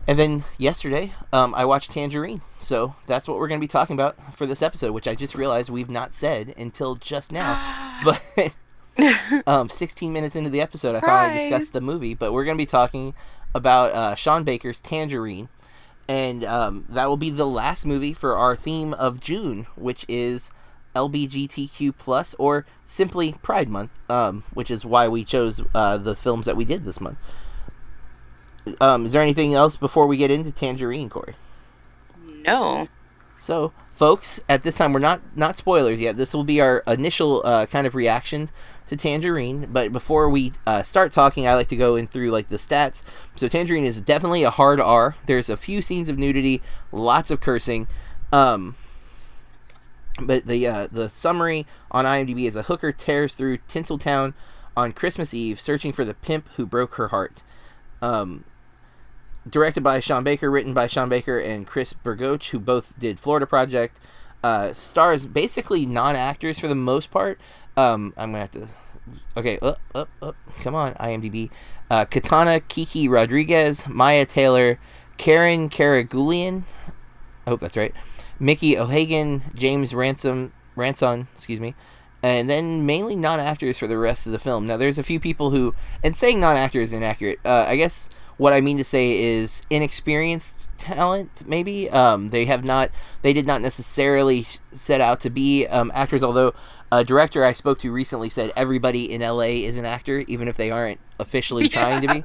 And 0.08 0.20
then 0.20 0.44
yesterday, 0.58 1.14
um, 1.32 1.56
I 1.56 1.64
watched 1.64 1.92
Tangerine, 1.92 2.42
so 2.58 2.96
that's 3.08 3.28
what 3.28 3.38
we're 3.38 3.48
going 3.48 3.60
to 3.60 3.64
be 3.64 3.70
talking 3.70 3.94
about 3.94 4.36
for 4.36 4.46
this 4.46 4.62
episode, 4.62 4.92
which 4.92 5.08
I 5.08 5.16
just 5.16 5.34
realized 5.34 5.70
we've 5.70 5.90
not 5.90 6.14
said 6.14 6.54
until 6.58 6.96
just 6.96 7.32
now. 7.32 7.80
But 8.04 8.54
um, 9.48 9.70
16 9.70 10.12
minutes 10.12 10.36
into 10.36 10.50
the 10.50 10.60
episode, 10.60 10.96
I 10.96 11.00
finally 11.00 11.44
discussed 11.44 11.74
the 11.74 11.80
movie. 11.80 12.14
But 12.14 12.34
we're 12.34 12.44
going 12.44 12.58
to 12.58 12.62
be 12.62 12.66
talking 12.66 13.14
about 13.56 13.94
uh, 13.94 14.16
Sean 14.16 14.44
Baker's 14.44 14.82
Tangerine, 14.82 15.48
and 16.08 16.44
um, 16.44 16.86
that 16.90 17.08
will 17.08 17.18
be 17.18 17.30
the 17.30 17.48
last 17.48 17.86
movie 17.86 18.14
for 18.14 18.36
our 18.36 18.58
theme 18.58 18.94
of 18.96 19.22
June, 19.22 19.68
which 19.76 20.06
is 20.10 20.52
LBGTQ 20.96 21.94
plus 21.98 22.34
or 22.36 22.66
simply 22.84 23.34
Pride 23.42 23.70
Month, 23.70 23.92
um, 24.10 24.44
which 24.54 24.70
is 24.70 24.86
why 24.86 25.08
we 25.08 25.24
chose 25.24 25.62
uh, 25.74 25.98
the 25.98 26.16
films 26.16 26.46
that 26.46 26.58
we 26.58 26.66
did 26.66 26.84
this 26.84 27.00
month. 27.00 27.18
Um, 28.80 29.06
is 29.06 29.12
there 29.12 29.22
anything 29.22 29.54
else 29.54 29.76
before 29.76 30.08
we 30.08 30.18
get 30.18 30.32
into 30.32 30.52
Tangerine, 30.52 31.10
Corey? 31.10 31.36
no. 32.46 32.88
So, 33.40 33.74
folks, 33.96 34.40
at 34.48 34.64
this 34.64 34.78
time 34.78 34.94
we're 34.94 35.00
not 35.00 35.22
not 35.36 35.56
spoilers 35.56 36.00
yet. 36.00 36.16
This 36.16 36.34
will 36.34 36.46
be 36.46 36.62
our 36.62 36.84
initial 36.88 37.42
uh, 37.44 37.66
kind 37.66 37.86
of 37.86 37.94
reaction 37.94 38.50
to 38.88 38.96
Tangerine. 38.96 39.68
But 39.72 39.92
before 39.92 40.30
we 40.30 40.54
uh, 40.66 40.84
start 40.84 41.12
talking, 41.12 41.46
I 41.46 41.56
like 41.56 41.68
to 41.68 41.76
go 41.76 41.96
in 41.96 42.08
through 42.08 42.32
like 42.32 42.48
the 42.48 42.58
stats. 42.58 43.04
So, 43.36 43.48
Tangerine 43.50 43.86
is 43.86 44.02
definitely 44.02 44.44
a 44.44 44.50
hard 44.50 44.80
R. 44.80 45.16
There's 45.26 45.50
a 45.50 45.58
few 45.58 45.82
scenes 45.82 46.08
of 46.08 46.18
nudity, 46.18 46.62
lots 46.92 47.32
of 47.32 47.42
cursing. 47.42 47.88
Um, 48.32 48.76
but 50.22 50.46
the 50.46 50.68
uh, 50.68 50.88
the 50.92 51.10
summary 51.10 51.66
on 51.92 52.06
IMDb 52.06 52.46
is 52.46 52.56
a 52.56 52.64
hooker 52.64 52.92
tears 52.92 53.36
through 53.36 53.58
Tinseltown 53.70 54.34
on 54.76 54.92
Christmas 54.92 55.34
Eve, 55.34 55.60
searching 55.60 55.92
for 55.92 56.06
the 56.06 56.14
pimp 56.14 56.48
who 56.56 56.66
broke 56.66 56.96
her 56.96 57.10
heart. 57.10 57.44
Um, 58.02 58.44
directed 59.50 59.82
by 59.82 60.00
Sean 60.00 60.24
Baker, 60.24 60.50
written 60.50 60.74
by 60.74 60.88
Sean 60.88 61.10
Baker 61.10 61.38
and 61.38 61.68
Chris 61.68 61.94
Bergoch, 61.94 62.50
who 62.50 62.60
both 62.60 62.98
did 63.00 63.20
Florida 63.20 63.46
Project. 63.46 64.00
Uh, 64.44 64.74
stars 64.74 65.26
basically 65.26 65.86
non-actors 65.86 66.60
for 66.60 66.68
the 66.68 66.76
most 66.76 67.12
part. 67.12 67.40
Um, 67.78 68.14
I'm 68.18 68.32
gonna 68.32 68.40
have 68.40 68.52
to. 68.52 68.68
Okay, 69.36 69.60
up, 69.60 69.80
up, 69.94 70.10
up. 70.22 70.36
Come 70.62 70.76
on, 70.76 70.94
IMDb. 70.96 71.50
Uh, 71.90 72.06
Kitana 72.06 72.62
Kiki 72.68 73.08
Rodriguez, 73.08 73.88
Maya 73.88 74.26
Taylor, 74.26 74.80
Karen 75.18 75.70
Karagulian. 75.70 76.64
I 77.46 77.50
hope 77.50 77.60
that's 77.60 77.78
right. 77.78 77.94
Mickey 78.40 78.78
O'Hagan, 78.78 79.44
James 79.54 79.94
Ransom, 79.94 80.52
Ranson, 80.76 81.28
excuse 81.34 81.60
me, 81.60 81.76
and 82.22 82.50
then 82.50 82.86
mainly 82.86 83.16
non-actors 83.16 83.78
for 83.78 83.88
the 83.88 83.98
rest 83.98 84.26
of 84.26 84.34
the 84.34 84.40
film. 84.40 84.66
Now, 84.66 84.78
there's 84.78 84.98
a 84.98 85.04
few 85.04 85.20
people 85.20 85.52
who, 85.52 85.76
and 86.04 86.16
saying 86.16 86.40
non-actor 86.40 86.80
is 86.80 86.94
inaccurate. 86.94 87.40
Uh, 87.46 87.66
I 87.68 87.76
guess 87.76 88.10
what 88.44 88.52
I 88.52 88.60
mean 88.60 88.78
to 88.78 88.84
say 88.84 89.18
is 89.18 89.66
inexperienced 89.70 90.70
talent. 90.78 91.48
Maybe 91.48 91.90
um, 91.90 92.32
they 92.32 92.44
have 92.44 92.66
not, 92.66 92.92
they 93.22 93.32
did 93.32 93.48
not 93.48 93.62
necessarily 93.62 94.46
set 94.74 95.00
out 95.00 95.22
to 95.22 95.30
be 95.30 95.66
um, 95.68 95.94
actors. 95.96 96.22
Although 96.22 96.54
a 96.92 97.06
director 97.06 97.46
I 97.46 97.54
spoke 97.54 97.80
to 97.80 97.90
recently 97.90 98.28
said 98.28 98.52
everybody 98.58 99.10
in 99.10 99.22
LA 99.22 99.64
is 99.64 99.78
an 99.78 99.86
actor, 99.86 100.26
even 100.28 100.50
if 100.50 100.58
they 100.58 100.72
aren't 100.72 101.00
officially 101.22 101.70
trying 101.70 102.02
to 102.02 102.14
be. 102.16 102.24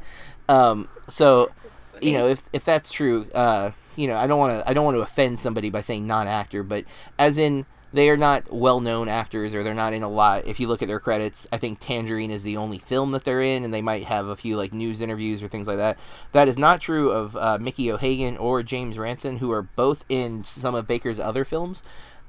Um, 0.49 0.89
so 1.07 1.53
you 2.01 2.15
know 2.15 2.27
if 2.27 2.43
if 2.53 2.65
that's 2.65 2.91
true 2.91 3.27
uh 3.35 3.73
you 3.97 4.07
know 4.07 4.17
i 4.17 4.27
don't 4.27 4.39
want 4.39 4.57
to 4.57 4.69
i 4.69 4.73
don't 4.73 4.85
want 4.85 4.97
to 4.97 5.01
offend 5.01 5.39
somebody 5.39 5.69
by 5.69 5.81
saying 5.81 6.07
non-actor 6.07 6.63
but 6.63 6.85
as 7.19 7.39
in 7.39 7.67
they 7.93 8.11
are 8.11 8.17
not 8.17 8.53
well-known 8.53 9.09
actors 9.09 9.55
or 9.55 9.63
they're 9.63 9.75
not 9.75 9.93
in 9.93 10.03
a 10.03 10.09
lot 10.09 10.47
if 10.47 10.61
you 10.61 10.69
look 10.69 10.83
at 10.83 10.89
their 10.89 11.01
credits 11.01 11.47
i 11.53 11.57
think 11.57 11.79
tangerine 11.81 12.31
is 12.31 12.43
the 12.43 12.57
only 12.57 12.79
film 12.79 13.13
that 13.13 13.25
they're 13.25 13.41
in 13.41 13.65
and 13.65 13.73
they 13.73 13.83
might 13.83 14.05
have 14.05 14.27
a 14.27 14.37
few 14.37 14.57
like 14.57 14.73
news 14.73 15.01
interviews 15.01 15.43
or 15.43 15.49
things 15.49 15.67
like 15.67 15.77
that. 15.77 15.99
That 16.33 16.49
is 16.49 16.59
not 16.59 16.81
true 16.81 17.11
of 17.11 17.37
uh, 17.37 17.59
mickey 17.59 17.91
o'hagan 17.91 18.37
or 18.37 18.63
james 18.63 18.99
ranson 18.99 19.39
who 19.39 19.51
are 19.53 19.63
both 19.63 20.05
in 20.09 20.45
some 20.45 20.75
of 20.75 20.87
baker's 20.87 21.19
other 21.21 21.45
films. 21.45 21.83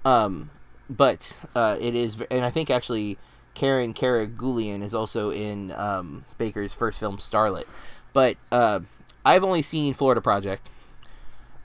Um 0.05 0.49
but 0.89 1.37
uh 1.55 1.77
it 1.79 1.93
is 1.93 2.17
and 2.31 2.43
i 2.43 2.49
think 2.49 2.69
actually 2.69 3.17
karen 3.53 3.93
karagulian 3.93 4.81
is 4.81 4.93
also 4.93 5.29
in 5.29 5.71
um 5.71 6.25
baker's 6.37 6.73
first 6.73 6.99
film 6.99 7.17
starlet. 7.17 7.65
But 8.13 8.37
uh 8.51 8.81
I've 9.25 9.43
only 9.43 9.61
seen 9.61 9.93
Florida 9.93 10.21
Project, 10.21 10.69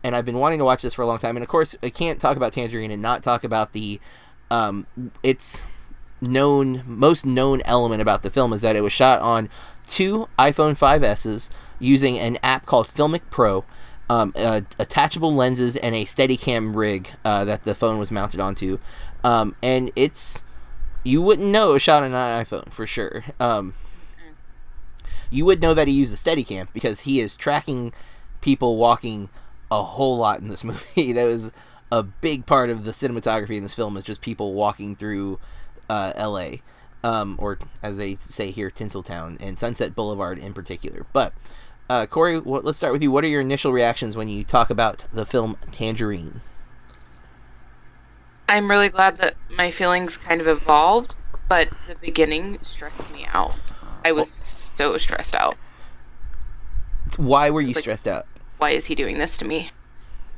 and 0.04 0.14
I've 0.14 0.26
been 0.26 0.38
wanting 0.38 0.58
to 0.58 0.64
watch 0.64 0.82
this 0.82 0.94
for 0.94 1.02
a 1.02 1.06
long 1.06 1.18
time. 1.18 1.36
And 1.36 1.42
of 1.42 1.48
course, 1.48 1.74
I 1.82 1.88
can't 1.88 2.20
talk 2.20 2.36
about 2.36 2.52
Tangerine 2.52 2.90
and 2.90 3.00
not 3.00 3.22
talk 3.22 3.42
about 3.42 3.72
the 3.72 3.98
um, 4.50 4.86
its 5.22 5.62
known 6.20 6.82
most 6.86 7.26
known 7.26 7.62
element 7.64 8.00
about 8.00 8.22
the 8.22 8.30
film 8.30 8.52
is 8.52 8.60
that 8.60 8.76
it 8.76 8.82
was 8.82 8.92
shot 8.92 9.20
on 9.20 9.48
two 9.86 10.28
iPhone 10.38 10.78
5s's 10.78 11.50
using 11.80 12.18
an 12.18 12.38
app 12.42 12.66
called 12.66 12.86
Filmic 12.86 13.22
Pro. 13.30 13.64
Um, 14.10 14.34
uh, 14.36 14.60
attachable 14.78 15.34
lenses 15.34 15.76
and 15.76 15.94
a 15.94 16.04
Steadicam 16.04 16.76
rig 16.76 17.08
uh, 17.24 17.46
that 17.46 17.64
the 17.64 17.74
phone 17.74 17.98
was 17.98 18.10
mounted 18.10 18.38
onto, 18.38 18.78
um, 19.24 19.56
and 19.62 19.90
it's 19.96 20.42
you 21.04 21.22
wouldn't 21.22 21.48
know 21.48 21.70
it 21.70 21.72
was 21.74 21.82
shot 21.82 22.02
on 22.02 22.12
an 22.12 22.44
iPhone 22.44 22.70
for 22.70 22.86
sure. 22.86 23.24
Um, 23.40 23.72
you 25.30 25.46
would 25.46 25.62
know 25.62 25.72
that 25.72 25.88
he 25.88 25.94
used 25.94 26.12
a 26.12 26.16
Steadicam 26.18 26.68
because 26.74 27.00
he 27.00 27.18
is 27.18 27.34
tracking 27.34 27.94
people 28.42 28.76
walking 28.76 29.30
a 29.80 29.84
whole 29.84 30.16
lot 30.16 30.40
in 30.40 30.48
this 30.48 30.64
movie. 30.64 31.12
that 31.12 31.26
was 31.26 31.52
a 31.92 32.02
big 32.02 32.46
part 32.46 32.70
of 32.70 32.84
the 32.84 32.92
cinematography 32.92 33.56
in 33.56 33.62
this 33.62 33.74
film 33.74 33.96
is 33.96 34.04
just 34.04 34.20
people 34.20 34.54
walking 34.54 34.96
through 34.96 35.38
uh, 35.88 36.12
L.A. 36.16 36.62
Um, 37.02 37.36
or 37.38 37.58
as 37.82 37.96
they 37.98 38.14
say 38.14 38.50
here, 38.50 38.70
Tinseltown 38.70 39.36
and 39.40 39.58
Sunset 39.58 39.94
Boulevard 39.94 40.38
in 40.38 40.54
particular. 40.54 41.06
But 41.12 41.32
uh, 41.90 42.06
Corey, 42.06 42.38
what, 42.40 42.64
let's 42.64 42.78
start 42.78 42.92
with 42.92 43.02
you. 43.02 43.10
What 43.10 43.24
are 43.24 43.28
your 43.28 43.42
initial 43.42 43.72
reactions 43.72 44.16
when 44.16 44.28
you 44.28 44.42
talk 44.42 44.70
about 44.70 45.04
the 45.12 45.26
film 45.26 45.56
Tangerine? 45.70 46.40
I'm 48.48 48.70
really 48.70 48.88
glad 48.88 49.18
that 49.18 49.34
my 49.56 49.70
feelings 49.70 50.16
kind 50.16 50.40
of 50.40 50.46
evolved, 50.48 51.16
but 51.48 51.68
the 51.86 51.94
beginning 51.96 52.58
stressed 52.62 53.10
me 53.12 53.26
out. 53.26 53.54
I 54.04 54.12
was 54.12 54.30
so 54.30 54.96
stressed 54.98 55.34
out. 55.34 55.56
Why 57.16 57.50
were 57.50 57.60
you 57.60 57.68
like- 57.74 57.82
stressed 57.82 58.06
out? 58.08 58.26
Why 58.64 58.70
is 58.70 58.86
he 58.86 58.94
doing 58.94 59.18
this 59.18 59.36
to 59.36 59.44
me? 59.44 59.70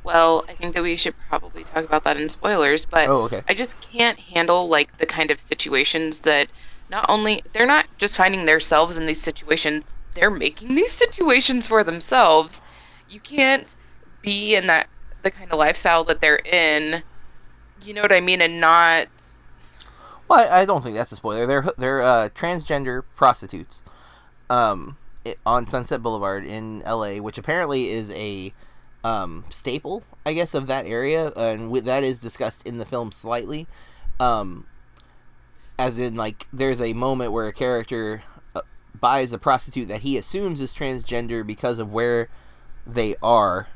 Well, 0.03 0.43
I 0.49 0.53
think 0.53 0.75
that 0.75 0.83
we 0.83 0.97
should 0.97 1.15
probably 1.29 1.63
talk 1.63 1.85
about 1.85 2.03
that 2.03 2.17
in 2.17 2.27
spoilers, 2.27 2.85
but 2.85 3.07
Oh, 3.07 3.21
okay. 3.21 3.41
I 3.47 3.53
just 3.53 3.79
can't 3.79 4.19
handle 4.19 4.67
like 4.67 4.97
the 4.97 5.05
kind 5.05 5.31
of 5.31 5.39
situations 5.39 6.19
that 6.21 6.49
not 6.89 7.05
only 7.07 7.41
they're 7.53 7.65
not 7.65 7.85
just 7.97 8.17
finding 8.17 8.45
themselves 8.45 8.97
in 8.97 9.05
these 9.05 9.21
situations, 9.21 9.89
they're 10.13 10.29
making 10.29 10.75
these 10.75 10.91
situations 10.91 11.67
for 11.67 11.85
themselves. 11.85 12.61
You 13.07 13.21
can't 13.21 13.73
be 14.21 14.55
in 14.55 14.67
that 14.67 14.89
the 15.21 15.31
kind 15.31 15.49
of 15.49 15.57
lifestyle 15.57 16.03
that 16.03 16.19
they're 16.19 16.41
in. 16.43 17.01
You 17.81 17.93
know 17.93 18.01
what 18.01 18.11
I 18.11 18.19
mean? 18.19 18.41
And 18.41 18.59
not 18.59 19.07
Well, 20.27 20.51
I, 20.51 20.63
I 20.63 20.65
don't 20.65 20.83
think 20.83 20.97
that's 20.97 21.13
a 21.13 21.15
spoiler. 21.15 21.45
They're 21.45 21.69
they're 21.77 22.01
uh, 22.01 22.27
transgender 22.35 23.03
prostitutes, 23.15 23.83
um, 24.49 24.97
on 25.45 25.65
Sunset 25.65 26.01
Boulevard 26.01 26.43
in 26.43 26.81
L.A., 26.83 27.19
which 27.19 27.37
apparently 27.37 27.89
is 27.89 28.11
a 28.11 28.53
um, 29.03 29.45
staple, 29.49 30.03
I 30.25 30.33
guess, 30.33 30.53
of 30.53 30.67
that 30.67 30.85
area, 30.85 31.31
and 31.35 31.73
that 31.85 32.03
is 32.03 32.19
discussed 32.19 32.65
in 32.65 32.77
the 32.77 32.85
film 32.85 33.11
slightly. 33.11 33.67
Um, 34.19 34.65
as 35.77 35.99
in, 35.99 36.15
like, 36.15 36.47
there's 36.51 36.81
a 36.81 36.93
moment 36.93 37.31
where 37.31 37.47
a 37.47 37.53
character 37.53 38.23
uh, 38.55 38.61
buys 38.99 39.31
a 39.31 39.37
prostitute 39.37 39.87
that 39.87 40.01
he 40.01 40.17
assumes 40.17 40.59
is 40.59 40.73
transgender 40.73 41.45
because 41.45 41.79
of 41.79 41.93
where 41.93 42.29
they 42.85 43.15
are, 43.21 43.67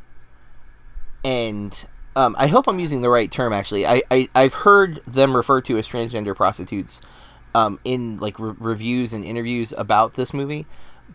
and 1.24 1.86
um, 2.16 2.36
I 2.38 2.48
hope 2.48 2.68
I'm 2.68 2.80
using 2.80 3.02
the 3.02 3.10
right 3.10 3.32
term. 3.32 3.54
Actually, 3.54 3.86
I, 3.86 4.02
I 4.10 4.30
I've 4.36 4.54
heard 4.54 5.02
them 5.06 5.36
referred 5.36 5.66
to 5.66 5.78
as 5.78 5.88
transgender 5.88 6.36
prostitutes 6.36 7.02
um, 7.56 7.80
in 7.84 8.18
like 8.18 8.38
re- 8.40 8.56
reviews 8.58 9.14
and 9.14 9.24
interviews 9.24 9.74
about 9.78 10.16
this 10.16 10.34
movie, 10.34 10.66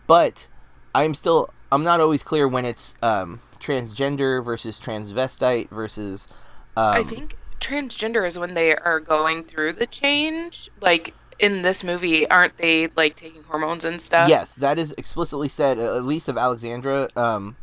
but 0.05 0.47
I'm 0.93 1.13
still 1.13 1.49
I'm 1.71 1.83
not 1.83 1.99
always 1.99 2.23
clear 2.23 2.47
when 2.47 2.65
it's 2.65 2.95
um, 3.01 3.41
transgender 3.59 4.43
versus 4.43 4.79
transvestite 4.79 5.69
versus. 5.69 6.27
Um, 6.75 6.97
I 6.97 7.03
think 7.03 7.37
transgender 7.59 8.25
is 8.25 8.37
when 8.37 8.53
they 8.53 8.75
are 8.75 8.99
going 8.99 9.43
through 9.43 9.73
the 9.73 9.87
change. 9.87 10.69
Like 10.81 11.13
in 11.39 11.61
this 11.61 11.83
movie, 11.83 12.29
aren't 12.29 12.57
they 12.57 12.87
like 12.95 13.15
taking 13.15 13.43
hormones 13.43 13.85
and 13.85 14.01
stuff? 14.01 14.29
yes, 14.29 14.55
that 14.55 14.77
is 14.77 14.93
explicitly 14.97 15.49
said. 15.49 15.79
At 15.79 16.03
least 16.03 16.27
of 16.27 16.37
Alexandra. 16.37 17.09
Um, 17.15 17.57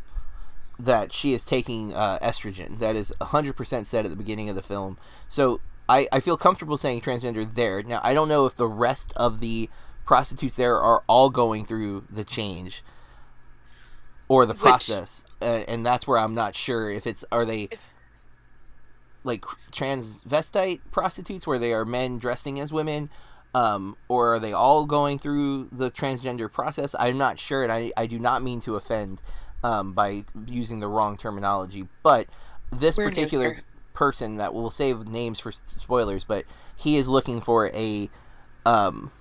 that 0.79 1.13
she 1.13 1.33
is 1.33 1.45
taking 1.45 1.95
uh, 1.95 2.19
estrogen. 2.21 2.81
That 2.81 2.97
is 2.97 3.15
100% 3.21 3.87
said 3.87 4.05
at 4.05 4.11
the 4.11 4.17
beginning 4.17 4.49
of 4.49 4.57
the 4.57 4.63
film. 4.63 4.99
So 5.29 5.61
I, 5.89 6.09
I 6.13 6.21
feel 6.21 6.37
comfortable 6.37 6.77
saying 6.77 7.03
transgender 7.03 7.53
there. 7.53 7.83
Now, 7.83 8.01
I 8.03 8.15
don't 8.15 8.29
know 8.29 8.47
if 8.47 8.57
the 8.57 8.67
rest 8.67 9.13
of 9.17 9.41
the 9.41 9.69
prostitutes 10.05 10.57
there 10.57 10.79
are 10.79 11.03
all 11.07 11.31
going 11.31 11.65
through 11.65 12.05
the 12.11 12.25
change 12.25 12.83
or 14.29 14.47
the 14.47 14.55
Which- 14.55 14.61
process. 14.61 15.25
Uh, 15.41 15.65
and 15.69 15.85
that's 15.85 16.07
where 16.07 16.19
I'm 16.19 16.35
not 16.35 16.55
sure 16.55 16.91
if 16.91 17.07
it's, 17.07 17.25
are 17.31 17.45
they 17.45 17.69
like 19.23 19.43
transvestite 19.73 20.81
prostitutes 20.91 21.47
where 21.47 21.59
they 21.59 21.73
are 21.73 21.85
men 21.85 22.19
dressing 22.19 22.61
as 22.61 22.73
women? 22.73 23.11
Um, 23.55 23.97
or 24.09 24.35
are 24.35 24.39
they 24.41 24.53
all 24.53 24.85
going 24.85 25.21
through 25.21 25.69
the 25.71 25.91
transgender 25.91 26.51
process? 26.51 26.97
I'm 26.99 27.17
not 27.17 27.39
sure, 27.39 27.63
and 27.63 27.71
I, 27.71 27.93
I 27.97 28.07
do 28.07 28.19
not 28.19 28.43
mean 28.43 28.59
to 28.63 28.75
offend 28.75 29.23
um, 29.63 29.93
by 29.93 30.25
using 30.47 30.81
the 30.81 30.89
wrong 30.89 31.17
terminology. 31.17 31.87
But 32.03 32.27
this 32.73 32.97
We're 32.97 33.09
particular 33.09 33.63
person 33.95 34.39
that 34.39 34.53
will 34.55 34.73
save 34.73 35.07
names 35.07 35.39
for 35.39 35.53
spoilers, 35.53 36.25
but 36.25 36.45
he 36.75 36.97
is 36.97 37.09
looking 37.09 37.41
for 37.41 37.69
a 37.69 38.11
um, 38.67 39.13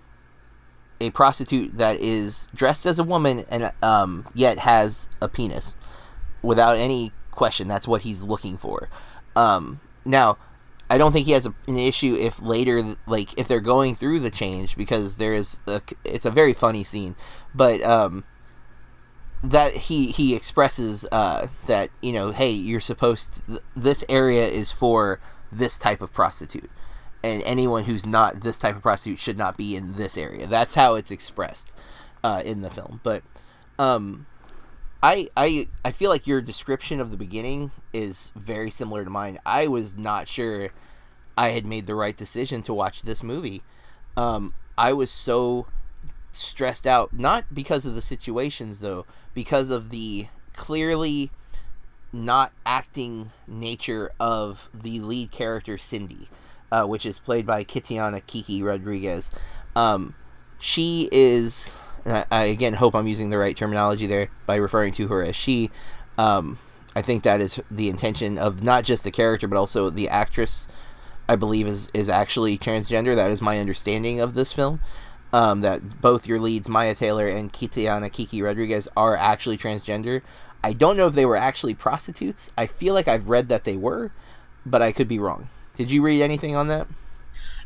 a 1.03 1.11
prostitute 1.11 1.77
that 1.77 1.99
is 1.99 2.49
dressed 2.55 2.85
as 2.85 2.99
a 2.99 3.03
woman 3.03 3.45
and 3.49 3.71
um, 3.81 4.27
yet 4.33 4.59
has 4.59 5.09
a 5.21 5.27
penis, 5.27 5.75
without 6.41 6.77
any 6.77 7.11
question. 7.31 7.67
That's 7.67 7.87
what 7.87 8.01
he's 8.01 8.23
looking 8.23 8.57
for. 8.57 8.89
Um, 9.35 9.79
now, 10.05 10.37
I 10.89 10.97
don't 10.97 11.11
think 11.11 11.25
he 11.25 11.31
has 11.33 11.45
a, 11.45 11.53
an 11.67 11.77
issue 11.77 12.15
if 12.15 12.41
later, 12.41 12.95
like 13.07 13.37
if 13.37 13.47
they're 13.47 13.59
going 13.59 13.95
through 13.95 14.19
the 14.19 14.29
change, 14.29 14.75
because 14.75 15.17
there 15.17 15.33
is 15.33 15.59
a, 15.65 15.81
it's 16.03 16.25
a 16.25 16.31
very 16.31 16.53
funny 16.53 16.83
scene, 16.83 17.15
but 17.55 17.81
um, 17.81 18.23
that 19.43 19.73
he 19.73 20.11
he 20.11 20.35
expresses 20.35 21.05
uh, 21.11 21.47
that 21.65 21.89
you 22.01 22.13
know, 22.13 22.31
hey, 22.31 22.51
you're 22.51 22.79
supposed 22.79 23.45
to, 23.45 23.61
this 23.75 24.05
area 24.07 24.45
is 24.47 24.71
for 24.71 25.19
this 25.51 25.77
type 25.77 26.01
of 26.01 26.13
prostitute, 26.13 26.69
and 27.23 27.41
anyone 27.43 27.85
who's 27.85 28.05
not 28.05 28.41
this 28.41 28.59
type 28.59 28.75
of 28.75 28.81
prostitute 28.81 29.19
should 29.19 29.37
not 29.37 29.57
be 29.57 29.75
in 29.75 29.95
this 29.95 30.17
area. 30.17 30.45
That's 30.45 30.75
how 30.75 30.95
it's 30.95 31.11
expressed 31.11 31.71
uh, 32.23 32.41
in 32.45 32.61
the 32.61 32.69
film, 32.69 32.99
but. 33.03 33.23
Um, 33.79 34.27
I, 35.01 35.27
I 35.35 35.67
I 35.83 35.91
feel 35.91 36.09
like 36.09 36.27
your 36.27 36.39
description 36.39 37.01
of 37.01 37.11
the 37.11 37.17
beginning 37.17 37.71
is 37.91 38.31
very 38.37 38.71
similar 38.71 39.03
to 39.03 39.09
mine. 39.09 39.37
I 39.45 39.67
was 39.67 39.97
not 39.97 40.29
sure 40.29 40.69
I 41.37 41.49
had 41.49 41.65
made 41.65 41.87
the 41.87 41.95
right 41.95 42.15
decision 42.15 42.61
to 42.63 42.73
watch 42.73 43.01
this 43.01 43.21
movie. 43.21 43.63
Um, 44.15 44.53
I 44.77 44.93
was 44.93 45.11
so 45.11 45.67
stressed 46.31 46.87
out, 46.87 47.13
not 47.13 47.53
because 47.53 47.85
of 47.85 47.95
the 47.95 48.01
situations 48.01 48.79
though, 48.79 49.05
because 49.33 49.69
of 49.69 49.89
the 49.89 50.27
clearly 50.53 51.31
not 52.11 52.53
acting 52.65 53.31
nature 53.47 54.11
of 54.19 54.69
the 54.73 54.99
lead 54.99 55.31
character 55.31 55.77
Cindy, 55.77 56.29
uh, 56.73 56.85
which 56.85 57.05
is 57.05 57.19
played 57.19 57.45
by 57.45 57.63
Kitiana 57.63 58.25
Kiki 58.25 58.63
Rodriguez. 58.63 59.31
Um, 59.75 60.15
she 60.59 61.07
is 61.11 61.73
I, 62.05 62.25
I 62.31 62.43
again 62.45 62.73
hope 62.73 62.95
I'm 62.95 63.07
using 63.07 63.29
the 63.29 63.37
right 63.37 63.55
terminology 63.55 64.07
there 64.07 64.29
by 64.47 64.55
referring 64.55 64.93
to 64.93 65.07
her 65.07 65.23
as 65.23 65.35
she. 65.35 65.69
Um, 66.17 66.57
I 66.95 67.01
think 67.01 67.23
that 67.23 67.41
is 67.41 67.59
the 67.71 67.89
intention 67.89 68.37
of 68.37 68.63
not 68.63 68.83
just 68.83 69.03
the 69.03 69.11
character 69.11 69.47
but 69.47 69.57
also 69.57 69.89
the 69.89 70.09
actress. 70.09 70.67
I 71.29 71.35
believe 71.35 71.67
is 71.67 71.91
is 71.93 72.09
actually 72.09 72.57
transgender. 72.57 73.15
That 73.15 73.31
is 73.31 73.41
my 73.41 73.59
understanding 73.59 74.19
of 74.19 74.33
this 74.33 74.51
film. 74.51 74.79
Um, 75.31 75.61
that 75.61 76.01
both 76.01 76.27
your 76.27 76.39
leads, 76.39 76.69
Maya 76.69 76.93
Taylor 76.93 77.27
and 77.27 77.51
Kitiana 77.51 78.11
Kiki 78.11 78.41
Rodriguez, 78.41 78.87
are 78.95 79.17
actually 79.17 79.57
transgender. 79.57 80.21
I 80.63 80.73
don't 80.73 80.95
know 80.95 81.07
if 81.07 81.15
they 81.15 81.25
were 81.25 81.35
actually 81.35 81.73
prostitutes. 81.73 82.51
I 82.55 82.67
feel 82.67 82.93
like 82.93 83.07
I've 83.07 83.27
read 83.27 83.49
that 83.49 83.63
they 83.63 83.75
were, 83.75 84.11
but 84.63 84.83
I 84.83 84.91
could 84.91 85.07
be 85.07 85.17
wrong. 85.17 85.49
Did 85.75 85.91
you 85.91 86.01
read 86.01 86.21
anything 86.21 86.55
on 86.55 86.67
that? 86.67 86.87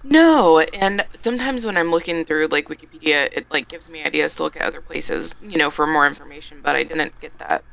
No, 0.04 0.60
and 0.60 1.06
sometimes 1.14 1.66
when 1.66 1.76
I'm 1.78 1.92
looking 1.92 2.24
through 2.24 2.48
like 2.48 2.68
Wikipedia, 2.68 3.30
it 3.32 3.46
like 3.52 3.68
gives 3.68 3.90
me 3.90 4.04
ideas 4.04 4.36
to 4.36 4.44
look 4.44 4.56
at 4.56 4.62
other 4.62 4.82
places, 4.82 5.34
you 5.42 5.58
know, 5.58 5.70
for 5.70 5.86
more 5.86 6.08
information, 6.08 6.62
but 6.64 6.76
I 6.76 6.84
didn't 6.84 7.20
get 7.20 7.38
that. 7.40 7.64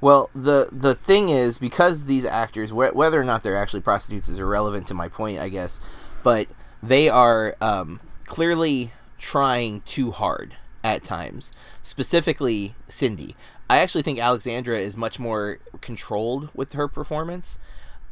Well, 0.00 0.28
the 0.34 0.68
the 0.70 0.94
thing 0.94 1.30
is 1.30 1.58
because 1.58 2.04
these 2.04 2.26
actors, 2.26 2.70
wh- 2.70 2.94
whether 2.94 3.20
or 3.20 3.24
not 3.24 3.42
they're 3.42 3.56
actually 3.56 3.80
prostitutes, 3.80 4.28
is 4.28 4.38
irrelevant 4.38 4.86
to 4.88 4.94
my 4.94 5.08
point, 5.08 5.38
I 5.38 5.48
guess. 5.48 5.80
But 6.22 6.48
they 6.82 7.08
are 7.08 7.56
um, 7.60 8.00
clearly 8.26 8.92
trying 9.18 9.80
too 9.82 10.10
hard 10.10 10.56
at 10.84 11.02
times. 11.02 11.52
Specifically, 11.82 12.74
Cindy. 12.88 13.34
I 13.68 13.78
actually 13.78 14.02
think 14.02 14.20
Alexandra 14.20 14.78
is 14.78 14.96
much 14.96 15.18
more 15.18 15.58
controlled 15.80 16.50
with 16.54 16.74
her 16.74 16.86
performance. 16.86 17.58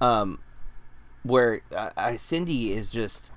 Um, 0.01 0.41
where 1.25 1.63
uh, 1.75 1.91
uh, 1.97 2.17
Cindy 2.17 2.73
is 2.73 2.91
just, 2.91 3.31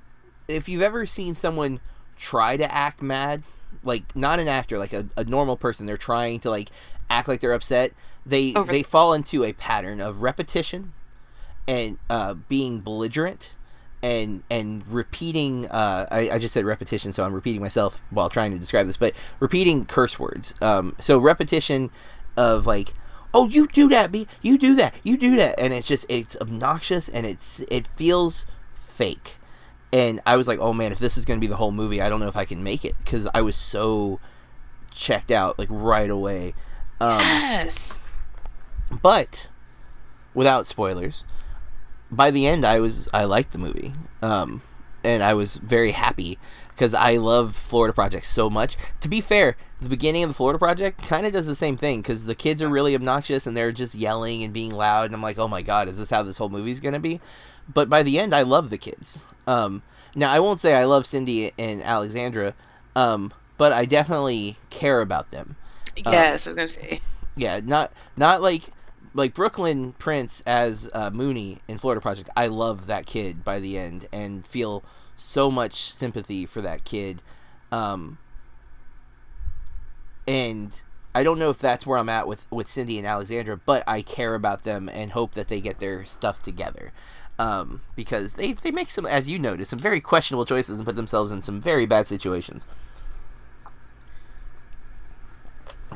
if 0.48 0.70
you've 0.70 0.84
ever 0.84 1.06
seen 1.06 1.34
someone 1.34 1.80
try 2.18 2.58
to 2.58 2.72
act 2.72 3.02
mad, 3.02 3.44
like 3.84 4.16
not 4.16 4.40
an 4.40 4.48
actor, 4.48 4.78
like 4.78 4.94
a, 4.94 5.08
a 5.18 5.24
normal 5.24 5.58
person, 5.58 5.86
they're 5.88 5.98
trying 5.98 6.40
to 6.42 6.50
like 6.52 6.70
act 7.10 7.28
like 7.28 7.40
they're 7.40 7.54
upset. 7.54 7.94
They 8.26 8.54
Over- 8.54 8.72
they 8.72 8.84
fall 8.84 9.14
into 9.14 9.44
a 9.44 9.54
pattern 9.54 10.02
of 10.02 10.22
repetition 10.22 10.94
and 11.68 11.98
uh, 12.10 12.34
being 12.36 12.82
belligerent 12.82 13.56
and 14.04 14.44
and 14.52 14.86
repeating. 14.88 15.68
Uh, 15.68 16.08
I, 16.12 16.30
I 16.32 16.40
just 16.40 16.54
said 16.54 16.66
repetition, 16.66 17.14
so 17.14 17.24
I'm 17.24 17.34
repeating 17.34 17.62
myself 17.62 18.02
while 18.10 18.30
trying 18.30 18.52
to 18.52 18.60
describe 18.60 18.86
this, 18.86 18.98
but 18.98 19.14
repeating 19.40 19.86
curse 19.86 20.20
words. 20.20 20.54
Um, 20.62 20.96
so 21.00 21.18
repetition 21.18 21.90
of 22.36 22.66
like 22.66 22.94
oh 23.38 23.48
you 23.48 23.68
do 23.68 23.88
that 23.90 24.12
b. 24.12 24.28
You 24.42 24.58
do 24.58 24.76
that. 24.76 24.96
You 25.04 25.16
do 25.16 25.36
that. 25.36 25.60
And 25.60 25.72
it's 25.74 25.88
just 25.88 26.06
it's 26.10 26.36
obnoxious 26.42 27.08
and 27.08 27.26
it's 27.26 27.60
it 27.72 27.88
feels 27.88 28.48
fake. 28.76 29.38
And 29.94 30.20
i 30.26 30.36
was 30.36 30.48
like 30.48 30.60
oh 30.60 30.74
man 30.74 30.92
if 30.92 31.00
this 31.00 31.18
is 31.18 31.24
going 31.24 31.40
to 31.40 31.42
be 31.42 31.48
the 31.48 31.56
whole 31.56 31.72
movie 31.72 32.02
i 32.02 32.10
don't 32.10 32.20
know 32.20 32.28
if 32.28 32.36
i 32.36 32.46
can 32.46 32.64
make 32.64 32.84
it. 32.84 32.96
Because 32.98 33.28
i 33.34 33.42
was 33.42 33.56
so 33.56 34.20
checked 34.92 35.32
out 35.32 35.58
like 35.60 35.70
right 35.72 36.10
away. 36.10 36.56
Um, 37.00 37.20
yes. 37.20 38.06
but 39.04 39.50
without 40.34 40.66
spoilers 40.66 41.24
by 42.10 42.32
the 42.32 42.48
end 42.48 42.66
i 42.66 42.80
was 42.80 43.08
i 43.14 43.24
liked 43.24 43.52
the 43.52 43.60
movie. 43.60 43.94
Um, 44.22 44.62
and 45.08 45.24
i 45.24 45.34
was 45.34 45.58
very 45.58 45.92
happy 45.92 46.38
because 46.70 46.94
i 46.94 47.16
love 47.18 47.56
florida 47.56 47.94
project 47.94 48.26
so 48.26 48.50
much 48.50 48.78
to 49.00 49.08
be 49.08 49.22
fair 49.22 49.56
the 49.82 49.90
beginning 49.90 50.24
of 50.24 50.30
the 50.30 50.34
florida 50.34 50.60
project 50.60 51.02
kind 51.06 51.26
of 51.26 51.34
does 51.34 51.48
the 51.48 51.56
same 51.56 51.78
thing 51.78 52.02
because 52.02 52.26
the 52.26 52.36
kids 52.36 52.62
are 52.62 52.70
really 52.70 52.96
obnoxious 52.96 53.48
and 53.48 53.56
they're 53.56 53.72
just 53.72 53.96
yelling 53.96 54.44
and 54.44 54.54
being 54.54 54.72
loud 54.72 55.06
and 55.06 55.16
i'm 55.16 55.22
like 55.22 55.40
oh 55.40 55.48
my 55.48 55.62
god 55.62 55.88
is 55.88 55.98
this 55.98 56.10
how 56.10 56.24
this 56.24 56.38
whole 56.38 56.50
movie's 56.50 56.80
going 56.80 56.94
to 56.94 57.00
be 57.00 57.20
but 57.74 57.90
by 57.90 58.04
the 58.04 58.20
end 58.20 58.34
i 58.34 58.42
love 58.42 58.70
the 58.70 58.78
kids 58.78 59.26
um, 59.48 59.82
now 60.16 60.32
i 60.32 60.40
won't 60.40 60.60
say 60.60 60.74
i 60.74 60.84
love 60.86 61.06
cindy 61.06 61.52
and 61.58 61.82
alexandra 61.84 62.54
Um, 62.96 63.32
but 63.58 63.72
I 63.72 63.86
definitely 63.86 64.58
care 64.70 65.02
about 65.02 65.32
them. 65.32 65.56
Yes, 65.96 66.48
I 66.48 66.52
was 66.52 66.56
gonna 66.56 66.68
say. 66.68 67.02
Yeah, 67.36 67.60
not 67.64 67.92
not 68.16 68.42
like 68.42 68.70
like 69.14 69.34
Brooklyn 69.34 69.94
Prince 69.94 70.42
as 70.46 70.90
uh, 70.94 71.10
Moonee 71.12 71.60
in 71.68 71.78
Florida 71.78 72.02
Project. 72.02 72.30
I 72.36 72.48
love 72.48 72.88
that 72.88 73.06
kid 73.06 73.44
by 73.44 73.60
the 73.60 73.78
end 73.78 74.08
and 74.12 74.46
feel 74.46 74.84
so 75.18 75.52
much 75.52 75.92
sympathy 75.94 76.46
for 76.46 76.62
that 76.62 76.84
kid. 76.86 77.22
Um, 77.72 78.18
and 80.28 80.82
I 81.16 81.24
don't 81.24 81.40
know 81.40 81.50
if 81.50 81.60
that's 81.60 81.86
where 81.86 81.98
I'm 81.98 82.10
at 82.10 82.28
with 82.28 82.46
with 82.52 82.68
Cindy 82.68 82.98
and 82.98 83.08
Alexandra, 83.08 83.58
but 83.58 83.84
I 83.88 84.02
care 84.02 84.36
about 84.36 84.64
them 84.64 84.88
and 84.88 85.12
hope 85.12 85.34
that 85.34 85.48
they 85.50 85.60
get 85.60 85.80
their 85.80 86.06
stuff 86.06 86.42
together. 86.42 86.92
Um, 87.40 87.82
because 87.96 88.34
they 88.36 88.54
they 88.54 88.72
make 88.72 88.90
some, 88.90 89.06
as 89.06 89.28
you 89.30 89.38
noted, 89.40 89.68
some 89.68 89.80
very 89.80 90.02
questionable 90.02 90.46
choices 90.46 90.78
and 90.80 90.86
put 90.88 90.96
themselves 90.96 91.32
in 91.32 91.42
some 91.42 91.60
very 91.62 91.86
bad 91.86 92.08
situations. 92.08 92.66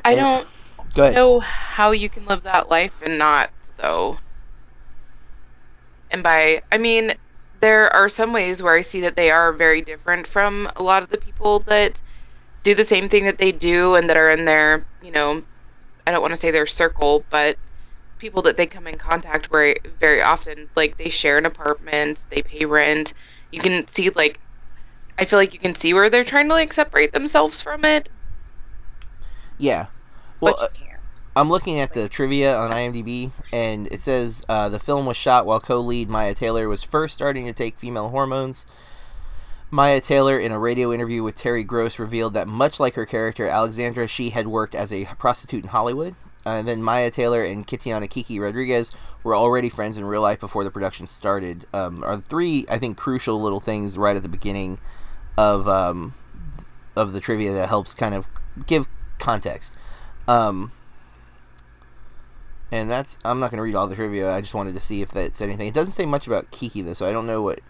I 0.04 0.12
And- 0.12 0.20
don't 0.20 0.48
Go 0.94 1.02
ahead. 1.04 1.14
know 1.14 1.40
how 1.40 1.90
you 1.92 2.08
can 2.08 2.26
live 2.26 2.42
that 2.42 2.68
life 2.68 3.00
and 3.02 3.18
not, 3.18 3.50
though. 3.78 4.18
And 6.10 6.22
by, 6.22 6.62
I 6.70 6.76
mean, 6.78 7.14
there 7.62 7.92
are 7.94 8.10
some 8.10 8.34
ways 8.34 8.62
where 8.62 8.76
I 8.76 8.82
see 8.82 9.02
that 9.02 9.16
they 9.16 9.30
are 9.32 9.52
very 9.54 9.82
different 9.82 10.28
from 10.28 10.70
a 10.76 10.84
lot 10.84 11.04
of 11.04 11.10
the 11.10 11.18
people 11.18 11.60
that 11.68 12.02
do 12.64 12.74
the 12.74 12.84
same 12.84 13.08
thing 13.08 13.24
that 13.26 13.38
they 13.38 13.52
do 13.52 13.96
and 13.96 14.10
that 14.10 14.16
are 14.18 14.30
in 14.30 14.44
their, 14.46 14.86
you 15.02 15.12
know, 15.12 15.44
I 16.06 16.12
don't 16.12 16.22
want 16.22 16.32
to 16.32 16.36
say 16.38 16.50
their 16.52 16.66
circle, 16.66 17.26
but 17.30 17.58
people 18.18 18.42
that 18.42 18.56
they 18.56 18.66
come 18.66 18.86
in 18.88 18.98
contact 18.98 19.48
very, 19.52 19.76
very 19.98 20.22
often. 20.22 20.68
Like, 20.76 20.96
they 20.98 21.10
share 21.10 21.38
an 21.38 21.46
apartment, 21.46 22.26
they 22.30 22.42
pay 22.42 22.66
rent. 22.66 23.14
You 23.52 23.60
can 23.60 23.86
see, 23.88 24.10
like, 24.10 24.40
I 25.18 25.24
feel 25.26 25.38
like 25.38 25.54
you 25.54 25.60
can 25.60 25.74
see 25.74 25.94
where 25.94 26.10
they're 26.10 26.24
trying 26.24 26.48
to, 26.48 26.54
like, 26.54 26.72
separate 26.72 27.12
themselves 27.12 27.62
from 27.62 27.84
it, 27.84 28.08
Yeah. 29.58 29.86
Well, 30.40 30.56
uh, 30.60 30.66
but 30.66 30.74
can't. 30.74 30.81
I'm 31.34 31.48
looking 31.48 31.80
at 31.80 31.94
the 31.94 32.10
trivia 32.10 32.54
on 32.54 32.70
IMDb, 32.70 33.30
and 33.52 33.86
it 33.86 34.00
says 34.00 34.44
uh, 34.50 34.68
the 34.68 34.78
film 34.78 35.06
was 35.06 35.16
shot 35.16 35.46
while 35.46 35.60
co-lead 35.60 36.10
Maya 36.10 36.34
Taylor 36.34 36.68
was 36.68 36.82
first 36.82 37.14
starting 37.14 37.46
to 37.46 37.54
take 37.54 37.78
female 37.78 38.10
hormones. 38.10 38.66
Maya 39.70 40.02
Taylor, 40.02 40.38
in 40.38 40.52
a 40.52 40.58
radio 40.58 40.92
interview 40.92 41.22
with 41.22 41.34
Terry 41.34 41.64
Gross, 41.64 41.98
revealed 41.98 42.34
that 42.34 42.46
much 42.46 42.78
like 42.78 42.96
her 42.96 43.06
character 43.06 43.46
Alexandra, 43.46 44.06
she 44.06 44.28
had 44.28 44.46
worked 44.46 44.74
as 44.74 44.92
a 44.92 45.06
prostitute 45.18 45.62
in 45.62 45.70
Hollywood. 45.70 46.14
Uh, 46.44 46.50
and 46.50 46.68
then 46.68 46.82
Maya 46.82 47.10
Taylor 47.10 47.42
and 47.42 47.66
Kitiana 47.66 48.10
Kiki 48.10 48.38
Rodriguez 48.38 48.94
were 49.22 49.34
already 49.34 49.70
friends 49.70 49.96
in 49.96 50.04
real 50.04 50.20
life 50.20 50.40
before 50.40 50.64
the 50.64 50.70
production 50.70 51.06
started. 51.06 51.66
Um, 51.72 52.04
are 52.04 52.18
three, 52.18 52.66
I 52.68 52.76
think, 52.76 52.98
crucial 52.98 53.40
little 53.40 53.60
things 53.60 53.96
right 53.96 54.16
at 54.16 54.22
the 54.22 54.28
beginning 54.28 54.78
of 55.38 55.66
um, 55.66 56.12
of 56.94 57.14
the 57.14 57.20
trivia 57.20 57.52
that 57.52 57.70
helps 57.70 57.94
kind 57.94 58.14
of 58.14 58.26
give 58.66 58.86
context. 59.18 59.78
Um, 60.28 60.72
and 62.72 62.90
that's 62.90 63.18
I'm 63.24 63.38
not 63.38 63.50
going 63.50 63.58
to 63.58 63.62
read 63.62 63.74
all 63.74 63.86
the 63.86 63.94
trivia. 63.94 64.32
I 64.32 64.40
just 64.40 64.54
wanted 64.54 64.74
to 64.74 64.80
see 64.80 65.02
if 65.02 65.12
that 65.12 65.36
said 65.36 65.48
anything. 65.48 65.68
It 65.68 65.74
doesn't 65.74 65.92
say 65.92 66.06
much 66.06 66.26
about 66.26 66.50
Kiki 66.50 66.80
though, 66.82 66.94
so 66.94 67.06
I 67.06 67.12
don't 67.12 67.26
know 67.26 67.42
what 67.42 67.60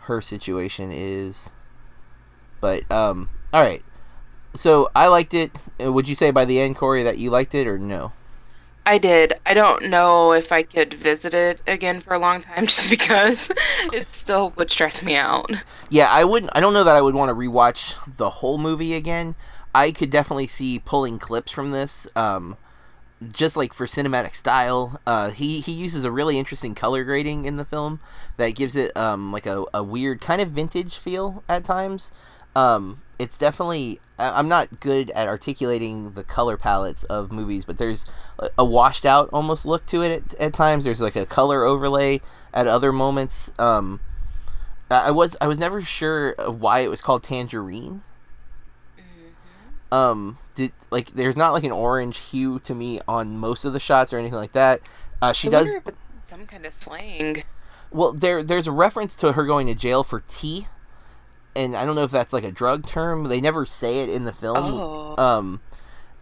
her 0.00 0.20
situation 0.20 0.90
is. 0.92 1.50
But 2.60 2.90
um, 2.92 3.30
all 3.52 3.62
right. 3.62 3.82
So 4.54 4.90
I 4.94 5.08
liked 5.08 5.34
it. 5.34 5.50
Uh, 5.82 5.92
Would 5.92 6.08
you 6.08 6.14
say 6.14 6.30
by 6.30 6.44
the 6.44 6.60
end, 6.60 6.76
Corey, 6.76 7.02
that 7.02 7.18
you 7.18 7.30
liked 7.30 7.54
it 7.54 7.66
or 7.66 7.78
no? 7.78 8.12
I 8.86 8.98
did. 8.98 9.32
I 9.46 9.54
don't 9.54 9.84
know 9.84 10.32
if 10.32 10.52
I 10.52 10.62
could 10.62 10.92
visit 10.92 11.32
it 11.32 11.62
again 11.66 12.00
for 12.00 12.12
a 12.12 12.18
long 12.18 12.42
time 12.42 12.66
just 12.68 12.90
because 12.90 13.50
it 13.92 14.06
still 14.08 14.52
would 14.56 14.70
stress 14.70 15.02
me 15.02 15.16
out. 15.16 15.50
Yeah, 15.88 16.08
I 16.10 16.24
wouldn't. 16.24 16.52
I 16.54 16.60
don't 16.60 16.74
know 16.74 16.84
that 16.84 16.96
I 16.96 17.00
would 17.00 17.14
want 17.14 17.30
to 17.30 17.34
rewatch 17.34 17.94
the 18.18 18.28
whole 18.28 18.58
movie 18.58 18.94
again. 18.94 19.34
I 19.74 19.90
could 19.90 20.10
definitely 20.10 20.46
see 20.46 20.78
pulling 20.78 21.18
clips 21.18 21.50
from 21.50 21.72
this, 21.72 22.06
um, 22.14 22.56
just 23.30 23.56
like 23.56 23.72
for 23.72 23.86
cinematic 23.86 24.34
style. 24.34 25.00
Uh, 25.06 25.30
he 25.30 25.60
he 25.60 25.72
uses 25.72 26.04
a 26.04 26.12
really 26.12 26.38
interesting 26.38 26.74
color 26.74 27.04
grading 27.04 27.44
in 27.44 27.56
the 27.56 27.64
film 27.64 28.00
that 28.36 28.50
gives 28.50 28.76
it 28.76 28.96
um, 28.96 29.32
like 29.32 29.46
a, 29.46 29.64
a 29.72 29.82
weird 29.82 30.20
kind 30.20 30.40
of 30.40 30.50
vintage 30.50 30.96
feel 30.96 31.42
at 31.48 31.64
times. 31.64 32.12
Um, 32.56 33.02
it's 33.18 33.38
definitely. 33.38 34.00
I'm 34.18 34.48
not 34.48 34.80
good 34.80 35.10
at 35.10 35.26
articulating 35.26 36.12
the 36.12 36.22
color 36.22 36.56
palettes 36.56 37.02
of 37.04 37.32
movies, 37.32 37.64
but 37.64 37.78
there's 37.78 38.08
a- 38.56 38.64
washed 38.64 39.04
out 39.04 39.28
almost 39.32 39.66
look 39.66 39.86
to 39.86 40.02
it 40.02 40.12
at, 40.12 40.40
at 40.40 40.54
times. 40.54 40.84
There's 40.84 41.00
like 41.00 41.16
a 41.16 41.26
color 41.26 41.64
overlay 41.64 42.20
at 42.52 42.66
other 42.66 42.92
moments. 42.92 43.52
Um, 43.58 44.00
I 44.90 45.10
was 45.10 45.36
I 45.40 45.46
was 45.46 45.58
never 45.58 45.82
sure 45.82 46.34
why 46.46 46.80
it 46.80 46.88
was 46.90 47.00
called 47.00 47.22
tangerine. 47.22 48.02
Um, 49.94 50.38
did 50.56 50.72
like 50.90 51.10
there's 51.12 51.36
not 51.36 51.52
like 51.52 51.62
an 51.64 51.70
orange 51.72 52.18
hue 52.18 52.58
to 52.60 52.74
me 52.74 53.00
on 53.06 53.38
most 53.38 53.64
of 53.64 53.72
the 53.72 53.80
shots 53.80 54.12
or 54.12 54.18
anything 54.18 54.38
like 54.38 54.52
that. 54.52 54.80
Uh, 55.22 55.32
she 55.32 55.48
I 55.48 55.50
does 55.52 55.66
wonder 55.66 55.78
if 55.78 55.88
it's 55.88 56.26
some 56.26 56.46
kind 56.46 56.66
of 56.66 56.72
slang. 56.72 57.44
well. 57.90 58.12
There 58.12 58.42
there's 58.42 58.66
a 58.66 58.72
reference 58.72 59.14
to 59.16 59.32
her 59.32 59.44
going 59.44 59.68
to 59.68 59.74
jail 59.74 60.02
for 60.02 60.24
tea, 60.26 60.66
and 61.54 61.76
I 61.76 61.86
don't 61.86 61.94
know 61.94 62.02
if 62.02 62.10
that's 62.10 62.32
like 62.32 62.44
a 62.44 62.50
drug 62.50 62.86
term. 62.86 63.24
They 63.24 63.40
never 63.40 63.66
say 63.66 64.00
it 64.00 64.08
in 64.08 64.24
the 64.24 64.32
film. 64.32 64.56
Oh. 64.56 65.16
Um, 65.16 65.60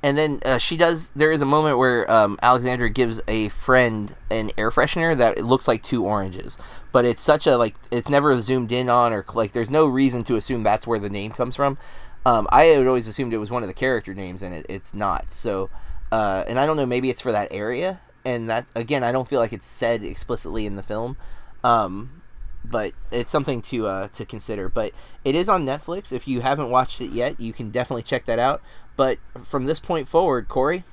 and 0.02 0.18
then 0.18 0.40
uh, 0.44 0.58
she 0.58 0.76
does. 0.76 1.10
There 1.16 1.32
is 1.32 1.40
a 1.40 1.46
moment 1.46 1.78
where 1.78 2.10
um, 2.10 2.38
Alexandra 2.42 2.90
gives 2.90 3.22
a 3.28 3.48
friend 3.50 4.14
an 4.30 4.50
air 4.58 4.70
freshener 4.70 5.16
that 5.16 5.38
it 5.38 5.44
looks 5.44 5.66
like 5.66 5.82
two 5.82 6.04
oranges, 6.04 6.58
but 6.90 7.04
it's 7.04 7.22
such 7.22 7.46
a 7.46 7.56
like 7.56 7.76
it's 7.90 8.08
never 8.08 8.38
zoomed 8.40 8.72
in 8.72 8.88
on 8.88 9.12
or 9.12 9.24
like 9.32 9.52
there's 9.52 9.70
no 9.70 9.86
reason 9.86 10.24
to 10.24 10.36
assume 10.36 10.62
that's 10.62 10.86
where 10.86 10.98
the 10.98 11.10
name 11.10 11.32
comes 11.32 11.56
from. 11.56 11.78
Um, 12.24 12.46
I 12.50 12.64
had 12.64 12.86
always 12.86 13.08
assumed 13.08 13.32
it 13.34 13.38
was 13.38 13.50
one 13.50 13.62
of 13.62 13.68
the 13.68 13.74
character 13.74 14.14
names, 14.14 14.42
and 14.42 14.54
it, 14.54 14.66
it's 14.68 14.94
not. 14.94 15.30
So, 15.30 15.70
uh, 16.10 16.44
and 16.46 16.58
I 16.58 16.66
don't 16.66 16.76
know. 16.76 16.86
Maybe 16.86 17.10
it's 17.10 17.20
for 17.20 17.32
that 17.32 17.48
area, 17.50 18.00
and 18.24 18.48
that 18.48 18.66
again, 18.76 19.02
I 19.02 19.12
don't 19.12 19.28
feel 19.28 19.40
like 19.40 19.52
it's 19.52 19.66
said 19.66 20.04
explicitly 20.04 20.66
in 20.66 20.76
the 20.76 20.82
film. 20.82 21.16
Um, 21.64 22.22
but 22.64 22.92
it's 23.10 23.30
something 23.30 23.60
to 23.62 23.86
uh, 23.88 24.08
to 24.08 24.24
consider. 24.24 24.68
But 24.68 24.92
it 25.24 25.34
is 25.34 25.48
on 25.48 25.66
Netflix. 25.66 26.12
If 26.12 26.28
you 26.28 26.40
haven't 26.42 26.70
watched 26.70 27.00
it 27.00 27.10
yet, 27.10 27.40
you 27.40 27.52
can 27.52 27.70
definitely 27.70 28.04
check 28.04 28.26
that 28.26 28.38
out. 28.38 28.62
But 28.96 29.18
from 29.42 29.64
this 29.64 29.80
point 29.80 30.06
forward, 30.06 30.48
Corey, 30.48 30.84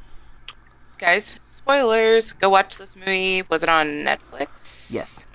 Guys, 0.97 1.39
spoilers. 1.47 2.33
Go 2.33 2.49
watch 2.49 2.77
this 2.77 2.95
movie. 2.95 3.43
Was 3.43 3.63
it 3.63 3.69
on 3.69 3.87
Netflix? 4.03 4.91
yes, 4.93 5.27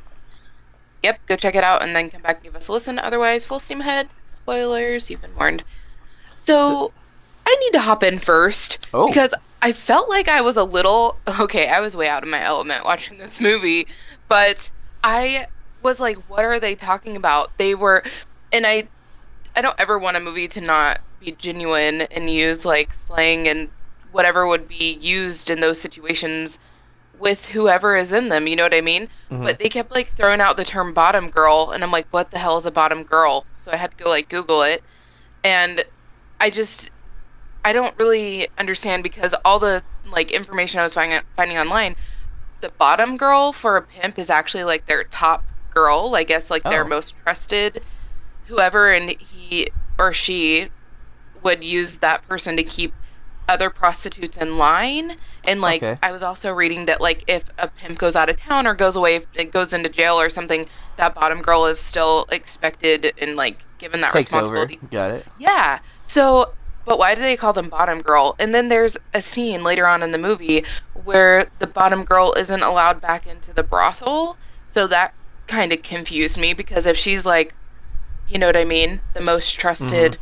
Yep, 1.02 1.20
go 1.26 1.36
check 1.36 1.54
it 1.54 1.64
out 1.64 1.82
and 1.82 1.94
then 1.94 2.10
come 2.10 2.22
back 2.22 2.36
and 2.36 2.44
give 2.44 2.56
us 2.56 2.68
a 2.68 2.72
listen. 2.72 2.98
Otherwise, 2.98 3.44
full 3.46 3.60
steam 3.60 3.80
ahead. 3.80 4.08
Spoilers, 4.26 5.10
you've 5.10 5.20
been 5.20 5.36
warned. 5.36 5.62
So, 6.44 6.54
So- 6.68 6.92
I 7.46 7.56
need 7.60 7.72
to 7.72 7.80
hop 7.80 8.02
in 8.02 8.18
first 8.18 8.78
Oh. 8.94 9.06
because 9.08 9.34
I 9.62 9.72
felt 9.72 10.08
like 10.08 10.28
I 10.28 10.40
was 10.40 10.56
a 10.56 10.64
little 10.64 11.16
okay, 11.40 11.68
I 11.68 11.80
was 11.80 11.96
way 11.96 12.08
out 12.08 12.22
of 12.22 12.28
my 12.28 12.40
element 12.42 12.84
watching 12.84 13.18
this 13.18 13.40
movie, 13.40 13.86
but 14.28 14.70
I 15.02 15.46
was 15.82 16.00
like 16.00 16.16
what 16.28 16.44
are 16.44 16.58
they 16.60 16.74
talking 16.74 17.16
about? 17.16 17.50
They 17.58 17.74
were 17.74 18.02
and 18.52 18.66
I 18.66 18.88
I 19.56 19.60
don't 19.60 19.78
ever 19.78 19.98
want 19.98 20.16
a 20.16 20.20
movie 20.20 20.48
to 20.48 20.60
not 20.60 21.00
be 21.20 21.32
genuine 21.32 22.02
and 22.02 22.28
use 22.30 22.64
like 22.64 22.92
slang 22.94 23.46
and 23.48 23.68
whatever 24.12 24.46
would 24.46 24.68
be 24.68 24.94
used 25.00 25.50
in 25.50 25.60
those 25.60 25.80
situations 25.80 26.58
with 27.18 27.46
whoever 27.46 27.96
is 27.96 28.12
in 28.12 28.28
them, 28.28 28.46
you 28.46 28.56
know 28.56 28.64
what 28.64 28.74
I 28.74 28.80
mean? 28.80 29.08
Mhm. 29.30 29.44
But 29.44 29.58
they 29.58 29.68
kept 29.68 29.92
like 29.92 30.08
throwing 30.08 30.40
out 30.40 30.56
the 30.56 30.64
term 30.64 30.92
bottom 30.94 31.28
girl 31.30 31.70
and 31.72 31.84
I'm 31.84 31.90
like, 31.92 32.06
what 32.10 32.30
the 32.30 32.38
hell 32.38 32.56
is 32.56 32.66
a 32.66 32.70
bottom 32.70 33.02
girl? 33.02 33.44
So 33.58 33.70
I 33.72 33.76
had 33.76 33.96
to 33.96 34.04
go 34.04 34.08
like 34.10 34.28
Google 34.28 34.62
it. 34.62 34.82
And 35.44 35.84
I 36.44 36.50
just 36.50 36.90
I 37.64 37.72
don't 37.72 37.96
really 37.98 38.48
understand 38.58 39.02
because 39.02 39.34
all 39.46 39.58
the 39.58 39.82
like 40.04 40.30
information 40.30 40.80
I 40.80 40.82
was 40.82 40.94
finding 40.94 41.20
finding 41.36 41.56
online, 41.58 41.96
the 42.60 42.70
bottom 42.78 43.16
girl 43.16 43.52
for 43.52 43.78
a 43.78 43.82
pimp 43.82 44.18
is 44.18 44.30
actually 44.30 44.64
like 44.64 44.86
their 44.86 45.04
top 45.04 45.44
girl, 45.70 46.14
I 46.14 46.24
guess 46.24 46.50
like 46.50 46.62
their 46.64 46.84
Oh. 46.84 46.88
most 46.88 47.16
trusted 47.16 47.82
whoever 48.46 48.92
and 48.92 49.16
he 49.20 49.70
or 49.98 50.12
she 50.12 50.68
would 51.42 51.64
use 51.64 51.98
that 52.00 52.26
person 52.28 52.56
to 52.58 52.64
keep 52.64 52.94
other 53.48 53.68
prostitutes 53.70 54.38
in 54.38 54.56
line 54.56 55.12
and 55.44 55.60
like 55.60 55.82
Okay. 55.82 55.98
i 56.02 56.12
was 56.12 56.22
also 56.22 56.50
reading 56.52 56.86
that 56.86 57.00
like 57.00 57.24
if 57.28 57.44
a 57.58 57.68
pimp 57.68 57.98
goes 57.98 58.16
out 58.16 58.30
of 58.30 58.36
town 58.36 58.66
or 58.66 58.74
goes 58.74 58.96
away 58.96 59.20
it 59.34 59.52
goes 59.52 59.74
into 59.74 59.90
jail 59.90 60.18
or 60.18 60.30
something 60.30 60.66
that 60.96 61.14
bottom 61.14 61.42
girl 61.42 61.66
is 61.66 61.78
still 61.78 62.26
expected 62.32 63.12
and 63.20 63.36
like 63.36 63.66
given 63.78 64.00
that 64.00 64.12
takes 64.12 64.32
over. 64.34 64.42
responsibility 64.44 64.80
Got 64.90 65.10
it. 65.10 65.26
yeah. 65.36 65.78
So, 66.06 66.52
but 66.84 66.98
why 66.98 67.14
do 67.14 67.22
they 67.22 67.36
call 67.36 67.52
them 67.52 67.68
bottom 67.68 68.02
girl? 68.02 68.34
And 68.38 68.54
then 68.54 68.68
there's 68.68 68.96
a 69.12 69.20
scene 69.20 69.62
later 69.62 69.86
on 69.86 70.02
in 70.02 70.12
the 70.12 70.18
movie 70.18 70.64
where 71.04 71.46
the 71.58 71.66
bottom 71.66 72.04
girl 72.04 72.34
isn't 72.34 72.62
allowed 72.62 73.00
back 73.00 73.26
into 73.26 73.52
the 73.52 73.62
brothel. 73.62 74.36
So 74.68 74.86
that 74.88 75.14
kind 75.46 75.72
of 75.72 75.82
confused 75.82 76.38
me 76.38 76.54
because 76.54 76.86
if 76.86 76.96
she's 76.96 77.24
like, 77.24 77.54
you 78.28 78.38
know 78.38 78.46
what 78.46 78.56
I 78.56 78.64
mean, 78.64 79.00
the 79.12 79.20
most 79.20 79.58
trusted 79.58 80.18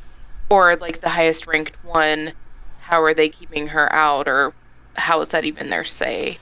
or 0.50 0.76
like 0.76 1.00
the 1.00 1.08
highest 1.08 1.46
ranked 1.46 1.76
one, 1.84 2.32
how 2.80 3.02
are 3.02 3.14
they 3.14 3.28
keeping 3.28 3.68
her 3.68 3.92
out 3.92 4.28
or 4.28 4.52
how 4.94 5.20
is 5.20 5.30
that 5.30 5.44
even 5.44 5.70
their 5.70 5.84
say? 5.84 6.38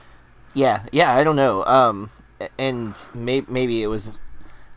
Yeah, 0.53 0.83
yeah. 0.91 1.13
I 1.15 1.23
don't 1.23 1.35
know. 1.35 1.63
Um, 1.65 2.09
and 2.57 2.95
may- 3.13 3.45
maybe 3.47 3.83
it 3.83 3.87
was 3.87 4.17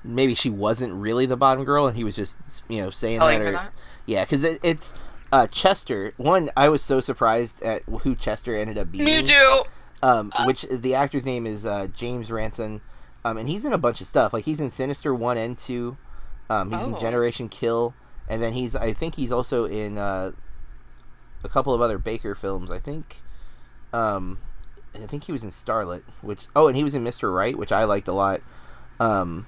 maybe 0.05 0.35
she 0.35 0.51
wasn't 0.51 0.95
really 0.95 1.27
the 1.27 1.37
bottom 1.37 1.65
girl, 1.65 1.87
and 1.87 1.97
he 1.97 2.05
was 2.05 2.15
just 2.15 2.39
you 2.69 2.81
know 2.81 2.91
saying 2.91 3.19
Telling 3.19 3.41
that, 3.41 3.49
or 3.49 3.53
that? 3.53 3.73
Yeah, 4.07 4.25
because 4.25 4.45
it, 4.45 4.61
it's 4.63 4.95
uh, 5.33 5.47
Chester. 5.47 6.13
One, 6.17 6.51
I 6.57 6.69
was 6.69 6.83
so 6.83 7.01
surprised 7.01 7.63
at 7.63 7.83
who 7.83 8.15
Chester 8.15 8.55
ended 8.55 8.79
up 8.79 8.93
being. 8.93 9.05
Me 9.05 9.23
too. 9.23 9.63
Um, 10.03 10.31
which 10.45 10.65
is 10.65 10.83
the 10.83 10.95
actor's 10.95 11.25
name 11.25 11.47
is 11.47 11.65
uh, 11.65 11.87
James 11.95 12.31
Ranson, 12.31 12.83
um, 13.25 13.39
and 13.39 13.49
he's 13.49 13.65
in 13.65 13.73
a 13.73 13.79
bunch 13.79 14.03
of 14.03 14.07
stuff. 14.07 14.33
Like 14.35 14.45
he's 14.45 14.61
in 14.61 14.71
Sinister 14.71 15.15
One 15.15 15.39
and 15.39 15.57
Two. 15.57 15.97
Um, 16.51 16.71
he's 16.71 16.85
in 16.85 16.95
Oh. 16.95 16.99
Generation 16.99 17.49
Kill, 17.49 17.95
and 18.29 18.43
then 18.43 18.53
he's 18.53 18.77
I 18.77 18.93
think 18.93 19.15
he's 19.15 19.33
also 19.33 19.65
in 19.65 19.97
uh, 19.97 20.33
a 21.43 21.49
couple 21.49 21.73
of 21.73 21.81
other 21.81 21.97
Baker 21.97 22.35
films. 22.35 22.71
I 22.71 22.79
think. 22.79 23.17
Um, 23.95 24.39
I 24.95 25.07
think 25.07 25.25
he 25.25 25.33
was 25.33 25.43
in 25.43 25.51
Starlet, 25.51 26.03
which 26.21 26.47
oh, 26.55 26.69
and 26.69 26.77
he 26.77 26.85
was 26.85 26.95
in 26.95 27.03
Mister 27.03 27.33
Right, 27.33 27.57
which 27.57 27.73
I 27.73 27.85
liked 27.85 28.07
a 28.07 28.13
lot. 28.13 28.43
Um, 29.01 29.47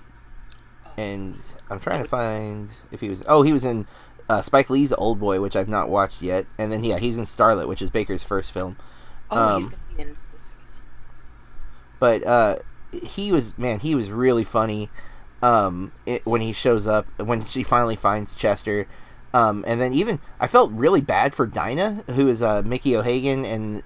and 0.97 1.37
I'm 1.71 1.81
trying 1.81 2.03
to 2.03 2.09
find 2.09 2.71
if 2.91 3.01
he 3.01 3.11
was. 3.11 3.23
Oh, 3.29 3.43
he 3.43 3.53
was 3.53 3.63
in 3.65 3.87
uh, 4.29 4.43
Spike 4.43 4.71
Lee's 4.71 4.93
Oldboy, 4.93 5.41
which 5.41 5.57
I've 5.57 5.69
not 5.69 5.89
watched 5.89 6.23
yet. 6.23 6.47
And 6.59 6.71
then 6.73 6.85
yeah, 6.85 6.99
he's 6.99 7.19
in 7.19 7.25
Starlet, 7.25 7.69
which 7.69 7.83
is 7.83 7.91
Baker's 7.91 8.25
first 8.25 8.53
film. 8.53 8.77
Oh, 9.31 9.57
he's 9.57 9.67
Um, 9.67 9.71
gonna 9.73 9.83
be 9.97 10.03
in 10.03 10.09
this. 10.33 10.49
but 11.99 12.23
uh, 12.27 12.57
he 12.93 13.33
was 13.33 13.57
man, 13.59 13.81
he 13.81 13.95
was 13.95 14.11
really 14.11 14.45
funny 14.45 14.89
um, 15.43 15.93
it, 16.07 16.25
when 16.25 16.41
he 16.41 16.53
shows 16.53 16.87
up 16.87 17.07
when 17.19 17.45
she 17.45 17.63
finally 17.63 17.97
finds 17.97 18.35
Chester. 18.35 18.87
Um, 19.35 19.65
and 19.67 19.81
then 19.81 19.93
even 19.93 20.19
I 20.41 20.47
felt 20.47 20.71
really 20.73 21.01
bad 21.01 21.35
for 21.35 21.47
Dinah, 21.47 22.05
who 22.15 22.29
is 22.29 22.43
uh, 22.43 22.63
Mickey 22.65 22.97
O'Hagan, 22.97 23.45
and 23.45 23.83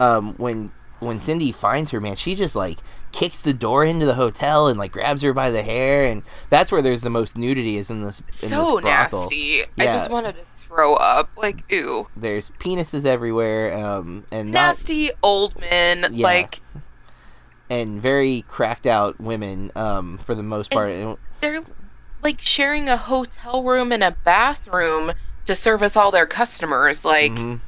um, 0.00 0.34
when 0.38 0.72
when 1.00 1.20
Cindy 1.20 1.52
finds 1.52 1.90
her, 1.90 2.00
man, 2.00 2.16
she 2.16 2.34
just 2.34 2.56
like 2.56 2.78
kicks 3.14 3.40
the 3.42 3.54
door 3.54 3.84
into 3.84 4.04
the 4.04 4.14
hotel 4.14 4.66
and 4.66 4.78
like 4.78 4.92
grabs 4.92 5.22
her 5.22 5.32
by 5.32 5.50
the 5.50 5.62
hair, 5.62 6.04
and 6.04 6.22
that's 6.50 6.70
where 6.72 6.82
there's 6.82 7.02
the 7.02 7.10
most 7.10 7.38
nudity 7.38 7.76
is 7.76 7.88
in 7.88 8.02
this 8.02 8.20
in 8.20 8.32
So 8.32 8.74
this 8.76 8.82
brothel. 8.82 9.20
nasty. 9.20 9.62
I 9.78 9.84
just 9.86 10.10
wanted 10.10 10.36
to 10.36 10.42
throw 10.66 10.94
up. 10.94 11.30
Like, 11.36 11.64
ew. 11.70 12.08
There's 12.16 12.50
penises 12.58 13.04
everywhere, 13.04 13.76
um, 13.76 14.24
and 14.32 14.50
not 14.50 14.68
Nasty 14.76 15.10
old 15.22 15.58
men. 15.60 16.06
Yeah. 16.12 16.24
Like, 16.24 16.60
and 17.70 18.00
very 18.02 18.44
cracked 18.48 18.86
out 18.86 19.18
women 19.20 19.70
um, 19.76 20.18
for 20.18 20.34
the 20.34 20.42
most 20.42 20.70
part. 20.70 20.90
And, 20.90 21.16
they're 21.40 21.62
like 22.22 22.40
sharing 22.40 22.88
a 22.88 22.96
hotel 22.96 23.62
room 23.62 23.92
and 23.92 24.02
a 24.02 24.10
bathroom 24.24 25.12
to 25.46 25.54
service 25.54 25.96
all 25.96 26.10
their 26.10 26.26
customers. 26.26 27.04
Like, 27.04 27.32
Mhm. 27.32 27.60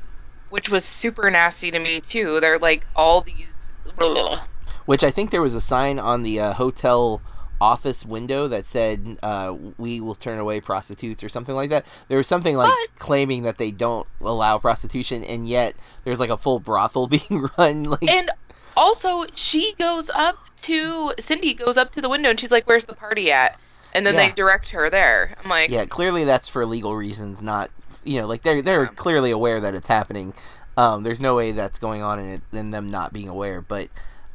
which 0.50 0.70
was 0.70 0.84
super 0.84 1.30
nasty 1.30 1.70
to 1.70 1.78
me 1.78 2.00
too. 2.00 2.40
They're 2.40 2.58
like 2.58 2.86
all 2.96 3.20
these. 3.20 3.70
Ugh. 3.98 4.40
Which 4.86 5.04
I 5.04 5.10
think 5.10 5.30
there 5.30 5.42
was 5.42 5.54
a 5.54 5.60
sign 5.60 5.98
on 5.98 6.22
the 6.22 6.40
uh, 6.40 6.52
hotel 6.54 7.20
office 7.60 8.04
window 8.04 8.46
that 8.48 8.64
said, 8.64 9.18
uh, 9.22 9.54
"We 9.78 10.00
will 10.00 10.14
turn 10.14 10.38
away 10.38 10.60
prostitutes" 10.60 11.22
or 11.24 11.28
something 11.28 11.54
like 11.54 11.70
that. 11.70 11.84
There 12.08 12.18
was 12.18 12.26
something 12.28 12.56
like 12.56 12.68
What? 12.68 12.88
claiming 12.98 13.42
that 13.42 13.58
they 13.58 13.70
don't 13.70 14.06
allow 14.20 14.58
prostitution, 14.58 15.22
and 15.24 15.48
yet 15.48 15.74
there's 16.04 16.20
like 16.20 16.30
a 16.30 16.36
full 16.36 16.60
brothel 16.60 17.06
being 17.08 17.48
run. 17.58 17.84
Like, 17.84 18.08
And 18.10 18.30
also, 18.76 19.24
she 19.34 19.74
goes 19.78 20.10
up 20.10 20.36
to 20.62 21.12
Cindy 21.18 21.54
goes 21.54 21.76
up 21.78 21.92
to 21.92 22.00
the 22.00 22.08
window 22.08 22.30
and 22.30 22.38
she's 22.38 22.52
like, 22.52 22.66
"Where's 22.68 22.84
the 22.86 22.94
party 22.94 23.30
at?" 23.32 23.58
And 23.94 24.04
then 24.06 24.14
Yeah. 24.14 24.26
they 24.28 24.32
direct 24.32 24.70
her 24.70 24.90
there. 24.90 25.34
I'm 25.42 25.48
like, 25.48 25.70
yeah, 25.70 25.86
clearly 25.86 26.24
that's 26.24 26.48
for 26.48 26.66
legal 26.66 26.94
reasons, 26.94 27.40
not 27.42 27.70
you 28.04 28.20
know, 28.20 28.26
like 28.26 28.42
they're 28.42 28.62
they're 28.62 28.82
Yeah. 28.84 28.88
clearly 28.94 29.30
aware 29.32 29.58
that 29.60 29.74
it's 29.74 29.88
happening. 29.88 30.32
Um, 30.76 31.02
there's 31.02 31.20
no 31.22 31.34
way 31.34 31.52
that's 31.52 31.78
going 31.78 32.02
on 32.02 32.18
in 32.20 32.26
it 32.26 32.42
than 32.52 32.70
them 32.70 32.90
not 32.90 33.12
being 33.14 33.28
aware. 33.28 33.62
But 33.62 33.88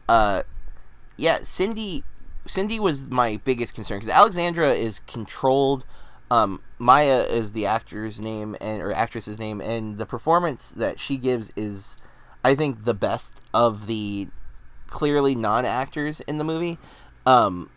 uh, 0.07 0.43
yeah, 1.17 1.39
Cindy 1.43 2.03
Cindy 2.45 2.79
was 2.79 3.09
my 3.09 3.39
biggest 3.43 3.73
concern 3.73 3.99
because 3.99 4.13
Alexandra 4.13 4.73
is 4.73 4.99
controlled. 4.99 5.85
Um, 6.29 6.61
Mya 6.79 7.23
is 7.23 7.51
the 7.51 7.65
actor's 7.65 8.21
name 8.21 8.55
and 8.61 8.81
or 8.81 8.91
actress's 8.91 9.37
name, 9.37 9.61
and 9.61 9.97
the 9.97 10.05
performance 10.05 10.69
that 10.71 10.99
she 10.99 11.17
gives 11.17 11.51
is, 11.55 11.97
I 12.43 12.55
think, 12.55 12.85
the 12.85 12.93
best 12.93 13.41
of 13.53 13.87
the 13.87 14.29
clearly 14.87 15.35
non 15.35 15.65
actors 15.65 16.21
in 16.21 16.37
the 16.37 16.43
movie. 16.43 16.77
Um, 17.25 17.69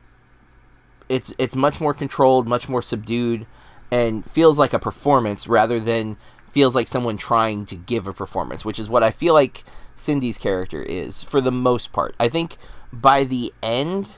it's 1.09 1.35
it's 1.39 1.57
much 1.57 1.81
more 1.81 1.95
controlled, 1.95 2.47
much 2.47 2.69
more 2.69 2.83
subdued, 2.83 3.47
and 3.91 4.29
feels 4.31 4.59
like 4.59 4.73
a 4.73 4.79
performance 4.79 5.47
rather 5.47 5.79
than 5.81 6.17
feels 6.53 6.75
like 6.75 6.89
someone 6.89 7.17
trying 7.17 7.67
to 7.67 7.77
give 7.77 8.07
a 8.07 8.13
performance, 8.13 8.65
which 8.65 8.79
is 8.79 8.89
what 8.89 9.03
I 9.03 9.11
feel 9.11 9.35
like 9.35 9.65
Cindy's 9.97 10.39
character 10.39 10.83
is 10.83 11.23
for 11.23 11.41
the 11.41 11.53
most 11.53 11.93
part. 11.93 12.15
I 12.19 12.29
think 12.29 12.57
by 12.93 13.25
the 13.25 13.53
end 13.63 14.11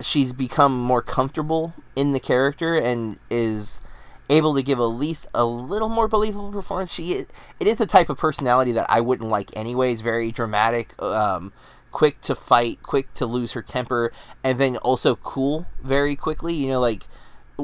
she's 0.00 0.32
become 0.32 0.78
more 0.78 1.02
comfortable 1.02 1.74
in 1.94 2.12
the 2.12 2.20
character 2.20 2.74
and 2.74 3.18
is 3.30 3.82
able 4.30 4.54
to 4.54 4.62
give 4.62 4.78
at 4.78 4.84
least 4.84 5.26
a 5.34 5.44
little 5.44 5.88
more 5.88 6.08
believable 6.08 6.50
performance. 6.50 6.92
She 6.92 7.12
it 7.12 7.66
is 7.66 7.80
a 7.80 7.86
type 7.86 8.08
of 8.08 8.18
personality 8.18 8.72
that 8.72 8.86
I 8.88 9.00
wouldn't 9.00 9.28
like 9.28 9.56
anyways, 9.56 10.00
very 10.00 10.32
dramatic, 10.32 11.00
um 11.02 11.52
quick 11.90 12.22
to 12.22 12.34
fight, 12.34 12.82
quick 12.82 13.12
to 13.12 13.26
lose 13.26 13.52
her 13.52 13.60
temper 13.60 14.10
and 14.42 14.58
then 14.58 14.78
also 14.78 15.16
cool 15.16 15.66
very 15.82 16.16
quickly, 16.16 16.54
you 16.54 16.68
know 16.68 16.80
like 16.80 17.06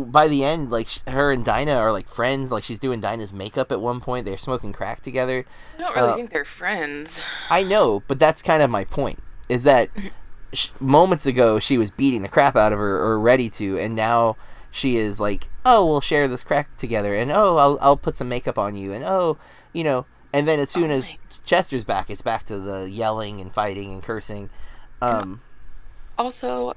by 0.05 0.29
the 0.29 0.45
end 0.45 0.71
like 0.71 0.87
sh- 0.89 1.01
her 1.07 1.31
and 1.33 1.45
Dinah 1.45 1.75
are 1.75 1.93
like 1.93 2.09
friends, 2.09 2.51
like 2.51 2.65
she's 2.65 2.79
doing 2.79 3.01
Dinah's 3.01 3.33
makeup 3.33 3.71
at 3.73 3.81
one 3.81 4.01
point. 4.01 4.25
They're 4.25 4.39
smoking 4.39 4.73
crack 4.73 5.03
together. 5.03 5.45
I 5.77 5.81
don't 5.81 5.95
really 5.97 6.09
uh, 6.09 6.15
think 6.15 6.31
they're 6.31 6.45
friends. 6.45 7.23
I 7.51 7.63
know, 7.63 8.03
but 8.09 8.19
that's 8.19 8.43
kind 8.43 8.63
of 8.63 8.71
my 8.71 8.85
point. 8.85 9.19
Is 9.49 9.65
that 9.65 9.89
sh- 10.53 10.71
moments 10.81 11.27
ago 11.27 11.59
she 11.59 11.79
was 11.79 11.91
beating 11.91 12.23
the 12.23 12.29
crap 12.29 12.57
out 12.57 12.73
of 12.73 12.79
her 12.79 12.97
or 12.99 13.19
ready 13.21 13.49
to, 13.51 13.79
and 13.79 13.95
now 13.95 14.37
she 14.71 14.97
is 14.97 15.19
like, 15.21 15.49
"Oh, 15.65 15.87
we'll 15.87 16.01
share 16.01 16.29
this 16.29 16.45
crack 16.45 16.77
together," 16.77 17.15
and 17.15 17.31
"Oh, 17.33 17.57
I'll 17.57 17.79
I'll 17.81 17.97
put 17.97 18.17
some 18.17 18.29
makeup 18.29 18.59
on 18.59 18.75
you," 18.77 18.93
and 18.93 19.05
"Oh, 19.05 19.39
you 19.73 19.85
know," 19.85 20.05
and 20.33 20.47
then 20.47 20.61
as 20.61 20.71
soon 20.71 20.91
Oh 20.91 20.95
as 20.95 21.17
Chester's 21.45 21.85
back, 21.85 22.11
it's 22.11 22.23
back 22.23 22.45
to 22.45 22.59
the 22.59 22.91
yelling 22.91 23.41
and 23.41 23.53
fighting 23.53 23.93
and 23.93 24.03
cursing. 24.03 24.51
Um, 25.01 25.41
Also, 26.19 26.75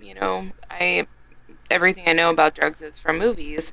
you 0.00 0.14
know, 0.14 0.50
I 0.70 1.06
everything 1.70 2.04
I 2.06 2.12
know 2.12 2.30
about 2.30 2.54
drugs 2.54 2.82
is 2.82 2.98
from 2.98 3.18
movies, 3.18 3.72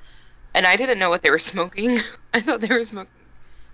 and 0.53 0.65
I 0.65 0.75
didn't 0.75 0.99
know 0.99 1.09
what 1.09 1.21
they 1.21 1.29
were 1.29 1.39
smoking. 1.53 1.99
I 2.33 2.41
thought 2.41 2.61
they 2.61 2.67
were 2.67 2.83
smoking 2.83 3.11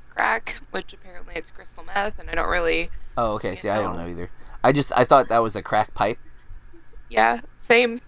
crack, 0.09 0.59
which 0.71 0.93
apparently 0.93 1.35
it's 1.35 1.51
crystal 1.51 1.83
meth, 1.83 2.19
and 2.19 2.29
I 2.29 2.33
don't 2.33 2.49
really. 2.49 2.89
oh, 3.17 3.33
okay. 3.33 3.55
See, 3.55 3.69
I 3.69 3.81
don't 3.81 3.95
know. 3.95 4.03
know 4.03 4.09
either. 4.09 4.29
I 4.63 4.71
just 4.71 4.91
I 4.95 5.03
thought 5.03 5.29
that 5.29 5.39
was 5.39 5.55
a 5.55 5.61
crack 5.61 5.93
pipe. 5.93 6.17
Yeah, 7.09 7.41
same. 7.59 8.01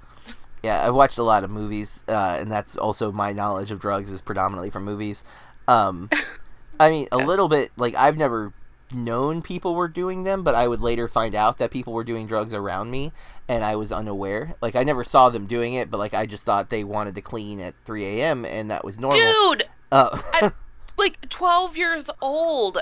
Yeah, 0.64 0.86
I've 0.86 0.94
watched 0.94 1.18
a 1.18 1.24
lot 1.24 1.44
of 1.44 1.50
movies, 1.50 2.04
uh, 2.10 2.38
and 2.40 2.52
that's 2.52 2.76
also 2.76 3.12
my 3.12 3.32
knowledge 3.32 3.72
of 3.72 3.80
drugs 3.80 4.12
is 4.12 4.22
predominantly 4.22 4.70
from 4.70 4.84
movies. 4.84 5.24
Um, 5.68 6.10
I 6.80 6.90
mean, 6.90 7.08
a 7.12 7.18
little 7.18 7.48
bit 7.48 7.72
like 7.78 7.96
I've 7.96 8.18
never 8.18 8.54
known 8.92 9.42
people 9.42 9.76
were 9.76 9.88
doing 9.88 10.24
them, 10.24 10.44
but 10.44 10.56
I 10.56 10.68
would 10.68 10.82
later 10.82 11.08
find 11.08 11.36
out 11.36 11.58
that 11.58 11.72
people 11.72 11.94
were 11.94 12.04
doing 12.04 12.28
drugs 12.28 12.54
around 12.54 12.92
me, 12.92 13.12
and 13.48 13.64
I 13.64 13.76
was 13.76 13.92
unaware. 13.92 14.56
Like 14.62 14.76
I 14.76 14.84
never 14.84 15.04
saw 15.04 15.30
them 15.30 15.46
doing 15.46 15.74
it, 15.74 15.90
but 15.92 15.98
like 15.98 16.14
I 16.14 16.26
just 16.26 16.44
thought 16.44 16.70
they 16.70 16.84
wanted 16.84 17.16
to 17.16 17.22
clean 17.22 17.60
at 17.60 17.76
3 17.86 18.04
a.m. 18.06 18.46
and 18.46 18.72
that 18.72 18.84
was 18.84 19.00
normal. 19.00 19.20
Dude, 19.20 19.66
Uh, 19.92 20.20
I- 20.34 20.52
like 20.98 21.30
12 21.30 21.78
years 21.78 22.10
old. 22.22 22.78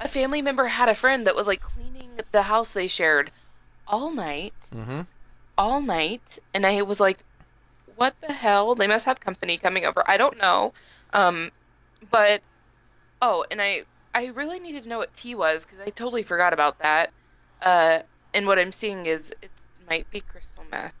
A 0.00 0.08
family 0.08 0.42
member 0.42 0.66
had 0.66 0.88
a 0.88 0.94
friend 0.94 1.26
that 1.26 1.36
was 1.36 1.46
like 1.46 1.62
cleaning 1.62 2.10
the 2.32 2.42
house 2.42 2.72
they 2.72 2.88
shared 2.88 3.30
all 3.86 4.10
night, 4.12 4.54
mhm. 4.72 5.06
all 5.56 5.80
night, 5.80 6.38
and 6.54 6.66
I 6.66 6.82
was 6.82 6.98
like, 7.00 7.18
"What 7.96 8.14
the 8.20 8.32
hell? 8.32 8.74
They 8.74 8.86
must 8.88 9.06
have 9.06 9.20
company 9.20 9.58
coming 9.58 9.84
over. 9.84 10.02
I 10.06 10.16
don't 10.16 10.38
know." 10.38 10.72
Um, 11.12 11.50
but 12.10 12.42
oh, 13.20 13.44
and 13.50 13.62
I 13.62 13.82
I 14.14 14.26
really 14.26 14.58
needed 14.60 14.84
to 14.84 14.88
know 14.88 14.98
what 14.98 15.14
tea 15.14 15.34
was 15.34 15.64
because 15.64 15.80
I 15.80 15.90
totally 15.90 16.22
forgot 16.22 16.52
about 16.52 16.78
that. 16.80 17.12
Uh, 17.60 18.00
and 18.34 18.46
what 18.46 18.58
I'm 18.58 18.72
seeing 18.72 19.06
is 19.06 19.34
it 19.42 19.50
might 19.88 20.10
be 20.10 20.20
crystal 20.20 20.64
meth. 20.70 20.94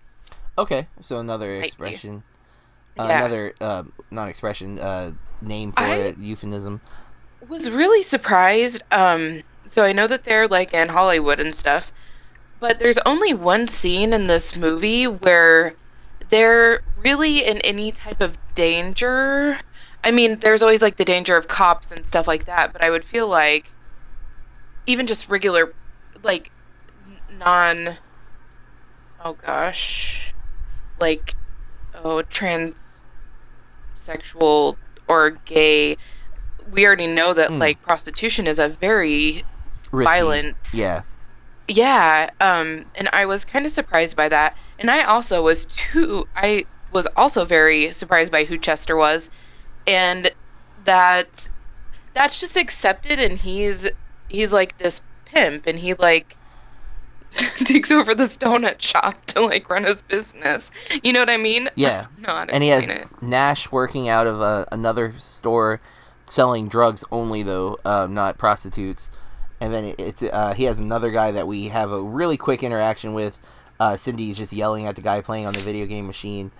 Okay, 0.58 0.86
so 1.00 1.18
another 1.18 1.60
be. 1.60 1.66
expression, 1.66 2.22
uh, 2.98 3.04
Yeah. 3.08 3.18
another 3.18 3.54
uh, 3.60 3.84
not 4.10 4.28
expression, 4.28 4.78
uh, 4.78 5.12
name 5.40 5.72
for 5.72 5.82
I- 5.82 5.96
it, 5.96 6.18
euphemism. 6.18 6.80
was 7.48 7.70
really 7.70 8.02
surprised. 8.02 8.82
Um, 8.90 9.42
so 9.66 9.84
I 9.84 9.92
know 9.92 10.06
that 10.06 10.24
they're 10.24 10.48
like 10.48 10.74
in 10.74 10.88
Hollywood 10.88 11.40
and 11.40 11.54
stuff, 11.54 11.92
but 12.60 12.78
there's 12.78 12.98
only 13.06 13.34
one 13.34 13.66
scene 13.66 14.12
in 14.12 14.26
this 14.26 14.56
movie 14.56 15.06
where 15.06 15.74
they're 16.28 16.82
really 16.98 17.44
in 17.44 17.58
any 17.62 17.92
type 17.92 18.20
of 18.20 18.36
danger. 18.54 19.58
I 20.04 20.10
mean, 20.10 20.38
there's 20.40 20.62
always 20.62 20.82
like 20.82 20.96
the 20.96 21.04
danger 21.04 21.36
of 21.36 21.46
cops 21.48 21.92
and 21.92 22.04
stuff 22.04 22.26
like 22.26 22.46
that, 22.46 22.72
but 22.72 22.84
I 22.84 22.90
would 22.90 23.04
feel 23.04 23.28
like 23.28 23.70
even 24.86 25.06
just 25.06 25.28
regular, 25.28 25.72
like 26.22 26.50
non. 27.30 27.96
Oh 29.24 29.34
gosh, 29.34 30.34
like 31.00 31.36
oh 31.94 32.22
transsexual 33.96 34.76
or 35.08 35.30
gay. 35.44 35.96
We 36.72 36.86
already 36.86 37.06
know 37.06 37.32
that 37.32 37.50
Hmm. 37.50 37.58
like 37.58 37.82
prostitution 37.82 38.46
is 38.46 38.58
a 38.58 38.68
very 38.68 39.44
Risky. 39.90 40.10
violent 40.10 40.56
Yeah. 40.74 41.02
yeah 41.68 42.30
um 42.40 42.86
and 42.94 43.08
i 43.12 43.26
was 43.26 43.44
kind 43.44 43.66
of 43.66 43.72
surprised 43.72 44.16
by 44.16 44.28
that 44.28 44.56
and 44.78 44.90
i 44.90 45.02
also 45.02 45.42
was 45.42 45.66
too 45.66 46.26
i 46.34 46.64
was 46.90 47.06
also 47.16 47.44
very 47.44 47.92
surprised 47.92 48.32
by 48.32 48.44
who 48.44 48.56
chester 48.58 48.96
was 48.96 49.30
and 49.86 50.32
that 50.84 51.50
that's 52.14 52.40
just 52.40 52.56
accepted 52.56 53.18
and 53.18 53.38
he's 53.38 53.88
he's 54.28 54.52
like 54.52 54.76
this 54.78 55.02
pimp 55.26 55.66
and 55.66 55.78
he 55.78 55.94
like 55.94 56.36
takes 57.64 57.90
over 57.90 58.14
this 58.14 58.36
donut 58.36 58.80
shop 58.80 59.24
to 59.26 59.40
like 59.40 59.68
run 59.70 59.84
his 59.84 60.02
business. 60.02 60.70
You 61.02 61.12
know 61.12 61.20
what 61.20 61.30
I 61.30 61.36
mean? 61.36 61.68
Yeah. 61.76 62.06
no, 62.18 62.28
and 62.48 62.62
he 62.62 62.68
has 62.70 62.90
Nash 63.20 63.72
working 63.72 64.08
out 64.08 64.26
of 64.26 64.40
uh, 64.40 64.66
another 64.70 65.14
store 65.18 65.80
selling 66.26 66.68
drugs 66.68 67.04
only 67.10 67.42
though, 67.42 67.78
uh, 67.84 68.06
not 68.10 68.38
prostitutes. 68.38 69.10
And 69.60 69.72
then 69.72 69.94
it's 69.96 70.22
uh, 70.22 70.54
he 70.54 70.64
has 70.64 70.80
another 70.80 71.10
guy 71.10 71.30
that 71.30 71.46
we 71.46 71.68
have 71.68 71.92
a 71.92 72.02
really 72.02 72.36
quick 72.36 72.62
interaction 72.62 73.14
with. 73.14 73.38
Uh, 73.78 73.96
Cindy 73.96 74.30
is 74.30 74.36
just 74.36 74.52
yelling 74.52 74.86
at 74.86 74.96
the 74.96 75.02
guy 75.02 75.20
playing 75.20 75.46
on 75.46 75.54
the 75.54 75.60
video 75.60 75.86
game 75.86 76.06
machine. 76.06 76.50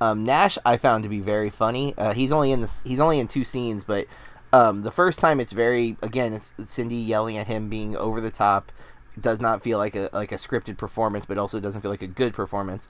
Um, 0.00 0.24
Nash 0.24 0.56
I 0.64 0.76
found 0.76 1.02
to 1.02 1.08
be 1.08 1.20
very 1.20 1.50
funny. 1.50 1.94
Uh, 1.98 2.14
he's 2.14 2.32
only 2.32 2.52
in 2.52 2.60
this. 2.60 2.82
He's 2.82 3.00
only 3.00 3.20
in 3.20 3.28
two 3.28 3.44
scenes, 3.44 3.84
but 3.84 4.06
um, 4.52 4.82
the 4.82 4.90
first 4.90 5.20
time 5.20 5.40
it's 5.40 5.52
very 5.52 5.96
again 6.02 6.32
it's 6.32 6.54
Cindy 6.58 6.96
yelling 6.96 7.36
at 7.36 7.46
him 7.46 7.68
being 7.68 7.96
over 7.96 8.20
the 8.20 8.30
top. 8.30 8.72
Does 9.20 9.40
not 9.40 9.62
feel 9.62 9.76
like 9.76 9.94
a 9.94 10.08
like 10.12 10.32
a 10.32 10.36
scripted 10.36 10.78
performance, 10.78 11.26
but 11.26 11.36
also 11.36 11.60
doesn't 11.60 11.82
feel 11.82 11.90
like 11.90 12.02
a 12.02 12.06
good 12.06 12.32
performance. 12.32 12.88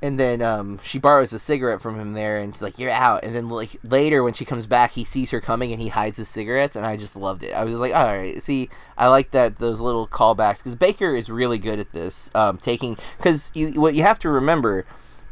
And 0.00 0.20
then 0.20 0.40
um, 0.42 0.78
she 0.84 1.00
borrows 1.00 1.32
a 1.32 1.40
cigarette 1.40 1.80
from 1.80 1.98
him 1.98 2.12
there, 2.12 2.38
and 2.38 2.54
she's 2.54 2.62
like, 2.62 2.78
"You're 2.78 2.92
out." 2.92 3.24
And 3.24 3.34
then 3.34 3.48
like 3.48 3.78
later 3.82 4.22
when 4.22 4.34
she 4.34 4.44
comes 4.44 4.66
back, 4.66 4.92
he 4.92 5.04
sees 5.04 5.32
her 5.32 5.40
coming 5.40 5.72
and 5.72 5.82
he 5.82 5.88
hides 5.88 6.18
his 6.18 6.28
cigarettes, 6.28 6.76
and 6.76 6.86
I 6.86 6.96
just 6.96 7.16
loved 7.16 7.42
it. 7.42 7.52
I 7.52 7.64
was 7.64 7.74
like, 7.74 7.92
"All 7.96 8.16
right, 8.16 8.40
see, 8.40 8.68
I 8.96 9.08
like 9.08 9.32
that 9.32 9.56
those 9.56 9.80
little 9.80 10.06
callbacks 10.06 10.58
because 10.58 10.76
Baker 10.76 11.16
is 11.16 11.28
really 11.28 11.58
good 11.58 11.80
at 11.80 11.92
this, 11.92 12.30
um, 12.36 12.58
taking 12.58 12.96
because 13.16 13.50
you 13.56 13.80
what 13.80 13.96
you 13.96 14.02
have 14.04 14.20
to 14.20 14.28
remember 14.28 14.86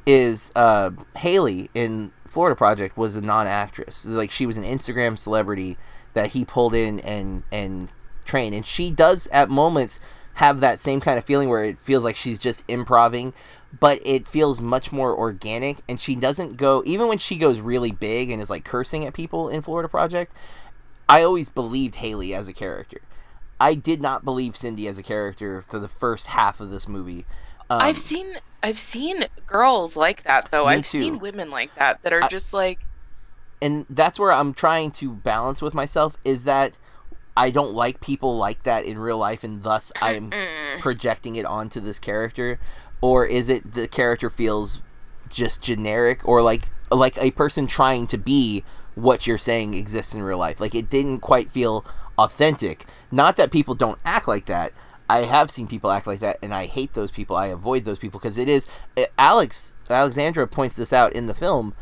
is 0.06 0.52
uh, 0.54 0.92
Halley 1.16 1.68
in 1.74 2.12
Florida 2.26 2.56
Project 2.56 2.96
was 2.96 3.16
a 3.16 3.20
non-actress, 3.20 4.06
like 4.06 4.30
she 4.30 4.46
was 4.46 4.56
an 4.56 4.64
Instagram 4.64 5.18
celebrity 5.18 5.76
that 6.14 6.28
he 6.28 6.44
pulled 6.44 6.74
in 6.74 7.00
and 7.00 7.42
and 7.52 7.92
trained, 8.24 8.54
and 8.54 8.64
she 8.64 8.90
does 8.90 9.26
at 9.28 9.50
moments 9.50 10.00
have 10.34 10.60
that 10.60 10.78
same 10.78 11.00
kind 11.00 11.18
of 11.18 11.24
feeling 11.24 11.48
where 11.48 11.64
it 11.64 11.78
feels 11.78 12.04
like 12.04 12.16
she's 12.16 12.38
just 12.38 12.62
improving 12.68 13.32
but 13.78 14.00
it 14.04 14.28
feels 14.28 14.60
much 14.60 14.92
more 14.92 15.16
organic. 15.16 15.78
And 15.88 16.00
she 16.00 16.14
doesn't 16.14 16.56
go 16.56 16.82
even 16.86 17.08
when 17.08 17.18
she 17.18 17.36
goes 17.36 17.60
really 17.60 17.92
big 17.92 18.30
and 18.30 18.40
is 18.40 18.50
like 18.50 18.64
cursing 18.64 19.04
at 19.04 19.14
people 19.14 19.48
in 19.48 19.62
Florida 19.62 19.88
Project 19.88 20.32
I 21.08 21.22
always 21.22 21.48
believed 21.50 21.96
Halley 21.96 22.34
as 22.34 22.48
a 22.48 22.52
character. 22.52 23.00
I 23.60 23.74
did 23.74 24.00
not 24.00 24.24
believe 24.24 24.56
Cindy 24.56 24.88
as 24.88 24.98
a 24.98 25.02
character 25.02 25.62
for 25.62 25.78
the 25.78 25.88
first 25.88 26.28
half 26.28 26.60
of 26.60 26.70
this 26.70 26.88
movie 26.88 27.24
um, 27.70 27.80
I've 27.80 27.98
seen 27.98 28.34
I've 28.62 28.78
seen 28.78 29.24
girls 29.46 29.96
like 29.96 30.24
that 30.24 30.48
though. 30.50 30.66
I've 30.66 30.86
too. 30.86 30.98
seen 30.98 31.18
women 31.18 31.50
like 31.50 31.74
that 31.76 32.02
that 32.02 32.12
are 32.12 32.24
I, 32.24 32.28
just 32.28 32.52
like 32.54 32.80
and 33.60 33.86
that's 33.88 34.18
where 34.18 34.32
I'm 34.32 34.54
trying 34.54 34.90
to 34.92 35.10
balance 35.10 35.62
with 35.62 35.74
myself 35.74 36.16
is 36.24 36.44
that 36.44 36.72
I 37.36 37.50
don't 37.50 37.74
like 37.74 38.00
people 38.00 38.36
like 38.36 38.62
that 38.62 38.84
in 38.84 38.98
real 38.98 39.18
life 39.18 39.44
and 39.44 39.62
thus 39.62 39.92
I'm 40.00 40.32
projecting 40.80 41.36
it 41.36 41.44
onto 41.44 41.80
this 41.80 41.98
character. 41.98 42.58
Or 43.02 43.26
is 43.26 43.48
it 43.48 43.74
the 43.74 43.88
character 43.88 44.30
feels 44.30 44.80
just 45.28 45.60
generic 45.62 46.26
or 46.26 46.42
like 46.42 46.68
like 46.90 47.20
a 47.20 47.30
person 47.32 47.66
trying 47.66 48.06
to 48.06 48.16
be 48.16 48.64
what 48.94 49.26
you're 49.26 49.38
saying 49.38 49.74
exists 49.74 50.14
in 50.14 50.22
real 50.22 50.38
life. 50.38 50.60
Like 50.60 50.74
it 50.74 50.88
didn't 50.88 51.20
quite 51.20 51.50
feel 51.50 51.84
authentic. 52.18 52.86
Not 53.10 53.36
that 53.36 53.50
people 53.50 53.74
don't 53.74 53.98
act 54.04 54.26
like 54.28 54.46
that 54.46 54.72
i 55.08 55.18
have 55.18 55.50
seen 55.50 55.66
people 55.66 55.90
act 55.90 56.06
like 56.06 56.20
that 56.20 56.38
and 56.42 56.54
i 56.54 56.66
hate 56.66 56.94
those 56.94 57.10
people 57.10 57.36
i 57.36 57.46
avoid 57.46 57.84
those 57.84 57.98
people 57.98 58.20
because 58.20 58.38
it 58.38 58.48
is 58.48 58.66
alex 59.18 59.74
alexandra 59.90 60.46
points 60.46 60.76
this 60.76 60.92
out 60.92 61.12
in 61.12 61.26
the 61.26 61.34
film 61.34 61.74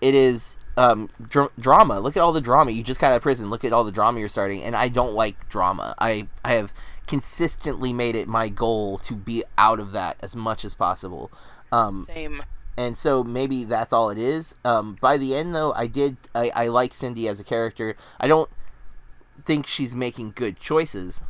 it 0.00 0.14
is 0.14 0.58
um, 0.76 1.08
dr- 1.28 1.52
drama 1.58 2.00
look 2.00 2.16
at 2.16 2.20
all 2.20 2.32
the 2.32 2.40
drama 2.40 2.72
you 2.72 2.82
just 2.82 3.00
got 3.00 3.12
out 3.12 3.16
of 3.16 3.22
prison 3.22 3.48
look 3.48 3.64
at 3.64 3.72
all 3.72 3.84
the 3.84 3.92
drama 3.92 4.18
you're 4.18 4.28
starting 4.28 4.60
and 4.60 4.74
i 4.74 4.88
don't 4.88 5.14
like 5.14 5.48
drama 5.48 5.94
i 6.00 6.26
i 6.44 6.54
have 6.54 6.72
consistently 7.06 7.92
made 7.92 8.16
it 8.16 8.28
my 8.28 8.48
goal 8.48 8.98
to 8.98 9.14
be 9.14 9.44
out 9.58 9.78
of 9.78 9.92
that 9.92 10.16
as 10.20 10.34
much 10.34 10.64
as 10.64 10.74
possible. 10.74 11.30
Um, 11.70 12.04
Same. 12.04 12.42
And 12.76 12.96
so 12.96 13.22
maybe 13.22 13.64
that's 13.64 13.92
all 13.92 14.10
it 14.10 14.18
is. 14.18 14.54
Um, 14.64 14.96
by 15.00 15.16
the 15.16 15.34
end, 15.34 15.54
though, 15.54 15.72
I 15.74 15.86
did 15.86 16.16
I, 16.34 16.50
I 16.54 16.66
like 16.66 16.94
Cindy 16.94 17.28
as 17.28 17.38
a 17.38 17.44
character. 17.44 17.96
I 18.18 18.26
don't 18.26 18.50
think 19.44 19.66
she's 19.66 19.94
making 19.94 20.32
good 20.34 20.58
choices, 20.58 21.20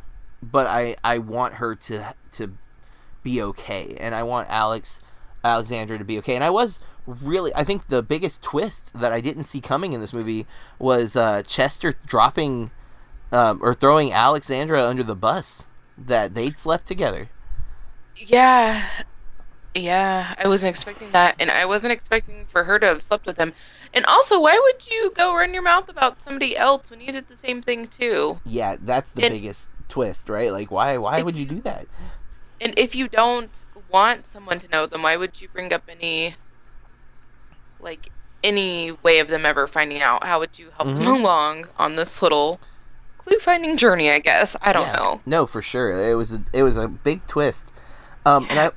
but 0.51 0.67
I 0.67 0.95
I 1.03 1.17
want 1.17 1.55
her 1.55 1.75
to 1.75 2.13
to 2.31 2.53
be 3.23 3.41
okay, 3.41 3.95
and 3.99 4.13
I 4.13 4.23
want 4.23 4.49
Alex 4.49 5.01
Alexandra 5.43 5.97
to 5.97 6.03
be 6.03 6.17
okay. 6.19 6.35
And 6.35 6.43
I 6.43 6.49
was 6.49 6.79
really 7.05 7.53
I 7.55 7.63
think 7.63 7.87
the 7.87 8.01
biggest 8.01 8.43
twist 8.43 8.91
that 8.93 9.11
I 9.11 9.21
didn't 9.21 9.43
see 9.45 9.61
coming 9.61 9.93
in 9.93 10.01
this 10.01 10.13
movie 10.13 10.45
was 10.79 11.15
uh, 11.15 11.41
Chester 11.43 11.95
dropping 12.05 12.71
um, 13.31 13.59
or 13.61 13.73
throwing 13.73 14.11
Alexandra 14.11 14.83
under 14.83 15.03
the 15.03 15.15
bus 15.15 15.65
that 15.97 16.33
they'd 16.33 16.57
slept 16.57 16.85
together. 16.85 17.29
Yeah, 18.15 18.87
yeah, 19.73 20.35
I 20.37 20.47
wasn't 20.47 20.69
expecting 20.69 21.11
that, 21.11 21.35
and 21.39 21.51
I 21.51 21.65
wasn't 21.65 21.91
expecting 21.91 22.45
for 22.45 22.63
her 22.63 22.79
to 22.79 22.85
have 22.85 23.01
slept 23.01 23.25
with 23.25 23.37
him. 23.37 23.53
And 23.93 24.05
also, 24.05 24.39
why 24.39 24.57
would 24.61 24.87
you 24.89 25.11
go 25.15 25.35
run 25.35 25.53
your 25.53 25.63
mouth 25.63 25.89
about 25.89 26.21
somebody 26.21 26.55
else 26.55 26.89
when 26.89 27.01
you 27.01 27.11
did 27.11 27.27
the 27.27 27.37
same 27.37 27.61
thing 27.61 27.87
too? 27.87 28.39
Yeah, 28.45 28.75
that's 28.79 29.11
the 29.11 29.23
and, 29.23 29.33
biggest 29.33 29.69
twist, 29.89 30.29
right? 30.29 30.51
Like, 30.51 30.71
why? 30.71 30.97
Why 30.97 31.21
would 31.21 31.37
you 31.37 31.45
do 31.45 31.61
that? 31.61 31.87
And 32.61 32.73
if 32.77 32.95
you 32.95 33.07
don't 33.07 33.65
want 33.91 34.25
someone 34.25 34.59
to 34.59 34.67
know 34.69 34.85
them, 34.85 35.03
why 35.03 35.17
would 35.17 35.41
you 35.41 35.47
bring 35.49 35.73
up 35.73 35.83
any, 35.89 36.35
like, 37.79 38.09
any 38.43 38.91
way 39.03 39.19
of 39.19 39.27
them 39.27 39.45
ever 39.45 39.67
finding 39.67 40.01
out? 40.01 40.23
How 40.23 40.39
would 40.39 40.57
you 40.57 40.69
help 40.71 40.89
mm-hmm. 40.89 40.99
them 40.99 41.21
along 41.21 41.65
on 41.77 41.95
this 41.95 42.21
little 42.21 42.59
clue 43.17 43.39
finding 43.39 43.77
journey, 43.77 44.09
I 44.11 44.19
guess. 44.19 44.55
I 44.61 44.71
don't 44.71 44.87
yeah. 44.87 44.95
know. 44.95 45.21
No, 45.25 45.45
for 45.45 45.61
sure. 45.61 45.91
It 46.09 46.15
was 46.15 46.33
a, 46.33 46.45
it 46.53 46.63
was 46.63 46.77
a 46.77 46.87
big 46.87 47.25
twist. 47.27 47.71
Um, 48.25 48.47
and 48.49 48.71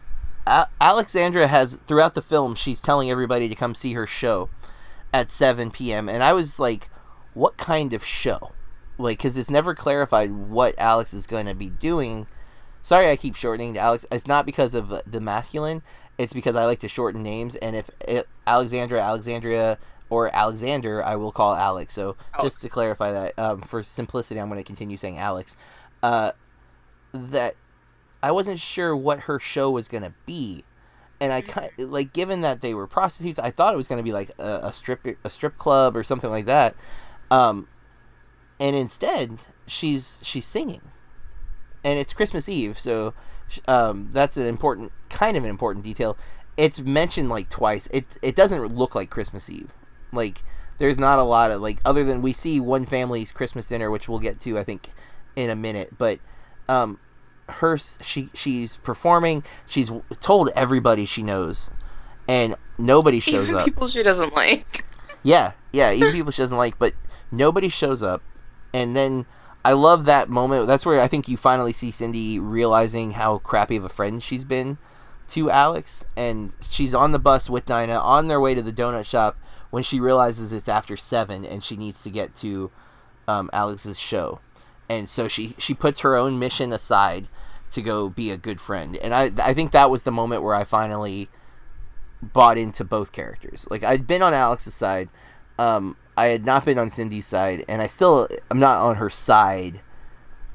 I, 0.48 0.66
Alexandra 0.80 1.46
has 1.46 1.76
throughout 1.86 2.14
the 2.14 2.22
film, 2.22 2.54
she's 2.54 2.82
telling 2.82 3.10
everybody 3.10 3.48
to 3.48 3.54
come 3.54 3.74
see 3.74 3.92
her 3.92 4.06
show 4.06 4.48
at 5.12 5.30
7 5.30 5.70
p.m. 5.70 6.08
And 6.08 6.22
I 6.22 6.32
was 6.32 6.58
like, 6.58 6.88
what 7.34 7.56
kind 7.56 7.92
of 7.92 8.04
show? 8.04 8.52
Like, 8.98 9.18
because 9.18 9.36
it's 9.36 9.50
never 9.50 9.74
clarified 9.74 10.32
what 10.32 10.74
Alex 10.78 11.14
is 11.14 11.26
going 11.26 11.46
to 11.46 11.54
be 11.54 11.70
doing. 11.70 12.26
Sorry, 12.82 13.08
I 13.08 13.16
keep 13.16 13.36
shortening 13.36 13.74
to 13.74 13.80
Alex. 13.80 14.04
It's 14.10 14.26
not 14.26 14.44
because 14.44 14.74
of 14.74 14.92
the 15.06 15.20
masculine. 15.20 15.82
It's 16.18 16.32
because 16.32 16.56
I 16.56 16.64
like 16.64 16.80
to 16.80 16.88
shorten 16.88 17.22
names. 17.22 17.54
And 17.56 17.76
if 17.76 17.90
it, 18.00 18.26
Alexandra, 18.46 19.00
Alexandria, 19.00 19.78
or 20.10 20.34
Alexander, 20.34 21.02
I 21.02 21.16
will 21.16 21.32
call 21.32 21.54
Alex. 21.54 21.94
So 21.94 22.16
Alex. 22.34 22.54
just 22.54 22.62
to 22.62 22.68
clarify 22.68 23.12
that, 23.12 23.38
um, 23.38 23.62
for 23.62 23.82
simplicity, 23.82 24.40
I'm 24.40 24.48
going 24.48 24.60
to 24.60 24.64
continue 24.64 24.96
saying 24.96 25.18
Alex. 25.18 25.56
Uh, 26.02 26.32
that 27.12 27.54
I 28.22 28.30
wasn't 28.30 28.58
sure 28.58 28.96
what 28.96 29.20
her 29.20 29.38
show 29.38 29.70
was 29.70 29.88
going 29.88 30.02
to 30.02 30.12
be, 30.26 30.64
and 31.20 31.32
I 31.32 31.40
kind 31.40 31.70
like 31.78 32.12
given 32.12 32.40
that 32.40 32.60
they 32.60 32.74
were 32.74 32.86
prostitutes, 32.86 33.38
I 33.38 33.50
thought 33.50 33.74
it 33.74 33.76
was 33.76 33.88
going 33.88 33.98
to 33.98 34.04
be 34.04 34.12
like 34.12 34.30
a, 34.38 34.60
a, 34.64 34.72
strip 34.72 35.06
a 35.24 35.30
strip 35.30 35.58
club 35.58 35.96
or 35.96 36.02
something 36.02 36.30
like 36.30 36.46
that. 36.46 36.74
Um, 37.30 37.68
and 38.60 38.74
instead, 38.74 39.38
she's 39.66 40.20
she's 40.22 40.46
singing, 40.46 40.82
and 41.84 41.98
it's 41.98 42.12
Christmas 42.12 42.48
Eve, 42.48 42.78
so 42.78 43.14
um, 43.66 44.08
that's 44.12 44.36
an 44.36 44.46
important 44.46 44.92
kind 45.08 45.36
of 45.36 45.44
an 45.44 45.50
important 45.50 45.84
detail. 45.84 46.16
It's 46.56 46.80
mentioned 46.80 47.28
like 47.28 47.48
twice. 47.48 47.86
It 47.92 48.16
it 48.22 48.34
doesn't 48.34 48.74
look 48.74 48.94
like 48.94 49.10
Christmas 49.10 49.48
Eve 49.48 49.72
like 50.12 50.42
there's 50.78 50.98
not 50.98 51.18
a 51.18 51.22
lot 51.22 51.50
of 51.50 51.60
like 51.60 51.78
other 51.84 52.04
than 52.04 52.22
we 52.22 52.32
see 52.32 52.60
one 52.60 52.86
family's 52.86 53.32
Christmas 53.32 53.68
dinner, 53.68 53.90
which 53.90 54.08
we'll 54.08 54.18
get 54.18 54.40
to 54.40 54.58
I 54.58 54.64
think 54.64 54.90
in 55.36 55.50
a 55.50 55.56
minute, 55.56 55.96
but 55.98 56.18
um 56.68 56.98
her 57.48 57.78
she 57.78 58.28
she's 58.34 58.76
performing, 58.76 59.44
she's 59.66 59.90
told 60.20 60.50
everybody 60.54 61.04
she 61.04 61.22
knows 61.22 61.70
and 62.28 62.54
nobody 62.78 63.20
shows 63.20 63.44
even 63.44 63.56
up. 63.56 63.64
People 63.64 63.88
she 63.88 64.02
doesn't 64.02 64.34
like. 64.34 64.84
Yeah, 65.22 65.52
yeah, 65.72 65.92
even 65.92 66.12
people 66.14 66.30
she 66.30 66.42
doesn't 66.42 66.56
like, 66.56 66.78
but 66.78 66.94
nobody 67.30 67.68
shows 67.68 68.02
up. 68.02 68.22
And 68.72 68.96
then 68.96 69.26
I 69.64 69.72
love 69.72 70.04
that 70.04 70.28
moment. 70.28 70.66
That's 70.66 70.86
where 70.86 71.00
I 71.00 71.08
think 71.08 71.28
you 71.28 71.36
finally 71.36 71.72
see 71.72 71.90
Cindy 71.90 72.38
realizing 72.38 73.12
how 73.12 73.38
crappy 73.38 73.76
of 73.76 73.84
a 73.84 73.88
friend 73.88 74.22
she's 74.22 74.44
been 74.44 74.78
to 75.28 75.50
Alex, 75.50 76.06
and 76.16 76.54
she's 76.62 76.94
on 76.94 77.12
the 77.12 77.18
bus 77.18 77.50
with 77.50 77.68
Nina 77.68 77.98
on 77.98 78.28
their 78.28 78.40
way 78.40 78.54
to 78.54 78.62
the 78.62 78.72
donut 78.72 79.04
shop 79.04 79.36
when 79.70 79.82
she 79.82 80.00
realizes 80.00 80.52
it's 80.52 80.68
after 80.68 80.96
seven 80.96 81.44
and 81.44 81.62
she 81.62 81.76
needs 81.76 82.02
to 82.02 82.10
get 82.10 82.34
to 82.36 82.70
um, 83.26 83.50
Alex's 83.52 83.98
show, 83.98 84.40
and 84.88 85.10
so 85.10 85.28
she 85.28 85.54
she 85.58 85.74
puts 85.74 86.00
her 86.00 86.16
own 86.16 86.38
mission 86.38 86.72
aside 86.72 87.28
to 87.70 87.82
go 87.82 88.08
be 88.08 88.30
a 88.30 88.38
good 88.38 88.58
friend, 88.58 88.96
and 88.96 89.14
I 89.14 89.30
I 89.38 89.52
think 89.52 89.72
that 89.72 89.90
was 89.90 90.04
the 90.04 90.10
moment 90.10 90.42
where 90.42 90.54
I 90.54 90.64
finally 90.64 91.28
bought 92.22 92.56
into 92.56 92.82
both 92.82 93.12
characters. 93.12 93.68
Like 93.70 93.84
I'd 93.84 94.06
been 94.06 94.22
on 94.22 94.32
Alex's 94.32 94.74
side, 94.74 95.10
um, 95.58 95.96
I 96.18 96.26
had 96.26 96.44
not 96.44 96.64
been 96.64 96.80
on 96.80 96.90
Cindy's 96.90 97.26
side, 97.26 97.64
and 97.68 97.80
I 97.80 97.86
still 97.86 98.26
I'm 98.50 98.58
not 98.58 98.80
on 98.80 98.96
her 98.96 99.08
side. 99.08 99.82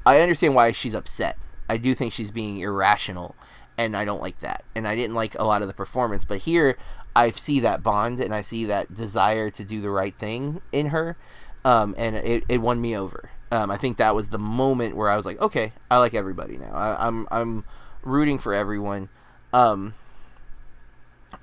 I 0.04 0.20
understand 0.20 0.54
why 0.54 0.72
she's 0.72 0.94
upset. 0.94 1.38
I 1.70 1.78
do 1.78 1.94
think 1.94 2.12
she's 2.12 2.30
being 2.30 2.58
irrational, 2.58 3.34
and 3.78 3.96
I 3.96 4.04
don't 4.04 4.20
like 4.20 4.40
that. 4.40 4.62
And 4.74 4.86
I 4.86 4.94
didn't 4.94 5.14
like 5.14 5.34
a 5.38 5.44
lot 5.44 5.62
of 5.62 5.68
the 5.68 5.72
performance, 5.72 6.22
but 6.22 6.40
here 6.40 6.76
I 7.16 7.30
see 7.30 7.60
that 7.60 7.82
bond 7.82 8.20
and 8.20 8.34
I 8.34 8.42
see 8.42 8.66
that 8.66 8.94
desire 8.94 9.48
to 9.52 9.64
do 9.64 9.80
the 9.80 9.88
right 9.88 10.14
thing 10.14 10.60
in 10.70 10.88
her, 10.88 11.16
um, 11.64 11.94
and 11.96 12.14
it, 12.14 12.44
it 12.46 12.60
won 12.60 12.78
me 12.82 12.94
over. 12.94 13.30
Um, 13.50 13.70
I 13.70 13.78
think 13.78 13.96
that 13.96 14.14
was 14.14 14.28
the 14.28 14.38
moment 14.38 14.96
where 14.96 15.08
I 15.08 15.16
was 15.16 15.24
like, 15.24 15.40
okay, 15.40 15.72
I 15.90 15.96
like 15.96 16.12
everybody 16.12 16.58
now. 16.58 16.74
I, 16.74 17.06
I'm 17.06 17.26
I'm 17.30 17.64
rooting 18.02 18.38
for 18.38 18.52
everyone, 18.52 19.08
um, 19.54 19.94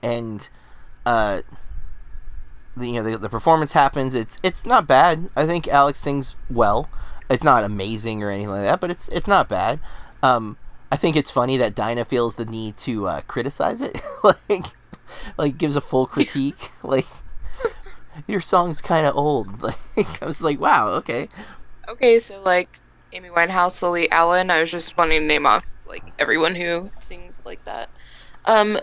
and 0.04 0.48
uh, 1.08 1.42
the, 2.76 2.88
you 2.88 2.94
know 2.94 3.04
the, 3.04 3.18
the 3.18 3.30
performance 3.30 3.74
happens. 3.74 4.16
It's 4.16 4.40
it's 4.44 4.66
not 4.66 4.88
bad. 4.88 5.30
I 5.36 5.46
think 5.46 5.68
Alex 5.68 6.00
sings 6.00 6.36
well. 6.50 6.90
It's 7.30 7.44
not 7.44 7.64
amazing 7.64 8.24
or 8.24 8.30
anything 8.30 8.50
like 8.50 8.64
that, 8.64 8.82
but 8.82 8.92
it's 8.92 9.08
it's 9.10 9.28
not 9.28 9.50
bad. 9.50 9.80
Um, 10.24 10.58
I 10.92 10.98
think 10.98 11.16
it's 11.16 11.32
funny 11.32 11.58
that 11.58 11.76
Dinah 11.76 12.06
feels 12.06 12.36
the 12.36 12.46
need 12.46 12.78
to 12.78 13.08
uh, 13.08 13.22
criticize 13.22 13.82
it, 13.82 14.00
like 14.24 14.66
like 15.38 15.58
gives 15.58 15.76
a 15.76 15.82
full 15.82 16.06
critique. 16.06 16.70
like 16.84 17.08
your 18.28 18.42
song's 18.42 18.82
kind 18.82 19.06
of 19.06 19.16
old. 19.16 19.48
Like 19.98 20.22
I 20.22 20.26
was 20.26 20.42
like, 20.42 20.60
wow, 20.60 20.90
okay. 20.96 21.30
Okay, 21.88 22.20
so 22.20 22.42
like 22.42 22.80
Amy 23.12 23.30
Winehouse, 23.30 23.82
Lily 23.82 24.10
Allen. 24.10 24.50
I 24.50 24.62
was 24.62 24.72
just 24.72 24.98
wanting 24.98 25.22
to 25.22 25.26
name 25.26 25.46
off 25.46 25.66
like 25.86 26.04
everyone 26.18 26.56
who 26.56 26.90
sings 27.00 27.42
like 27.46 27.64
that, 27.66 27.90
um, 28.46 28.80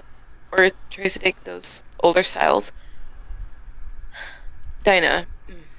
or 0.53 0.71
tries 0.91 1.15
to 1.15 1.19
take 1.19 1.43
those 1.45 1.83
older 2.01 2.23
styles. 2.23 2.73
Dinah. 4.89 5.27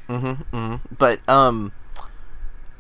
Mm-hmm, 0.08 0.56
mm-hmm. 0.56 0.96
But 0.96 1.28
um, 1.28 1.72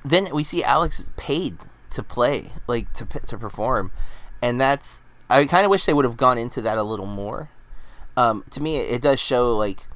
then 0.06 0.30
we 0.32 0.44
see 0.44 0.64
Alex 0.64 1.10
paid 1.18 1.58
to 1.90 2.04
play, 2.04 2.52
like 2.68 2.94
to 2.94 3.06
to 3.06 3.38
perform, 3.38 3.92
and 4.40 4.62
that's 4.62 5.02
I 5.28 5.46
kind 5.46 5.66
of 5.66 5.72
wish 5.72 5.86
they 5.86 5.94
would 5.94 6.06
have 6.06 6.18
gone 6.18 6.38
into 6.38 6.62
that 6.62 6.78
a 6.78 6.84
little 6.84 7.08
more. 7.08 7.50
Um, 8.16 8.44
to 8.52 8.62
me, 8.62 8.78
it, 8.78 8.92
it 8.92 9.02
does 9.02 9.20
show 9.20 9.56
like 9.56 9.88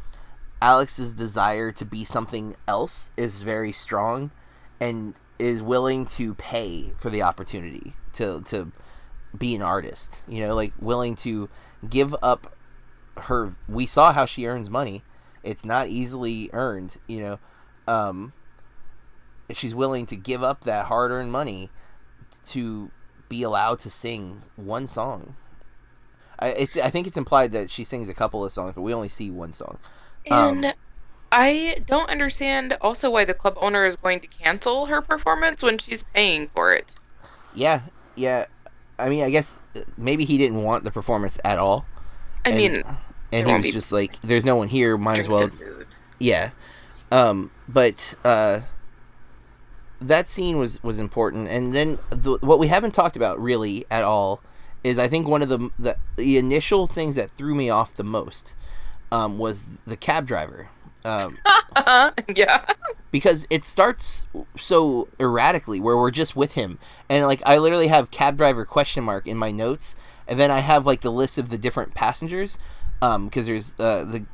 Alex's 0.60 1.14
desire 1.14 1.72
to 1.72 1.86
be 1.86 2.04
something 2.04 2.56
else 2.68 3.12
is 3.16 3.44
very 3.44 3.72
strong, 3.72 4.32
and 4.80 5.14
is 5.38 5.62
willing 5.62 6.08
to 6.18 6.34
pay 6.34 6.94
for 6.98 7.12
the 7.12 7.22
opportunity 7.22 7.94
to 8.14 8.42
to 8.46 8.72
be 9.38 9.54
an 9.54 9.62
artist. 9.62 10.24
You 10.28 10.48
know, 10.48 10.56
like 10.56 10.74
willing 10.80 11.14
to 11.18 11.48
give 11.88 12.16
up 12.24 12.56
her. 13.18 13.54
We 13.70 13.86
saw 13.86 14.14
how 14.14 14.26
she 14.26 14.48
earns 14.48 14.72
money. 14.72 15.04
It's 15.44 15.66
not 15.66 15.88
easily 15.88 16.50
earned. 16.54 16.98
You 17.08 17.20
know, 17.22 17.40
um, 17.88 18.34
she's 19.52 19.76
willing 19.76 20.06
to 20.08 20.16
give 20.16 20.42
up 20.44 20.64
that 20.64 20.86
hard-earned 20.86 21.32
money 21.32 21.70
to 22.46 22.92
be 23.30 23.44
allowed 23.44 23.80
to 23.80 23.90
sing 23.90 24.44
one 24.56 24.88
song. 24.88 25.36
I, 26.40 26.48
it's 26.50 26.78
I 26.78 26.90
think 26.90 27.08
it's 27.08 27.18
implied 27.18 27.52
that 27.52 27.70
she 27.70 27.84
sings 27.84 28.10
a 28.10 28.14
couple 28.14 28.44
of 28.44 28.52
songs, 28.52 28.74
but 28.76 28.82
we 28.82 28.94
only 28.94 29.10
see 29.10 29.30
one 29.30 29.54
song. 29.54 29.78
And 30.26 30.66
Um, 30.66 30.74
I 31.32 31.82
don't 31.88 32.10
understand 32.10 32.78
also 32.82 33.10
why 33.10 33.26
the 33.26 33.34
club 33.34 33.56
owner 33.60 33.86
is 33.86 33.96
going 33.96 34.20
to 34.22 34.28
cancel 34.28 34.86
her 34.88 35.02
performance 35.02 35.64
when 35.64 35.78
she's 35.78 36.04
paying 36.04 36.50
for 36.56 36.74
it. 36.74 36.94
Yeah, 37.56 37.82
yeah. 38.16 38.46
I 39.00 39.10
mean, 39.10 39.24
I 39.24 39.30
guess 39.32 39.58
uh, 39.76 39.82
maybe 39.98 40.26
he 40.26 40.38
didn't 40.38 40.64
want 40.64 40.84
the 40.84 40.92
performance 40.92 41.40
at 41.44 41.60
all, 41.60 41.86
I 42.46 42.50
And- 42.50 42.58
mean, 42.58 42.84
and 43.34 43.48
he 43.48 43.54
was 43.54 43.64
be 43.64 43.72
just 43.72 43.92
like, 43.92 44.20
"There's 44.22 44.46
no 44.46 44.56
one 44.56 44.68
here. 44.68 44.98
Might 44.98 45.20
as 45.20 45.28
well." 45.28 45.50
Yeah. 46.20 46.52
Um, 47.12 47.52
but 47.68 48.16
uh, 48.24 48.62
that 50.02 50.30
scene 50.30 50.58
was 50.58 50.82
was 50.84 51.00
important, 51.00 51.48
and 51.50 51.74
then 51.74 52.00
the, 52.10 52.38
what 52.42 52.60
we 52.60 52.68
haven't 52.68 52.92
talked 52.92 53.16
about 53.16 53.42
really 53.42 53.86
at 53.92 54.04
all 54.04 54.42
is 54.84 55.00
I 55.00 55.08
think 55.08 55.28
one 55.28 55.42
of 55.42 55.50
the 55.50 55.70
the, 55.80 55.98
the 56.18 56.38
initial 56.38 56.88
things 56.88 57.16
that 57.16 57.32
threw 57.32 57.56
me 57.56 57.70
off 57.70 57.96
the 57.96 58.04
most 58.04 58.56
um, 59.12 59.38
was 59.38 59.68
the 59.86 59.98
cab 59.98 60.28
driver. 60.28 60.70
Um, 61.06 61.38
yeah. 62.36 62.66
because 63.12 63.46
it 63.50 63.66
starts 63.66 64.26
so 64.58 65.10
erratically 65.20 65.80
where 65.82 65.98
we're 65.98 66.12
just 66.12 66.34
with 66.34 66.54
him 66.54 66.80
and 67.10 67.26
like 67.26 67.42
i 67.46 67.58
literally 67.58 67.88
have 67.88 68.10
cab 68.10 68.38
driver 68.38 68.64
question 68.64 69.04
mark 69.04 69.28
in 69.28 69.38
my 69.38 69.52
notes 69.52 69.98
and 70.30 70.40
then 70.40 70.50
i 70.50 70.60
have 70.60 70.86
like 70.86 71.02
the 71.02 71.12
list 71.12 71.38
of 71.38 71.50
the 71.50 71.58
different 71.58 71.94
passengers 71.94 72.58
um 73.02 73.26
because 73.26 73.46
there's 73.46 73.80
uh 73.80 74.04
the 74.04 74.26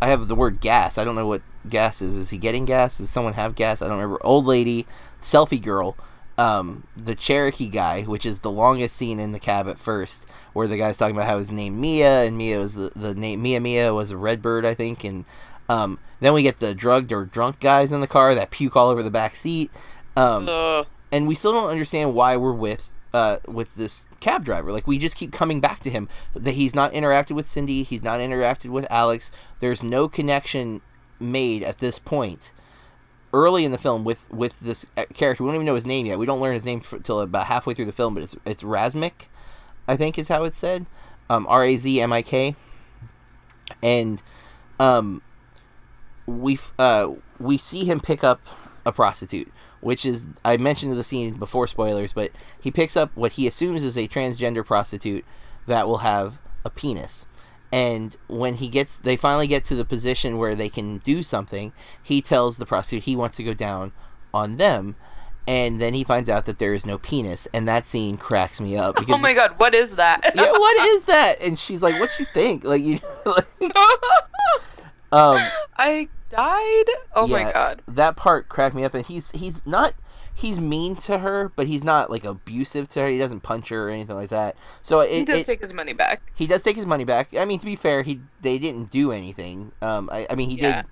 i 0.00 0.08
have 0.08 0.28
the 0.28 0.34
word 0.34 0.60
gas. 0.60 0.98
I 0.98 1.04
don't 1.04 1.14
know 1.14 1.26
what 1.26 1.42
gas 1.68 2.00
is. 2.00 2.14
Is 2.14 2.30
he 2.30 2.38
getting 2.38 2.64
gas? 2.64 2.98
Does 2.98 3.10
someone 3.10 3.34
have 3.34 3.54
gas? 3.54 3.82
I 3.82 3.88
don't 3.88 3.98
remember. 3.98 4.18
Old 4.24 4.46
lady 4.46 4.86
selfie 5.20 5.62
girl 5.62 5.96
um 6.38 6.84
the 6.96 7.14
cherokee 7.14 7.68
guy 7.68 8.02
which 8.02 8.24
is 8.24 8.40
the 8.40 8.50
longest 8.50 8.96
scene 8.96 9.18
in 9.18 9.32
the 9.32 9.38
cab 9.38 9.68
at 9.68 9.78
first 9.78 10.26
where 10.54 10.66
the 10.66 10.78
guy's 10.78 10.96
talking 10.96 11.14
about 11.14 11.26
how 11.26 11.36
his 11.36 11.52
name 11.52 11.78
mia 11.78 12.22
and 12.22 12.38
mia 12.38 12.58
was 12.58 12.76
the, 12.76 12.90
the 12.96 13.14
name 13.14 13.42
mia 13.42 13.60
mia 13.60 13.92
was 13.92 14.10
a 14.10 14.16
red 14.16 14.40
bird 14.40 14.64
i 14.64 14.72
think 14.72 15.04
and 15.04 15.26
um, 15.70 16.00
then 16.18 16.34
we 16.34 16.42
get 16.42 16.58
the 16.58 16.74
drugged 16.74 17.12
or 17.12 17.24
drunk 17.24 17.60
guys 17.60 17.92
in 17.92 18.00
the 18.00 18.08
car 18.08 18.34
that 18.34 18.50
puke 18.50 18.74
all 18.74 18.88
over 18.88 19.04
the 19.04 19.10
back 19.10 19.36
seat. 19.36 19.70
Um, 20.16 20.48
Ugh. 20.48 20.86
and 21.12 21.28
we 21.28 21.36
still 21.36 21.52
don't 21.52 21.70
understand 21.70 22.12
why 22.12 22.36
we're 22.36 22.52
with 22.52 22.90
uh, 23.12 23.38
with 23.46 23.74
this 23.74 24.06
cab 24.20 24.44
driver. 24.44 24.72
Like 24.72 24.86
we 24.86 24.98
just 24.98 25.16
keep 25.16 25.32
coming 25.32 25.60
back 25.60 25.80
to 25.80 25.90
him 25.90 26.08
that 26.34 26.52
he's 26.52 26.74
not 26.74 26.92
interacted 26.92 27.32
with 27.32 27.48
Cindy, 27.48 27.82
he's 27.82 28.02
not 28.02 28.20
interacted 28.20 28.70
with 28.70 28.86
Alex. 28.90 29.32
There's 29.60 29.82
no 29.82 30.08
connection 30.08 30.80
made 31.18 31.62
at 31.62 31.78
this 31.78 31.98
point. 31.98 32.52
Early 33.32 33.64
in 33.64 33.70
the 33.70 33.78
film, 33.78 34.02
with 34.02 34.28
with 34.32 34.58
this 34.58 34.86
uh, 34.96 35.04
character, 35.14 35.44
we 35.44 35.48
don't 35.48 35.54
even 35.54 35.66
know 35.66 35.76
his 35.76 35.86
name 35.86 36.06
yet. 36.06 36.18
We 36.18 36.26
don't 36.26 36.40
learn 36.40 36.54
his 36.54 36.64
name 36.64 36.82
until 36.90 37.20
about 37.20 37.46
halfway 37.46 37.74
through 37.74 37.84
the 37.84 37.92
film, 37.92 38.14
but 38.14 38.24
it's 38.24 38.36
it's 38.44 38.64
Razmik, 38.64 39.28
I 39.86 39.96
think 39.96 40.18
is 40.18 40.26
how 40.26 40.42
it's 40.42 40.56
said, 40.56 40.86
um, 41.28 41.46
R 41.48 41.64
A 41.64 41.76
Z 41.76 42.00
M 42.00 42.12
I 42.12 42.22
K, 42.22 42.56
and 43.84 44.20
um, 44.80 45.22
we 46.26 46.58
uh 46.76 47.14
we 47.38 47.56
see 47.56 47.84
him 47.84 48.00
pick 48.00 48.24
up 48.24 48.40
a 48.84 48.90
prostitute, 48.90 49.52
which 49.80 50.04
is 50.04 50.28
I 50.44 50.56
mentioned 50.56 50.92
the 50.92 51.04
scene 51.04 51.34
before 51.34 51.66
spoilers, 51.66 52.12
but 52.12 52.30
he 52.60 52.70
picks 52.70 52.96
up 52.96 53.10
what 53.14 53.32
he 53.32 53.46
assumes 53.46 53.82
is 53.82 53.96
a 53.96 54.08
transgender 54.08 54.64
prostitute 54.64 55.24
that 55.66 55.86
will 55.86 55.98
have 55.98 56.38
a 56.64 56.70
penis. 56.70 57.26
And 57.72 58.16
when 58.26 58.56
he 58.56 58.68
gets, 58.68 58.98
they 58.98 59.16
finally 59.16 59.46
get 59.46 59.64
to 59.66 59.76
the 59.76 59.84
position 59.84 60.38
where 60.38 60.54
they 60.54 60.68
can 60.68 60.98
do 60.98 61.22
something. 61.22 61.72
He 62.02 62.20
tells 62.20 62.58
the 62.58 62.66
prostitute 62.66 63.04
he 63.04 63.14
wants 63.14 63.36
to 63.36 63.44
go 63.44 63.54
down 63.54 63.92
on 64.34 64.56
them, 64.56 64.96
and 65.46 65.80
then 65.80 65.94
he 65.94 66.02
finds 66.02 66.28
out 66.28 66.46
that 66.46 66.58
there 66.58 66.74
is 66.74 66.84
no 66.84 66.98
penis, 66.98 67.46
and 67.54 67.66
that 67.68 67.84
scene 67.84 68.16
cracks 68.16 68.60
me 68.60 68.76
up 68.76 68.96
because 68.98 69.14
Oh 69.14 69.18
my 69.18 69.34
god, 69.34 69.54
what 69.58 69.74
is 69.74 69.96
that? 69.96 70.20
yeah, 70.34 70.50
what 70.50 70.88
is 70.88 71.04
that? 71.04 71.40
And 71.42 71.58
she's 71.58 71.82
like, 71.82 71.98
"What 72.00 72.10
you 72.18 72.24
think?" 72.24 72.64
Like 72.64 72.82
you, 72.82 72.98
like, 73.24 73.76
um, 75.12 75.38
I 75.76 76.08
died. 76.30 76.84
Oh 77.14 77.26
Yeah. 77.26 77.44
my 77.44 77.52
god. 77.52 77.82
that 77.88 78.16
part 78.16 78.48
cracked 78.48 78.74
me 78.74 78.84
up 78.84 78.94
and 78.94 79.04
he's 79.06 79.30
he's 79.32 79.66
not 79.66 79.94
he's 80.34 80.60
mean 80.60 80.96
to 80.96 81.18
her 81.18 81.50
but 81.54 81.66
he's 81.66 81.84
not 81.84 82.08
like 82.10 82.24
abusive 82.24 82.88
to 82.88 83.00
her 83.00 83.08
he 83.08 83.18
doesn't 83.18 83.40
punch 83.40 83.68
her 83.68 83.88
or 83.88 83.90
anything 83.90 84.14
like 84.16 84.30
that 84.30 84.56
so 84.80 85.00
it, 85.00 85.10
He 85.10 85.24
does 85.24 85.40
it- 85.40 85.46
take 85.46 85.60
his 85.60 85.74
money 85.74 85.92
back. 85.92 86.22
he 86.34 86.46
does 86.46 86.62
take 86.62 86.76
his 86.76 86.86
money 86.86 87.04
back 87.04 87.34
i 87.36 87.44
mean 87.44 87.58
to 87.58 87.66
be 87.66 87.76
fair 87.76 88.02
he 88.02 88.20
they 88.40 88.58
didn't 88.58 88.90
do 88.90 89.12
anything 89.12 89.72
um 89.82 90.08
i, 90.12 90.26
I 90.30 90.36
mean 90.36 90.48
he 90.48 90.58
Yeah. 90.60 90.82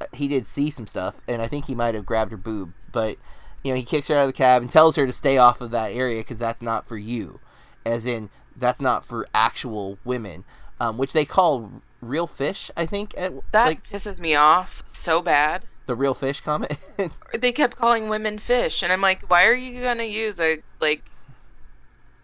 did 0.00 0.08
he 0.14 0.26
did 0.28 0.46
see 0.46 0.70
some 0.70 0.86
stuff 0.86 1.20
and 1.28 1.40
i 1.42 1.46
think 1.46 1.66
he 1.66 1.74
might 1.74 1.94
have 1.94 2.06
grabbed 2.06 2.30
her 2.32 2.36
boob 2.38 2.72
but 2.90 3.16
you 3.62 3.70
know 3.70 3.76
he 3.76 3.84
kicks 3.84 4.08
her 4.08 4.16
out 4.16 4.22
of 4.22 4.28
the 4.28 4.32
cab 4.32 4.62
and 4.62 4.72
tells 4.72 4.96
her 4.96 5.06
to 5.06 5.12
stay 5.12 5.36
off 5.38 5.60
of 5.60 5.70
that 5.70 5.92
area 5.92 6.20
because 6.22 6.38
that's 6.38 6.62
not 6.62 6.88
for 6.88 6.96
you 6.96 7.38
as 7.84 8.06
in 8.06 8.30
that's 8.56 8.80
not 8.80 9.04
for 9.04 9.26
actual 9.34 9.98
women 10.04 10.42
um, 10.80 10.96
which 10.96 11.12
they 11.12 11.26
call 11.26 11.82
real 12.00 12.26
fish 12.26 12.70
i 12.76 12.86
think 12.86 13.14
at, 13.18 13.32
That 13.52 13.66
like 13.66 13.88
pisses 13.90 14.18
me 14.20 14.34
off 14.34 14.82
so 14.86 15.20
bad. 15.22 15.64
the 15.86 15.94
real 15.94 16.14
fish 16.14 16.40
comment 16.40 16.76
They 17.38 17.52
kept 17.52 17.76
calling 17.76 18.08
women 18.08 18.38
fish, 18.38 18.82
and 18.82 18.92
I'm 18.92 19.00
like, 19.00 19.30
why 19.30 19.46
are 19.46 19.54
you 19.54 19.82
gonna 19.82 20.04
use 20.04 20.40
a 20.40 20.58
like 20.80 21.02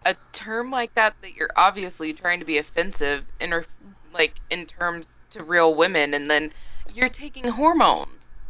a 0.05 0.15
term 0.31 0.71
like 0.71 0.93
that 0.95 1.15
that 1.21 1.33
you're 1.35 1.49
obviously 1.55 2.13
trying 2.13 2.39
to 2.39 2.45
be 2.45 2.57
offensive 2.57 3.25
in 3.39 3.53
or 3.53 3.65
like 4.13 4.35
in 4.49 4.65
terms 4.65 5.17
to 5.31 5.43
real 5.43 5.73
women, 5.75 6.13
and 6.13 6.29
then 6.29 6.51
you're 6.93 7.09
taking 7.09 7.45
hormones. 7.49 8.41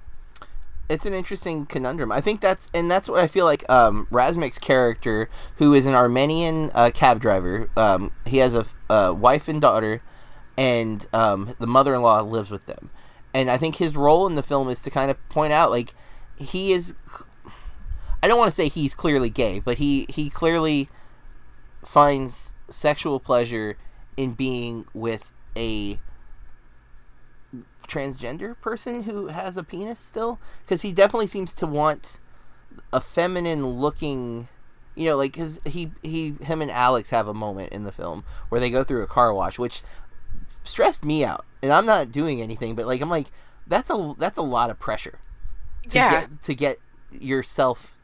it's 0.89 1.05
an 1.05 1.13
interesting 1.13 1.65
conundrum. 1.65 2.11
I 2.11 2.21
think 2.21 2.41
that's 2.41 2.69
and 2.73 2.89
that's 2.91 3.09
what 3.09 3.19
I 3.19 3.27
feel 3.27 3.45
like. 3.45 3.67
Um, 3.69 4.07
Razmik's 4.11 4.59
character, 4.59 5.29
who 5.57 5.73
is 5.73 5.85
an 5.85 5.95
Armenian 5.95 6.69
uh, 6.73 6.91
cab 6.93 7.19
driver, 7.19 7.69
um, 7.75 8.11
he 8.25 8.37
has 8.37 8.55
a, 8.55 8.65
a 8.89 9.13
wife 9.13 9.47
and 9.47 9.59
daughter, 9.61 10.01
and 10.57 11.05
um, 11.13 11.55
the 11.59 11.67
mother-in-law 11.67 12.21
lives 12.21 12.49
with 12.49 12.65
them. 12.65 12.89
And 13.33 13.49
I 13.49 13.57
think 13.57 13.75
his 13.75 13.95
role 13.95 14.25
in 14.25 14.35
the 14.35 14.43
film 14.43 14.69
is 14.69 14.81
to 14.81 14.89
kind 14.89 15.11
of 15.11 15.29
point 15.29 15.53
out, 15.53 15.69
like, 15.69 15.93
he 16.35 16.71
is. 16.71 16.95
I 18.23 18.27
don't 18.27 18.37
want 18.37 18.49
to 18.49 18.55
say 18.55 18.67
he's 18.67 18.95
clearly 18.95 19.29
gay, 19.29 19.59
but 19.59 19.77
he 19.77 20.07
he 20.09 20.29
clearly 20.29 20.89
finds 21.85 22.53
sexual 22.69 23.19
pleasure 23.19 23.77
in 24.17 24.33
being 24.33 24.85
with 24.93 25.31
a 25.55 25.99
transgender 27.87 28.59
person 28.59 29.03
who 29.03 29.27
has 29.27 29.55
a 29.55 29.63
penis 29.63 29.99
still 29.99 30.39
because 30.65 30.81
he 30.81 30.91
definitely 30.91 31.27
seems 31.27 31.53
to 31.53 31.65
want 31.65 32.19
a 32.91 32.99
feminine 32.99 33.65
looking 33.65 34.49
you 34.93 35.05
know 35.05 35.15
like 35.15 35.35
his 35.35 35.61
he 35.65 35.91
he 36.03 36.31
him 36.41 36.61
and 36.61 36.69
alex 36.69 37.11
have 37.11 37.29
a 37.29 37.33
moment 37.33 37.71
in 37.71 37.85
the 37.85 37.91
film 37.91 38.25
where 38.49 38.59
they 38.59 38.69
go 38.69 38.83
through 38.83 39.01
a 39.01 39.07
car 39.07 39.33
wash 39.33 39.57
which 39.57 39.83
stressed 40.67 41.03
me 41.05 41.23
out. 41.23 41.45
And 41.61 41.71
I'm 41.71 41.85
not 41.85 42.11
doing 42.11 42.41
anything, 42.41 42.75
but 42.75 42.85
like 42.85 43.01
I'm 43.01 43.09
like 43.09 43.27
that's 43.65 43.89
a 43.89 44.13
that's 44.17 44.37
a 44.37 44.41
lot 44.41 44.69
of 44.69 44.79
pressure 44.79 45.19
to 45.89 45.95
Yeah. 45.97 46.21
get 46.21 46.43
to 46.43 46.55
get 46.55 46.77
yourself, 47.11 47.97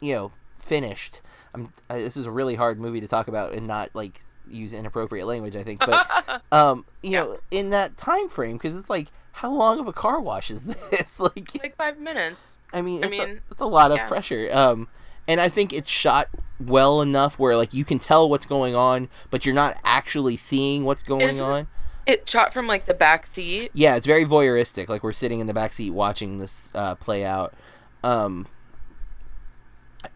you 0.00 0.14
know, 0.14 0.32
finished. 0.58 1.20
I'm, 1.54 1.72
uh, 1.88 1.96
this 1.96 2.16
is 2.16 2.26
a 2.26 2.30
really 2.30 2.54
hard 2.54 2.78
movie 2.80 3.00
to 3.00 3.08
talk 3.08 3.28
about 3.28 3.52
and 3.52 3.66
not 3.66 3.90
like 3.94 4.20
use 4.48 4.72
inappropriate 4.72 5.26
language. 5.26 5.56
I 5.56 5.62
think, 5.62 5.80
but 5.80 6.42
um, 6.52 6.84
you 7.02 7.12
know, 7.12 7.38
in 7.50 7.70
that 7.70 7.96
time 7.96 8.28
frame, 8.28 8.56
because 8.56 8.76
it's 8.76 8.90
like, 8.90 9.08
how 9.32 9.50
long 9.52 9.78
of 9.80 9.86
a 9.86 9.92
car 9.92 10.20
wash 10.20 10.50
is 10.50 10.64
this? 10.90 11.18
like, 11.20 11.50
like 11.62 11.76
five 11.76 11.98
minutes. 11.98 12.56
I 12.72 12.82
mean, 12.82 13.02
I 13.02 13.08
it's, 13.08 13.18
a, 13.18 13.26
mean, 13.26 13.40
it's 13.50 13.60
a 13.60 13.66
lot 13.66 13.90
of 13.90 13.96
yeah. 13.98 14.08
pressure. 14.08 14.48
Um, 14.52 14.88
and 15.26 15.40
I 15.40 15.48
think 15.48 15.72
it's 15.72 15.88
shot 15.88 16.28
well 16.58 17.00
enough 17.02 17.38
where 17.38 17.56
like 17.56 17.72
you 17.74 17.84
can 17.84 17.98
tell 17.98 18.28
what's 18.28 18.46
going 18.46 18.76
on, 18.76 19.08
but 19.30 19.44
you're 19.46 19.54
not 19.54 19.76
actually 19.84 20.36
seeing 20.36 20.84
what's 20.84 21.02
going 21.02 21.22
Isn't- 21.22 21.44
on. 21.44 21.68
It 22.10 22.28
shot 22.28 22.52
from 22.52 22.66
like 22.66 22.86
the 22.86 22.94
back 22.94 23.24
seat. 23.26 23.70
Yeah, 23.72 23.94
it's 23.94 24.04
very 24.04 24.24
voyeuristic. 24.24 24.88
Like 24.88 25.04
we're 25.04 25.12
sitting 25.12 25.38
in 25.38 25.46
the 25.46 25.54
back 25.54 25.72
seat 25.72 25.90
watching 25.90 26.38
this 26.38 26.72
uh, 26.74 26.96
play 26.96 27.24
out, 27.24 27.54
um, 28.02 28.48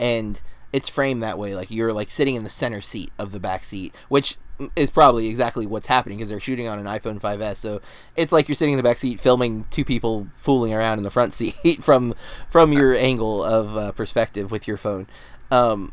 and 0.01 0.41
it's 0.73 0.89
framed 0.89 1.23
that 1.23 1.39
way. 1.39 1.55
Like 1.55 1.71
you're 1.71 1.93
like 1.93 2.11
sitting 2.11 2.35
in 2.35 2.43
the 2.43 2.51
center 2.51 2.81
seat 2.81 3.13
of 3.17 3.31
the 3.31 3.39
back 3.39 3.63
seat, 3.63 3.95
which 4.09 4.39
is 4.75 4.91
probably 4.91 5.29
exactly 5.29 5.67
what's 5.67 5.87
happening 5.87 6.19
because 6.19 6.31
they're 6.31 6.41
shooting 6.41 6.67
on 6.67 6.81
an 6.81 6.87
iPhone 6.87 7.21
5s. 7.21 7.59
So 7.59 7.81
it's 8.17 8.33
like 8.33 8.49
you're 8.49 8.57
sitting 8.57 8.75
in 8.75 8.77
the 8.77 8.83
back 8.83 8.99
seat 8.99 9.21
filming 9.21 9.67
two 9.71 9.85
people 9.85 10.27
fooling 10.35 10.75
around 10.75 10.99
in 10.99 11.05
the 11.05 11.11
front 11.11 11.33
seat 11.35 11.85
from 11.85 12.13
from 12.51 12.73
your 12.73 12.93
angle 12.97 13.45
of 13.45 13.77
uh, 13.77 13.93
perspective 13.93 14.51
with 14.51 14.67
your 14.67 14.79
phone, 14.79 15.07
um, 15.53 15.93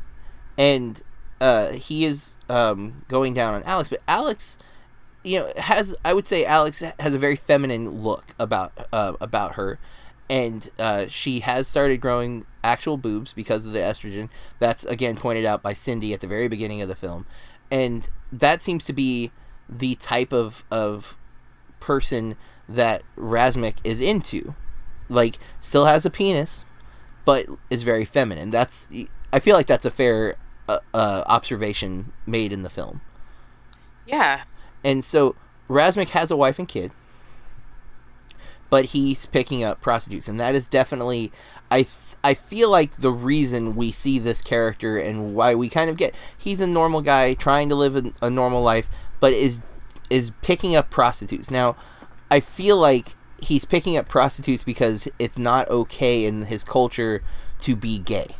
and 0.58 1.04
uh, 1.39 1.74
he 1.74 2.06
is 2.06 2.38
um, 2.49 3.06
going 3.08 3.36
down 3.36 3.54
on 3.54 3.62
Alex, 3.66 3.88
but 3.88 4.02
Alex 4.08 4.58
you 5.24 5.40
know 5.40 5.52
has 5.58 5.96
I 6.04 6.14
would 6.14 6.28
say 6.28 6.46
Alex 6.46 6.84
has 7.00 7.14
a 7.14 7.20
very 7.20 7.36
feminine 7.36 8.02
look 8.02 8.36
about 8.40 8.88
uh, 8.92 9.14
about 9.22 9.56
her, 9.56 9.80
and 10.30 10.70
uh, 10.80 11.08
she 11.08 11.42
has 11.42 11.68
started 11.68 12.02
growing 12.02 12.46
actual 12.64 12.98
boobs 12.98 13.34
because 13.34 13.66
of 13.66 13.74
the 13.74 13.80
estrogen. 13.80 14.30
That's 14.60 14.84
again 14.86 15.18
pointed 15.18 15.46
out 15.46 15.62
by 15.62 15.74
Cindy 15.74 16.14
at 16.14 16.22
the 16.22 16.28
very 16.28 16.48
beginning 16.48 16.82
of 16.82 16.88
the 16.88 16.96
film, 16.96 17.26
and 17.70 18.10
that 18.32 18.62
seems 18.62 18.86
to 18.86 18.94
be 18.94 19.32
the 19.70 19.96
type 19.96 20.34
of 20.34 20.64
of 20.72 21.16
person 21.80 22.36
that 22.68 23.04
Razmik 23.18 23.76
is 23.84 24.02
into. 24.02 24.56
Like, 25.10 25.38
still 25.60 25.86
has 25.86 26.06
a 26.06 26.10
penis, 26.10 26.64
but 27.26 27.46
is 27.70 27.84
very 27.84 28.06
feminine. 28.06 28.50
That's 28.50 28.88
I 29.34 29.40
feel 29.40 29.56
like 29.56 29.68
that's 29.68 29.86
a 29.86 29.92
fair 29.92 30.36
uh, 30.68 30.80
uh, 30.94 31.24
observation 31.28 32.14
made 32.26 32.54
in 32.54 32.64
the 32.64 32.70
film. 32.70 33.02
Yeah. 34.06 34.44
And 34.84 35.04
so 35.06 35.36
Razmik 35.70 36.10
has 36.10 36.32
a 36.32 36.38
wife 36.38 36.60
and 36.60 36.68
kid, 36.68 36.92
but 38.70 38.86
he's 38.86 39.26
picking 39.26 39.64
up 39.64 39.82
prostitutes, 39.82 40.28
and 40.28 40.40
that 40.40 40.56
is 40.56 40.68
definitely 40.68 41.32
I 41.70 41.84
th- 41.84 41.90
I 42.24 42.34
feel 42.34 42.70
like 42.70 42.98
the 42.98 43.12
reason 43.12 43.76
we 43.76 43.92
see 43.92 44.20
this 44.20 44.42
character 44.42 44.98
and 44.98 45.34
why 45.34 45.56
we 45.56 45.70
kind 45.70 45.90
of 45.90 45.98
get 45.98 46.14
he's 46.38 46.60
a 46.60 46.68
normal 46.68 47.02
guy 47.02 47.34
trying 47.34 47.70
to 47.70 47.76
live 47.76 47.96
a, 47.96 48.12
a 48.22 48.30
normal 48.30 48.62
life, 48.62 48.90
but 49.20 49.34
is 49.34 49.62
is 50.10 50.32
picking 50.42 50.76
up 50.76 50.90
prostitutes. 50.90 51.50
Now, 51.50 51.76
I 52.30 52.42
feel 52.42 52.78
like 52.78 53.16
he's 53.42 53.66
picking 53.66 53.98
up 53.98 54.08
prostitutes 54.08 54.64
because 54.64 55.08
it's 55.18 55.38
not 55.38 55.68
okay 55.70 56.26
in 56.26 56.44
his 56.44 56.64
culture 56.64 57.24
to 57.62 57.76
be 57.76 57.98
gay. 57.98 58.36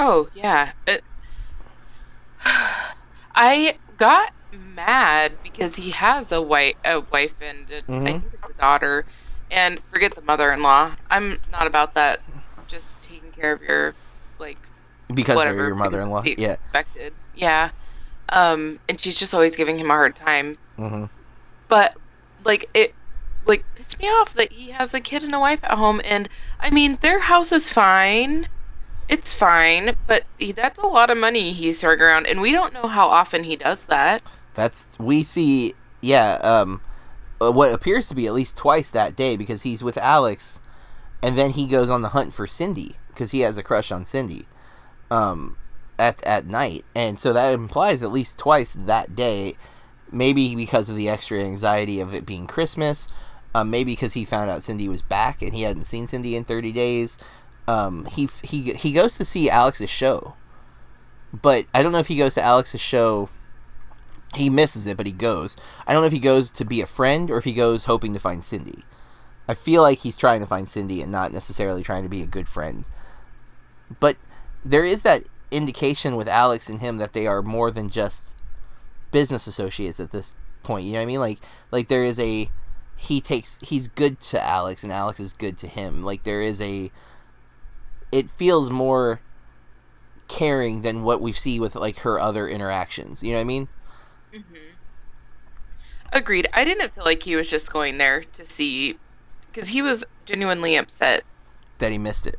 Oh 0.00 0.28
yeah. 0.34 0.72
It, 0.86 1.02
I 3.34 3.76
got 3.98 4.32
mad 4.52 5.32
because 5.42 5.74
he 5.76 5.90
has 5.90 6.32
a 6.32 6.40
wife, 6.40 6.74
a 6.84 7.00
wife, 7.12 7.34
and 7.40 7.70
a, 7.70 7.76
I 7.76 7.80
Mhm. 7.80 8.20
think 8.20 8.32
it's 8.34 8.48
a 8.48 8.60
daughter. 8.60 9.04
And 9.50 9.80
forget 9.90 10.14
the 10.14 10.22
mother-in-law. 10.22 10.94
I'm 11.10 11.38
not 11.50 11.66
about 11.66 11.94
that. 11.94 12.20
Just 12.66 13.00
taking 13.02 13.30
care 13.32 13.52
of 13.52 13.62
your 13.62 13.94
like 14.38 14.58
Because 15.14 15.36
whatever. 15.36 15.66
your 15.66 15.74
mother-in-law. 15.74 16.22
Yeah. 16.24 16.52
Expected. 16.52 17.14
Yeah. 17.34 17.70
Um, 18.30 18.78
and 18.88 19.00
she's 19.00 19.18
just 19.18 19.32
always 19.32 19.56
giving 19.56 19.78
him 19.78 19.90
a 19.90 19.94
hard 19.94 20.14
time. 20.14 20.58
hmm 20.76 21.04
But 21.68 21.94
like 22.44 22.68
it, 22.74 22.94
like 23.46 23.64
pissed 23.74 23.98
me 23.98 24.06
off 24.06 24.34
that 24.34 24.52
he 24.52 24.70
has 24.70 24.92
a 24.92 25.00
kid 25.00 25.22
and 25.22 25.34
a 25.34 25.40
wife 25.40 25.60
at 25.64 25.72
home. 25.72 26.00
And 26.04 26.28
I 26.60 26.70
mean, 26.70 26.98
their 27.00 27.18
house 27.18 27.52
is 27.52 27.70
fine. 27.72 28.46
It's 29.08 29.32
fine, 29.32 29.96
but 30.06 30.24
he, 30.36 30.52
that's 30.52 30.78
a 30.78 30.86
lot 30.86 31.08
of 31.08 31.16
money 31.16 31.52
he's 31.52 31.80
throwing 31.80 32.00
around, 32.02 32.26
and 32.26 32.42
we 32.42 32.52
don't 32.52 32.74
know 32.74 32.86
how 32.86 33.08
often 33.08 33.42
he 33.42 33.56
does 33.56 33.86
that. 33.86 34.22
That's 34.58 34.98
we 34.98 35.22
see. 35.22 35.74
Yeah. 36.00 36.32
Um, 36.42 36.80
uh, 37.40 37.52
what 37.52 37.72
appears 37.72 38.08
to 38.08 38.16
be 38.16 38.26
at 38.26 38.34
least 38.34 38.56
twice 38.56 38.90
that 38.90 39.14
day 39.14 39.36
because 39.36 39.62
he's 39.62 39.84
with 39.84 39.96
Alex, 39.98 40.60
and 41.22 41.38
then 41.38 41.50
he 41.50 41.64
goes 41.64 41.88
on 41.90 42.02
the 42.02 42.08
hunt 42.08 42.34
for 42.34 42.48
Cindy 42.48 42.96
because 43.10 43.30
he 43.30 43.40
has 43.40 43.56
a 43.56 43.62
crush 43.62 43.92
on 43.92 44.04
Cindy. 44.04 44.46
Um, 45.12 45.56
at 45.96 46.20
at 46.24 46.46
night, 46.46 46.84
and 46.92 47.20
so 47.20 47.32
that 47.32 47.54
implies 47.54 48.02
at 48.02 48.10
least 48.10 48.36
twice 48.36 48.72
that 48.72 49.14
day. 49.14 49.56
Maybe 50.10 50.56
because 50.56 50.88
of 50.88 50.96
the 50.96 51.08
extra 51.08 51.38
anxiety 51.38 52.00
of 52.00 52.12
it 52.12 52.26
being 52.26 52.48
Christmas. 52.48 53.08
Um, 53.54 53.70
maybe 53.70 53.92
because 53.92 54.14
he 54.14 54.24
found 54.24 54.50
out 54.50 54.64
Cindy 54.64 54.88
was 54.88 55.02
back 55.02 55.40
and 55.40 55.54
he 55.54 55.62
hadn't 55.62 55.84
seen 55.84 56.08
Cindy 56.08 56.34
in 56.34 56.42
thirty 56.42 56.72
days. 56.72 57.16
Um, 57.68 58.06
he 58.06 58.28
he 58.42 58.72
he 58.72 58.90
goes 58.90 59.16
to 59.18 59.24
see 59.24 59.48
Alex's 59.48 59.88
show, 59.88 60.34
but 61.32 61.66
I 61.72 61.80
don't 61.80 61.92
know 61.92 61.98
if 61.98 62.08
he 62.08 62.16
goes 62.16 62.34
to 62.34 62.42
Alex's 62.42 62.80
show 62.80 63.28
he 64.34 64.50
misses 64.50 64.86
it, 64.86 64.96
but 64.96 65.06
he 65.06 65.12
goes. 65.12 65.56
I 65.86 65.92
don't 65.92 66.02
know 66.02 66.06
if 66.06 66.12
he 66.12 66.18
goes 66.18 66.50
to 66.52 66.64
be 66.64 66.80
a 66.80 66.86
friend 66.86 67.30
or 67.30 67.38
if 67.38 67.44
he 67.44 67.54
goes 67.54 67.86
hoping 67.86 68.12
to 68.14 68.20
find 68.20 68.44
Cindy. 68.44 68.84
I 69.48 69.54
feel 69.54 69.80
like 69.82 70.00
he's 70.00 70.16
trying 70.16 70.40
to 70.40 70.46
find 70.46 70.68
Cindy 70.68 71.00
and 71.00 71.10
not 71.10 71.32
necessarily 71.32 71.82
trying 71.82 72.02
to 72.02 72.08
be 72.08 72.22
a 72.22 72.26
good 72.26 72.48
friend. 72.48 72.84
But 73.98 74.16
there 74.64 74.84
is 74.84 75.02
that 75.02 75.24
indication 75.50 76.16
with 76.16 76.28
Alex 76.28 76.68
and 76.68 76.80
him 76.80 76.98
that 76.98 77.14
they 77.14 77.26
are 77.26 77.40
more 77.40 77.70
than 77.70 77.88
just 77.88 78.34
business 79.10 79.46
associates 79.46 79.98
at 79.98 80.12
this 80.12 80.34
point. 80.62 80.84
You 80.84 80.92
know 80.92 80.98
what 80.98 81.02
I 81.04 81.06
mean? 81.06 81.20
Like 81.20 81.38
like 81.70 81.88
there 81.88 82.04
is 82.04 82.20
a 82.20 82.50
he 82.96 83.20
takes 83.20 83.58
he's 83.60 83.88
good 83.88 84.20
to 84.20 84.44
Alex 84.44 84.82
and 84.82 84.92
Alex 84.92 85.20
is 85.20 85.32
good 85.32 85.56
to 85.58 85.66
him. 85.66 86.02
Like 86.02 86.24
there 86.24 86.42
is 86.42 86.60
a 86.60 86.90
it 88.12 88.30
feels 88.30 88.70
more 88.70 89.20
caring 90.28 90.82
than 90.82 91.02
what 91.02 91.22
we 91.22 91.32
see 91.32 91.58
with 91.58 91.74
like 91.74 92.00
her 92.00 92.20
other 92.20 92.46
interactions. 92.46 93.22
You 93.22 93.30
know 93.30 93.38
what 93.38 93.42
I 93.42 93.44
mean? 93.44 93.68
Agreed. 96.12 96.48
I 96.52 96.64
didn't 96.64 96.94
feel 96.94 97.04
like 97.04 97.22
he 97.22 97.36
was 97.36 97.48
just 97.48 97.72
going 97.72 97.98
there 97.98 98.24
to 98.32 98.44
see, 98.44 98.98
because 99.50 99.68
he 99.68 99.82
was 99.82 100.04
genuinely 100.26 100.76
upset. 100.76 101.24
That 101.78 101.92
he 101.92 101.98
missed 101.98 102.26
it. 102.26 102.36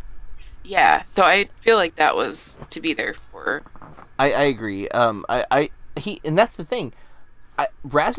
Yeah, 0.63 1.03
so 1.05 1.23
I 1.23 1.49
feel 1.61 1.77
like 1.77 1.95
that 1.95 2.15
was 2.15 2.59
to 2.71 2.81
be 2.81 2.93
there 2.93 3.13
for. 3.13 3.63
I, 4.17 4.31
I 4.31 4.43
agree. 4.43 4.87
Um, 4.89 5.25
I, 5.29 5.45
I 5.49 5.69
he 5.97 6.19
and 6.23 6.37
that's 6.37 6.57
the 6.57 6.65
thing. 6.65 6.93
I, 7.57 7.67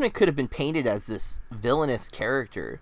could 0.09 0.27
have 0.27 0.35
been 0.35 0.47
painted 0.47 0.85
as 0.85 1.07
this 1.07 1.39
villainous 1.49 2.09
character, 2.09 2.79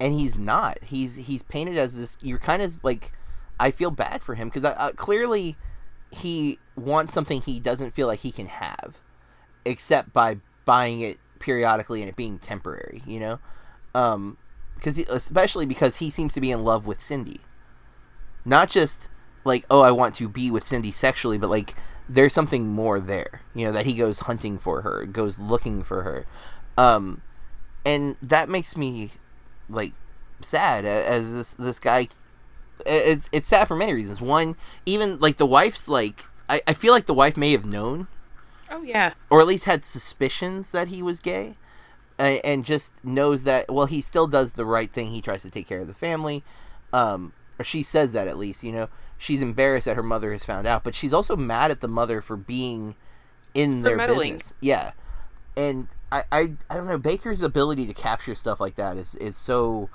and 0.00 0.14
he's 0.14 0.36
not. 0.36 0.78
He's 0.84 1.16
he's 1.16 1.42
painted 1.42 1.76
as 1.76 1.96
this. 1.96 2.18
You're 2.20 2.38
kind 2.38 2.62
of 2.62 2.82
like, 2.84 3.12
I 3.58 3.70
feel 3.70 3.90
bad 3.90 4.22
for 4.22 4.34
him 4.34 4.48
because 4.48 4.64
uh, 4.64 4.92
clearly 4.94 5.56
he 6.10 6.58
wants 6.76 7.12
something 7.12 7.40
he 7.40 7.58
doesn't 7.58 7.94
feel 7.94 8.06
like 8.06 8.20
he 8.20 8.30
can 8.30 8.46
have, 8.46 8.98
except 9.68 10.12
by 10.12 10.38
buying 10.64 11.00
it 11.00 11.18
periodically 11.38 12.00
and 12.02 12.08
it 12.08 12.16
being 12.16 12.38
temporary. 12.38 13.02
You 13.06 13.20
know, 13.20 13.38
um, 13.94 14.38
because 14.74 14.98
especially 14.98 15.66
because 15.66 15.96
he 15.96 16.10
seems 16.10 16.34
to 16.34 16.40
be 16.40 16.50
in 16.50 16.64
love 16.64 16.86
with 16.86 17.00
Cindy. 17.00 17.40
Not 18.44 18.68
just 18.68 19.08
like 19.44 19.64
oh 19.70 19.82
I 19.82 19.90
want 19.90 20.14
to 20.16 20.28
be 20.28 20.50
with 20.50 20.66
Cindy 20.66 20.92
sexually, 20.92 21.38
but 21.38 21.50
like 21.50 21.74
there's 22.08 22.32
something 22.32 22.68
more 22.68 22.98
there. 23.00 23.42
You 23.54 23.66
know 23.66 23.72
that 23.72 23.86
he 23.86 23.94
goes 23.94 24.20
hunting 24.20 24.58
for 24.58 24.82
her, 24.82 25.04
goes 25.04 25.38
looking 25.38 25.82
for 25.82 26.02
her, 26.02 26.26
um, 26.76 27.22
and 27.84 28.16
that 28.22 28.48
makes 28.48 28.76
me 28.76 29.12
like 29.68 29.92
sad 30.40 30.84
as 30.84 31.32
this 31.34 31.54
this 31.54 31.78
guy. 31.78 32.08
It's 32.86 33.28
it's 33.32 33.48
sad 33.48 33.66
for 33.68 33.76
many 33.76 33.92
reasons. 33.92 34.20
One, 34.20 34.56
even 34.86 35.18
like 35.18 35.36
the 35.36 35.46
wife's 35.46 35.88
like 35.88 36.24
I, 36.48 36.62
I 36.66 36.72
feel 36.72 36.92
like 36.92 37.06
the 37.06 37.14
wife 37.14 37.36
may 37.36 37.52
have 37.52 37.64
known 37.64 38.06
Oh 38.70 38.82
yeah. 38.82 39.14
or 39.30 39.40
at 39.40 39.46
least 39.46 39.64
had 39.64 39.82
suspicions 39.84 40.72
that 40.72 40.88
he 40.88 41.02
was 41.02 41.20
gay 41.20 41.56
and, 42.18 42.40
and 42.44 42.64
just 42.64 43.04
knows 43.04 43.44
that 43.44 43.66
well 43.72 43.86
he 43.86 44.00
still 44.00 44.26
does 44.26 44.54
the 44.54 44.64
right 44.66 44.90
thing. 44.90 45.10
He 45.12 45.22
tries 45.22 45.42
to 45.42 45.50
take 45.50 45.68
care 45.68 45.80
of 45.80 45.86
the 45.86 45.94
family. 45.94 46.44
Um, 46.92 47.32
or 47.58 47.64
she 47.64 47.82
says 47.82 48.12
that 48.12 48.28
at 48.28 48.38
least 48.38 48.62
you 48.62 48.72
know. 48.72 48.88
She's 49.20 49.42
embarrassed 49.42 49.86
that 49.86 49.96
her 49.96 50.02
mother 50.02 50.30
has 50.32 50.44
found 50.44 50.66
out 50.66 50.84
but 50.84 50.94
she's 50.94 51.12
also 51.12 51.36
mad 51.36 51.70
at 51.72 51.80
the 51.80 51.88
mother 51.88 52.20
for 52.20 52.36
being 52.36 52.94
in 53.54 53.82
For 53.82 53.88
their 53.88 53.96
meddling. 53.96 54.34
business. 54.34 54.54
Yeah. 54.60 54.92
And 55.56 55.88
I, 56.12 56.22
I 56.30 56.52
i 56.70 56.74
don't 56.76 56.86
know. 56.86 56.98
Baker's 56.98 57.42
ability 57.42 57.86
to 57.86 57.94
capture 57.94 58.34
stuff 58.34 58.60
like 58.60 58.76
that 58.76 58.96
is 58.96 59.14
is 59.16 59.36
so 59.36 59.90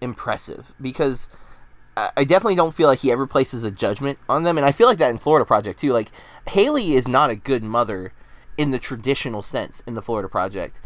impressive 0.00 0.72
because 0.80 1.28
I 1.96 2.24
definitely 2.24 2.56
don't 2.56 2.74
feel 2.74 2.88
like 2.88 3.00
he 3.00 3.12
ever 3.12 3.26
places 3.26 3.62
a 3.62 3.70
judgment 3.70 4.18
on 4.28 4.42
them, 4.42 4.56
and 4.56 4.66
I 4.66 4.72
feel 4.72 4.88
like 4.88 4.98
that 4.98 5.10
in 5.10 5.18
Florida 5.18 5.44
Project 5.44 5.78
too. 5.78 5.92
Like 5.92 6.10
Halley 6.48 6.92
is 6.94 7.06
not 7.06 7.30
a 7.30 7.36
good 7.36 7.62
mother 7.62 8.12
in 8.58 8.70
the 8.70 8.78
traditional 8.78 9.42
sense 9.42 9.82
in 9.86 9.94
the 9.94 10.02
Florida 10.02 10.28
Project, 10.28 10.80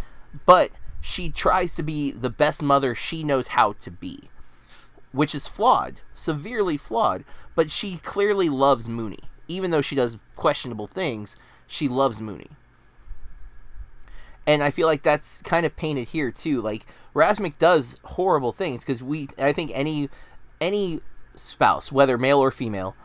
but 0.45 0.71
she 1.01 1.31
tries 1.31 1.75
to 1.77 1.83
be 1.83 2.11
the 2.11 2.31
best 2.31 2.63
mother 2.63 2.95
she 2.95 3.25
knows 3.25 3.49
how 3.49 3.73
to 3.75 3.91
be, 3.91 4.29
which 5.13 5.35
is 5.35 5.49
flawed, 5.49 6.01
severely 6.15 6.77
flawed. 6.77 7.25
But 7.55 7.71
she 7.71 7.97
clearly 7.97 8.49
loves 8.49 8.89
Moonee, 8.89 9.25
even 9.49 9.71
though 9.71 9.83
she 9.83 9.97
does 9.97 10.19
questionable 10.37 10.87
things. 10.87 11.37
She 11.67 11.89
loves 11.89 12.21
Moonee, 12.21 12.51
and 14.47 14.63
I 14.63 14.71
feel 14.71 14.87
like 14.87 15.03
that's 15.03 15.43
kind 15.43 15.67
of 15.67 15.77
painted 15.77 16.09
here 16.09 16.31
too. 16.31 16.61
Like 16.63 16.87
Razmik 17.15 17.59
does 17.59 18.01
horrible 18.05 18.53
things 18.53 18.81
because 18.81 19.03
we, 19.03 19.29
I 19.39 19.53
think 19.53 19.71
any 19.75 20.09
any 20.61 21.01
spouse, 21.35 21.93
whether 21.93 22.19
male 22.19 22.39
or 22.41 22.51
female, 22.51 22.97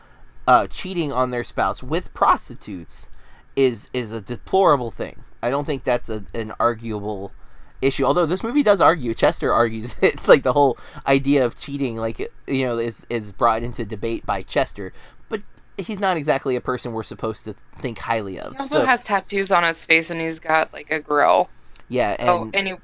uh, 0.46 0.66
cheating 0.66 1.12
on 1.12 1.30
their 1.30 1.44
spouse 1.44 1.82
with 1.82 2.12
prostitutes 2.14 3.10
is 3.56 3.90
is 3.92 4.12
a 4.12 4.20
deplorable 4.20 4.90
thing. 4.90 5.22
I 5.42 5.50
don't 5.50 5.64
think 5.64 5.84
that's 5.84 6.08
a, 6.08 6.24
an 6.34 6.52
arguable 6.58 7.32
issue. 7.80 8.04
Although 8.04 8.26
this 8.26 8.42
movie 8.42 8.62
does 8.62 8.80
argue, 8.80 9.14
Chester 9.14 9.52
argues 9.52 9.98
it, 10.02 10.26
like 10.26 10.42
the 10.42 10.52
whole 10.52 10.78
idea 11.06 11.44
of 11.44 11.56
cheating, 11.56 11.96
like 11.96 12.18
you 12.46 12.64
know, 12.64 12.78
is 12.78 13.06
is 13.10 13.32
brought 13.32 13.62
into 13.62 13.84
debate 13.84 14.26
by 14.26 14.42
Chester. 14.42 14.92
But 15.28 15.42
he's 15.78 16.00
not 16.00 16.16
exactly 16.16 16.56
a 16.56 16.60
person 16.60 16.92
we're 16.92 17.02
supposed 17.02 17.44
to 17.44 17.54
think 17.78 17.98
highly 17.98 18.38
of. 18.38 18.52
He 18.52 18.58
also 18.58 18.80
so, 18.80 18.86
has 18.86 19.04
tattoos 19.04 19.52
on 19.52 19.62
his 19.62 19.84
face, 19.84 20.10
and 20.10 20.20
he's 20.20 20.38
got 20.38 20.72
like 20.72 20.90
a 20.90 21.00
grill. 21.00 21.48
yeah, 21.88 22.16
and 22.18 22.54
and 22.54 22.66
he 22.66 22.74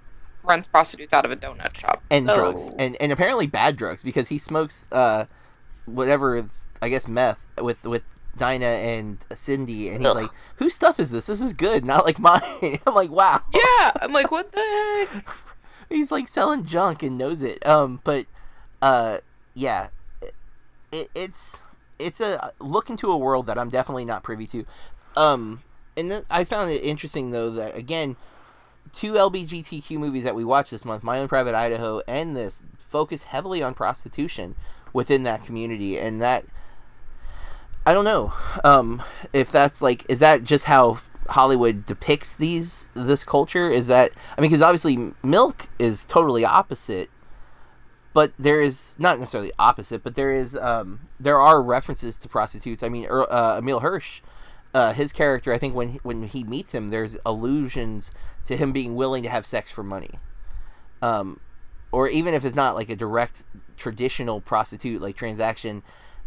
runs 0.42 0.66
prostitutes 0.68 1.12
out 1.12 1.24
of 1.24 1.30
a 1.30 1.36
donut 1.36 1.76
shop. 1.76 2.02
and 2.10 2.26
So- 2.28 2.34
drugs. 2.34 2.70
And 2.78 2.96
and 3.00 3.12
apparently 3.12 3.46
bad 3.46 3.76
drugs 3.76 4.02
because 4.02 4.28
he 4.28 4.38
smokes 4.38 4.88
uh 4.92 5.26
whatever 5.86 6.48
I 6.82 6.88
guess 6.88 7.06
meth 7.08 7.46
with 7.60 7.84
with 7.84 8.02
Dinah 8.36 8.64
and 8.64 9.18
Cindy 9.34 9.88
and 9.88 9.98
he's 9.98 10.06
Ugh. 10.06 10.16
like 10.16 10.30
whose 10.56 10.74
stuff 10.74 11.00
is 11.00 11.10
this? 11.10 11.26
This 11.26 11.40
is 11.40 11.52
good 11.52 11.84
not 11.84 12.04
like 12.04 12.18
mine. 12.28 12.40
I'm 12.86 12.94
like 12.94 13.10
wow. 13.10 13.42
Yeah, 13.52 13.92
I'm 14.00 14.12
like, 14.12 14.30
what 14.30 14.52
the 14.52 15.06
heck? 15.10 15.28
he's 15.88 16.10
like 16.12 16.28
selling 16.28 16.64
junk 16.64 17.02
and 17.02 17.18
knows 17.18 17.42
it. 17.42 17.64
Um 17.66 18.00
but 18.04 18.26
uh 18.82 19.18
yeah. 19.54 19.88
It, 20.92 21.10
it's 21.14 21.62
it's 21.98 22.20
a 22.20 22.52
look 22.60 22.88
into 22.88 23.10
a 23.12 23.16
world 23.16 23.46
that 23.46 23.58
I'm 23.58 23.68
definitely 23.68 24.04
not 24.04 24.22
privy 24.22 24.46
to. 24.48 24.64
Um 25.16 25.62
and 25.96 26.08
th- 26.10 26.24
I 26.30 26.44
found 26.44 26.70
it 26.70 26.82
interesting 26.82 27.30
though 27.30 27.50
that 27.50 27.76
again 27.76 28.16
two 28.92 29.12
LBGTQ 29.12 29.98
movies 29.98 30.24
that 30.24 30.34
we 30.34 30.44
watched 30.44 30.70
this 30.70 30.84
month, 30.84 31.02
My 31.02 31.18
Own 31.18 31.28
Private 31.28 31.54
Idaho 31.54 32.00
and 32.06 32.36
this, 32.36 32.64
focus 32.78 33.24
heavily 33.24 33.62
on 33.62 33.74
prostitution 33.74 34.56
within 34.92 35.22
that 35.22 35.44
community, 35.44 35.98
and 35.98 36.20
that 36.20 36.44
I 37.86 37.94
don't 37.94 38.04
know 38.04 38.32
um, 38.64 39.02
if 39.32 39.50
that's 39.50 39.80
like 39.80 40.04
is 40.08 40.20
that 40.20 40.44
just 40.44 40.66
how 40.66 41.00
Hollywood 41.30 41.86
depicts 41.86 42.34
these 42.36 42.88
this 42.94 43.24
culture? 43.24 43.70
Is 43.70 43.86
that 43.86 44.12
I 44.36 44.40
mean, 44.40 44.50
because 44.50 44.62
obviously 44.62 45.12
Milk 45.22 45.68
is 45.78 46.04
totally 46.04 46.44
opposite, 46.44 47.08
but 48.12 48.32
there 48.38 48.60
is 48.60 48.96
not 48.98 49.18
necessarily 49.18 49.52
opposite, 49.58 50.02
but 50.02 50.14
there 50.14 50.32
is 50.32 50.56
um, 50.56 51.00
there 51.18 51.38
are 51.38 51.62
references 51.62 52.18
to 52.18 52.28
prostitutes. 52.28 52.82
I 52.82 52.88
mean, 52.88 53.06
er, 53.08 53.26
uh, 53.30 53.58
Emile 53.58 53.80
Hirsch 53.80 54.20
uh, 54.72 54.92
his 54.92 55.12
character, 55.12 55.52
I 55.52 55.58
think 55.58 55.74
when 55.74 55.98
when 56.02 56.24
he 56.24 56.44
meets 56.44 56.72
him, 56.72 56.88
there's 56.88 57.18
allusions 57.26 58.12
to 58.44 58.56
him 58.56 58.72
being 58.72 58.94
willing 58.94 59.22
to 59.24 59.28
have 59.28 59.44
sex 59.44 59.70
for 59.70 59.82
money, 59.82 60.18
um, 61.02 61.40
or 61.92 62.08
even 62.08 62.34
if 62.34 62.44
it's 62.44 62.56
not 62.56 62.74
like 62.74 62.90
a 62.90 62.96
direct 62.96 63.42
traditional 63.76 64.40
prostitute 64.40 65.00
like 65.00 65.16
transaction, 65.16 65.82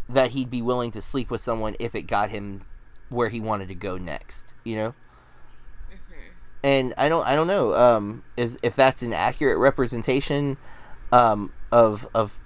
that 0.08 0.32
he'd 0.32 0.50
be 0.50 0.62
willing 0.62 0.90
to 0.90 1.00
sleep 1.00 1.30
with 1.30 1.40
someone 1.40 1.74
if 1.80 1.94
it 1.94 2.02
got 2.02 2.30
him 2.30 2.62
where 3.08 3.28
he 3.28 3.40
wanted 3.40 3.68
to 3.68 3.74
go 3.74 3.96
next. 3.96 4.54
You 4.64 4.76
know. 4.76 4.94
And 6.62 6.94
I 6.96 7.10
don't, 7.10 7.26
I 7.26 7.36
don't 7.36 7.46
know, 7.46 7.74
um, 7.74 8.24
is 8.38 8.58
if 8.62 8.74
that's 8.74 9.02
an 9.02 9.12
accurate 9.12 9.58
representation, 9.58 10.56
um, 11.12 11.52
of 11.70 12.08
of 12.14 12.38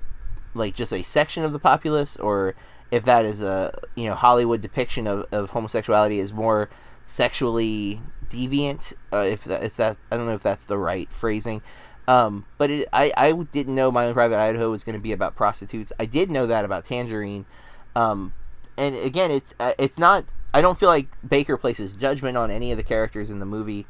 like 0.55 0.75
just 0.75 0.93
a 0.93 1.05
section 1.05 1.45
of 1.45 1.53
the 1.53 1.61
populace, 1.61 2.17
or 2.17 2.57
if 2.91 3.05
that 3.05 3.25
is 3.25 3.43
a 3.43 3.73
you 3.95 4.09
know 4.09 4.15
Hollywood 4.15 4.61
depiction 4.61 5.07
of, 5.07 5.27
of 5.33 5.51
homosexuality 5.51 6.19
is 6.19 6.33
more 6.33 6.71
sexually 7.05 8.01
deviant. 8.29 8.93
Uh, 9.13 9.27
if 9.29 9.45
that 9.45 9.63
is 9.63 9.77
that, 9.77 9.97
I 10.11 10.17
don't 10.17 10.27
know 10.27 10.35
if 10.35 10.43
that's 10.43 10.67
the 10.67 10.79
right 10.79 11.11
phrasing. 11.11 11.63
Um, 12.07 12.47
but 12.57 12.71
it, 12.71 12.89
I 12.93 13.13
I 13.17 13.33
didn't 13.33 13.75
know 13.75 13.91
my 13.91 14.07
own 14.07 14.15
private 14.15 14.39
Idaho 14.39 14.71
was 14.71 14.85
going 14.85 14.97
to 14.97 15.03
be 15.03 15.13
about 15.13 15.37
prostitutes. 15.37 15.93
I 16.01 16.07
did 16.07 16.31
know 16.31 16.47
that 16.47 16.65
about 16.65 16.85
Tangerine. 16.85 17.45
Um, 17.95 18.33
and 18.77 18.95
again, 18.97 19.31
it's 19.31 19.55
uh, 19.61 19.73
it's 19.79 19.99
not. 19.99 20.25
I 20.55 20.63
don't 20.63 20.79
feel 20.79 20.89
like 20.89 21.09
Baker 21.27 21.59
places 21.59 21.93
judgment 21.93 22.39
on 22.39 22.51
any 22.51 22.71
of 22.71 22.79
the 22.79 22.83
characters 22.83 23.31
in 23.31 23.39
the 23.41 23.47
movie. 23.47 23.87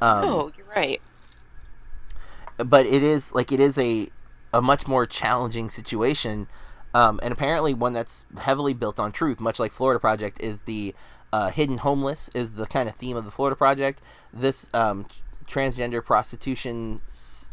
Um, 0.00 0.24
oh, 0.24 0.52
you're 0.56 0.66
right. 0.74 1.00
but 2.56 2.86
it 2.86 3.02
is 3.02 3.32
like 3.32 3.52
it 3.52 3.60
is 3.60 3.78
a 3.78 4.08
a 4.52 4.60
much 4.60 4.88
more 4.88 5.06
challenging 5.06 5.70
situation 5.70 6.48
um, 6.94 7.20
and 7.22 7.32
apparently 7.32 7.74
one 7.74 7.92
that's 7.92 8.26
heavily 8.38 8.74
built 8.74 8.98
on 8.98 9.12
truth 9.12 9.40
much 9.40 9.58
like 9.58 9.72
florida 9.72 10.00
project 10.00 10.40
is 10.42 10.64
the 10.64 10.94
uh, 11.32 11.50
hidden 11.50 11.78
homeless 11.78 12.28
is 12.34 12.54
the 12.54 12.66
kind 12.66 12.88
of 12.88 12.94
theme 12.96 13.16
of 13.16 13.24
the 13.24 13.30
florida 13.30 13.56
project. 13.56 14.02
This 14.32 14.68
um, 14.74 15.06
transgender 15.46 16.04
prostitution 16.04 17.00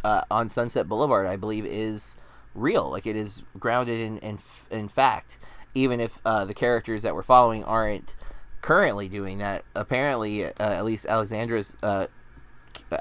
uh, 0.03 0.21
on 0.29 0.49
sunset 0.49 0.87
boulevard 0.87 1.27
i 1.27 1.35
believe 1.35 1.65
is 1.65 2.17
real. 2.53 2.89
Like 2.89 3.05
it 3.05 3.15
is 3.15 3.43
grounded 3.59 3.99
in 3.99 4.17
in, 4.19 4.39
in 4.71 4.87
fact 4.87 5.37
even 5.75 5.99
if 5.99 6.19
uh, 6.25 6.43
the 6.45 6.55
characters 6.55 7.03
that 7.03 7.13
we're 7.13 7.23
following 7.23 7.63
aren't 7.63 8.15
currently 8.61 9.07
doing 9.07 9.37
that. 9.37 9.63
Apparently 9.75 10.45
uh, 10.45 10.51
at 10.59 10.83
least 10.85 11.05
alexandra's 11.05 11.77
uh, 11.83 12.07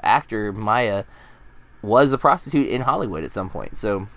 actor 0.02 0.52
Mya 0.52 1.06
was 1.80 2.12
a 2.12 2.18
prostitute 2.18 2.68
in 2.68 2.82
Hollywood 2.82 3.24
at 3.24 3.32
some 3.32 3.48
point. 3.48 3.76
So, 3.76 4.08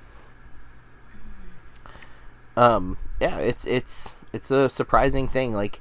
um, 2.59 2.97
yeah, 3.21 3.39
it's 3.39 3.65
it's 3.65 4.13
it's 4.33 4.51
a 4.51 4.69
surprising 4.69 5.29
thing. 5.29 5.53
Like, 5.53 5.79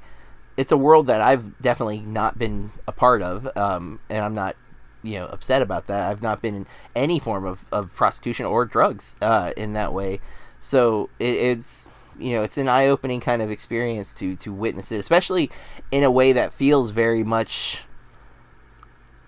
it's 0.55 0.71
a 0.71 0.77
world 0.77 1.07
that 1.07 1.19
I've 1.19 1.61
definitely 1.61 1.99
not 1.99 2.39
been 2.39 2.71
a 2.87 2.93
part 2.93 3.21
of, 3.21 3.55
um, 3.57 3.99
and 4.09 4.23
I'm 4.23 4.33
not, 4.33 4.55
you 5.03 5.19
know, 5.19 5.25
upset 5.25 5.61
about 5.61 5.87
that. 5.87 6.09
I've 6.09 6.21
not 6.21 6.41
been 6.41 6.55
in 6.55 6.65
any 6.95 7.19
form 7.19 7.45
of, 7.45 7.65
of 7.71 7.93
prostitution 7.93 8.45
or 8.45 8.63
drugs 8.63 9.17
uh, 9.21 9.51
in 9.57 9.73
that 9.73 9.93
way. 9.93 10.21
So 10.61 11.09
it, 11.19 11.35
it's 11.35 11.89
you 12.17 12.31
know 12.31 12.43
it's 12.43 12.57
an 12.57 12.69
eye 12.69 12.87
opening 12.87 13.19
kind 13.19 13.41
of 13.41 13.51
experience 13.51 14.13
to 14.13 14.37
to 14.37 14.53
witness 14.53 14.89
it, 14.89 14.99
especially 14.99 15.51
in 15.91 16.03
a 16.03 16.11
way 16.11 16.31
that 16.31 16.53
feels 16.53 16.91
very 16.91 17.25
much 17.25 17.83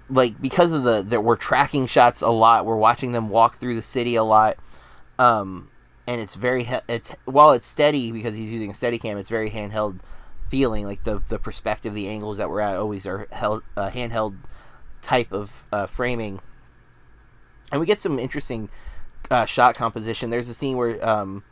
like 0.10 0.42
because 0.42 0.72
of 0.72 0.84
the 0.84 1.02
that 1.02 1.22
we're 1.22 1.36
tracking 1.36 1.86
shots 1.86 2.22
a 2.22 2.30
lot 2.30 2.66
we're 2.66 2.76
watching 2.76 3.14
them 3.14 3.30
walk 3.30 3.56
through 3.58 3.74
the 3.76 3.82
city 3.82 4.16
a 4.16 4.24
lot 4.24 4.58
um 5.18 5.71
and 6.08 6.22
it's 6.22 6.36
very 6.36 6.68
it's 6.88 7.16
while 7.26 7.52
it's 7.52 7.66
steady 7.66 8.12
because 8.12 8.36
he's 8.36 8.52
using 8.52 8.72
a 8.72 8.74
steady 8.74 8.98
cam 8.98 9.18
it's 9.18 9.30
very 9.30 9.50
handheld 9.50 10.00
feeling 10.50 10.86
like 10.86 11.04
the 11.04 11.20
the 11.30 11.40
perspective 11.40 11.94
the 11.94 12.08
angles 12.08 12.38
that 12.38 12.50
we're 12.50 12.60
at 12.60 12.76
always 12.76 13.06
are 13.06 13.28
held 13.32 13.64
uh, 13.78 13.90
handheld 13.90 14.36
type 15.02 15.32
of 15.32 15.66
uh, 15.72 15.86
framing 15.86 16.40
and 17.72 17.80
we 17.80 17.86
get 17.86 18.02
some 18.02 18.20
interesting 18.20 18.70
uh, 19.30 19.46
shot 19.46 19.76
composition 19.76 20.30
there's 20.30 20.50
a 20.50 20.54
scene 20.54 20.76
where 20.76 21.04
um 21.08 21.44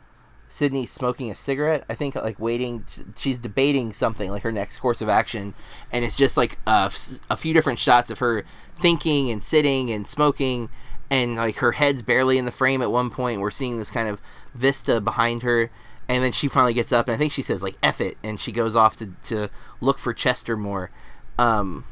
Sydney's 0.50 0.90
smoking 0.90 1.30
a 1.30 1.36
cigarette. 1.36 1.84
I 1.88 1.94
think 1.94 2.16
like 2.16 2.40
waiting. 2.40 2.84
She's 3.16 3.38
debating 3.38 3.92
something 3.92 4.32
like 4.32 4.42
her 4.42 4.50
next 4.50 4.78
course 4.78 5.00
of 5.00 5.08
action, 5.08 5.54
and 5.92 6.04
it's 6.04 6.16
just 6.16 6.36
like 6.36 6.58
uh, 6.66 6.90
a 7.30 7.36
few 7.36 7.54
different 7.54 7.78
shots 7.78 8.10
of 8.10 8.18
her 8.18 8.44
thinking 8.80 9.30
and 9.30 9.44
sitting 9.44 9.92
and 9.92 10.08
smoking, 10.08 10.68
and 11.08 11.36
like 11.36 11.58
her 11.58 11.72
head's 11.72 12.02
barely 12.02 12.36
in 12.36 12.46
the 12.46 12.50
frame 12.50 12.82
at 12.82 12.90
one 12.90 13.10
point. 13.10 13.40
We're 13.40 13.52
seeing 13.52 13.78
this 13.78 13.92
kind 13.92 14.08
of 14.08 14.20
vista 14.54 15.00
behind 15.00 15.42
her, 15.42 15.70
and 16.08 16.24
then 16.24 16.32
she 16.32 16.48
finally 16.48 16.74
gets 16.74 16.92
up 16.92 17.06
and 17.06 17.14
I 17.14 17.18
think 17.18 17.32
she 17.32 17.42
says 17.42 17.62
like 17.62 17.76
"eff 17.82 18.00
it," 18.00 18.16
and 18.22 18.38
she 18.40 18.52
goes 18.52 18.76
off 18.76 18.96
to 18.96 19.12
to 19.24 19.48
look 19.80 19.98
for 19.98 20.12
Chester 20.12 20.56
more. 20.56 20.90
Um, 21.38 21.84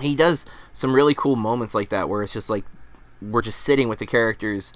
he 0.00 0.14
does 0.14 0.46
some 0.72 0.94
really 0.94 1.14
cool 1.14 1.36
moments 1.36 1.74
like 1.74 1.90
that 1.90 2.08
where 2.08 2.22
it's 2.22 2.32
just 2.32 2.50
like 2.50 2.64
we're 3.20 3.42
just 3.42 3.60
sitting 3.60 3.88
with 3.88 3.98
the 3.98 4.06
characters 4.06 4.72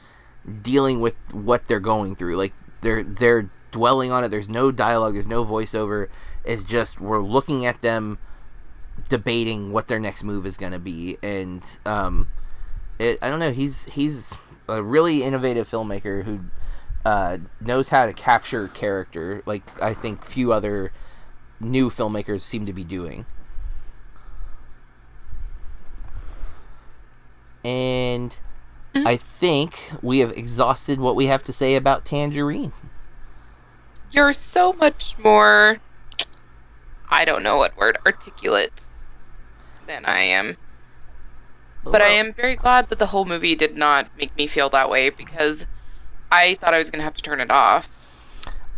dealing 0.62 1.00
with 1.00 1.14
what 1.32 1.66
they're 1.66 1.80
going 1.80 2.14
through. 2.14 2.36
Like 2.36 2.52
they're 2.80 3.02
they're 3.02 3.50
dwelling 3.72 4.10
on 4.12 4.24
it. 4.24 4.28
There's 4.28 4.48
no 4.48 4.70
dialogue. 4.70 5.14
There's 5.14 5.26
no 5.26 5.44
voiceover. 5.44 6.08
It's 6.44 6.64
just 6.64 7.00
we're 7.00 7.22
looking 7.22 7.66
at 7.66 7.82
them 7.82 8.18
debating 9.08 9.72
what 9.72 9.88
their 9.88 9.98
next 9.98 10.22
move 10.22 10.46
is 10.46 10.56
going 10.56 10.72
to 10.72 10.78
be. 10.78 11.18
And 11.22 11.68
um, 11.84 12.28
it 12.98 13.18
I 13.20 13.28
don't 13.28 13.40
know. 13.40 13.52
He's 13.52 13.84
he's 13.86 14.34
a 14.68 14.82
really 14.82 15.22
innovative 15.22 15.68
filmmaker 15.68 16.24
who 16.24 16.40
uh, 17.04 17.38
knows 17.60 17.90
how 17.90 18.06
to 18.06 18.12
capture 18.12 18.68
character. 18.68 19.42
Like 19.46 19.80
I 19.80 19.94
think 19.94 20.24
few 20.24 20.52
other 20.52 20.92
new 21.60 21.90
filmmakers 21.90 22.40
seem 22.40 22.66
to 22.66 22.72
be 22.72 22.84
doing. 22.84 23.26
And 27.64 28.38
I 28.94 29.16
think 29.16 29.90
we 30.00 30.20
have 30.20 30.30
exhausted 30.32 31.00
what 31.00 31.16
we 31.16 31.26
have 31.26 31.42
to 31.44 31.52
say 31.52 31.74
about 31.74 32.04
Tangerine. 32.04 32.72
You're 34.10 34.32
so 34.32 34.72
much 34.72 35.16
more. 35.18 35.78
I 37.10 37.24
don't 37.24 37.42
know 37.42 37.56
what 37.56 37.76
word 37.76 37.98
articulate 38.06 38.88
than 39.86 40.04
I 40.04 40.20
am. 40.20 40.56
But 41.90 42.02
I 42.02 42.08
am 42.08 42.32
very 42.32 42.56
glad 42.56 42.88
that 42.90 42.98
the 42.98 43.06
whole 43.06 43.24
movie 43.24 43.54
did 43.54 43.76
not 43.76 44.08
make 44.18 44.36
me 44.36 44.46
feel 44.46 44.68
that 44.70 44.90
way 44.90 45.10
because 45.10 45.66
I 46.30 46.54
thought 46.60 46.74
I 46.74 46.78
was 46.78 46.90
gonna 46.90 47.04
have 47.04 47.14
to 47.14 47.22
turn 47.22 47.40
it 47.40 47.50
off. 47.50 47.88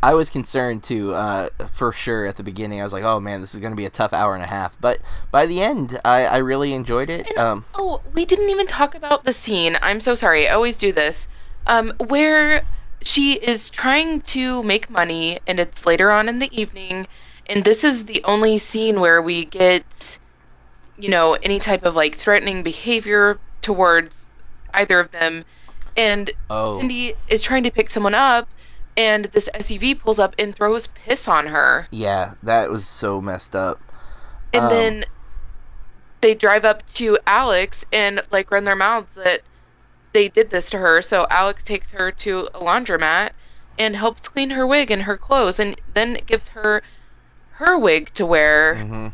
I 0.01 0.15
was 0.15 0.31
concerned 0.31 0.85
too, 0.85 1.13
uh, 1.13 1.49
for 1.73 1.91
sure 1.93 2.25
at 2.27 2.37
the 2.37 2.45
beginning. 2.45 2.81
I 2.81 2.85
was 2.85 2.93
like, 2.93 3.03
"Oh 3.03 3.19
man, 3.19 3.41
this 3.41 3.53
is 3.53 3.59
going 3.61 3.73
to 3.73 3.77
be 3.77 3.85
a 3.87 3.91
tough 3.91 4.13
hour 4.13 4.35
and 4.35 4.45
a 4.45 4.47
half." 4.47 4.81
But 4.81 4.99
by 5.33 5.45
the 5.47 5.61
end, 5.61 5.99
I, 6.05 6.25
I 6.27 6.37
really 6.37 6.73
enjoyed 6.73 7.11
it. 7.11 7.27
And- 7.31 7.39
Um, 7.39 7.65
Oh, 7.75 8.01
we 8.15 8.25
didn't 8.25 8.49
even 8.51 8.69
talk 8.69 8.95
about 8.95 9.25
the 9.25 9.33
scene. 9.33 9.77
I'm 9.83 9.99
so 9.99 10.15
sorry. 10.15 10.47
I 10.49 10.53
always 10.55 10.77
do 10.79 10.93
this. 10.93 11.27
Um, 11.67 11.93
where 12.07 12.63
she 13.03 13.33
is 13.33 13.71
trying 13.71 14.21
to 14.21 14.63
make 14.63 14.89
money, 14.89 15.41
and 15.49 15.59
it's 15.59 15.85
later 15.85 16.13
on 16.13 16.29
in 16.29 16.39
the 16.39 16.51
evening, 16.61 17.09
and 17.49 17.65
this 17.65 17.83
is 17.83 18.05
the 18.05 18.23
only 18.23 18.59
scene 18.59 19.01
where 19.01 19.21
we 19.21 19.47
get, 19.47 20.19
you 20.99 21.09
know, 21.09 21.35
any 21.35 21.59
type 21.59 21.85
of 21.85 21.95
like 21.95 22.15
threatening 22.15 22.63
behavior 22.63 23.39
towards 23.63 24.29
either 24.75 25.01
of 25.01 25.11
them. 25.11 25.45
And 25.97 26.31
oh, 26.51 26.79
Cindy 26.79 27.15
is 27.29 27.43
trying 27.43 27.65
to 27.65 27.71
pick 27.71 27.91
someone 27.91 28.15
up, 28.15 28.49
and 28.97 29.25
this 29.27 29.49
SUV 29.55 29.99
pulls 29.99 30.19
up 30.19 30.35
and 30.39 30.55
throws 30.55 30.87
piss 30.87 31.27
on 31.29 31.47
her. 31.47 31.87
yeah, 31.91 32.35
that 32.43 32.71
was 32.71 32.87
so 32.87 33.21
messed 33.21 33.55
up. 33.57 33.81
And 34.53 34.65
Um, 34.65 34.71
then 34.71 35.05
they 36.21 36.35
drive 36.35 36.65
up 36.65 36.85
to 36.87 37.19
Alex 37.27 37.85
and 37.93 38.21
like 38.31 38.51
run 38.51 38.65
their 38.65 38.77
mouths 38.77 39.15
that 39.15 39.43
they 40.13 40.29
did 40.29 40.51
this 40.51 40.71
to 40.71 40.79
her. 40.79 41.03
So 41.03 41.27
Alex 41.31 41.65
takes 41.65 41.93
her 41.93 42.11
to 42.13 42.49
a 42.55 42.61
laundromat 42.61 43.31
and 43.79 43.95
helps 43.95 44.29
clean 44.29 44.51
her 44.51 44.67
wig 44.67 44.91
and 44.91 45.03
her 45.03 45.17
clothes, 45.17 45.61
and 45.61 45.81
then 45.95 46.19
gives 46.27 46.49
her 46.49 46.83
her 47.53 47.79
wig 47.79 48.13
to 48.15 48.27
wear. 48.27 48.77
hmm 48.77 49.09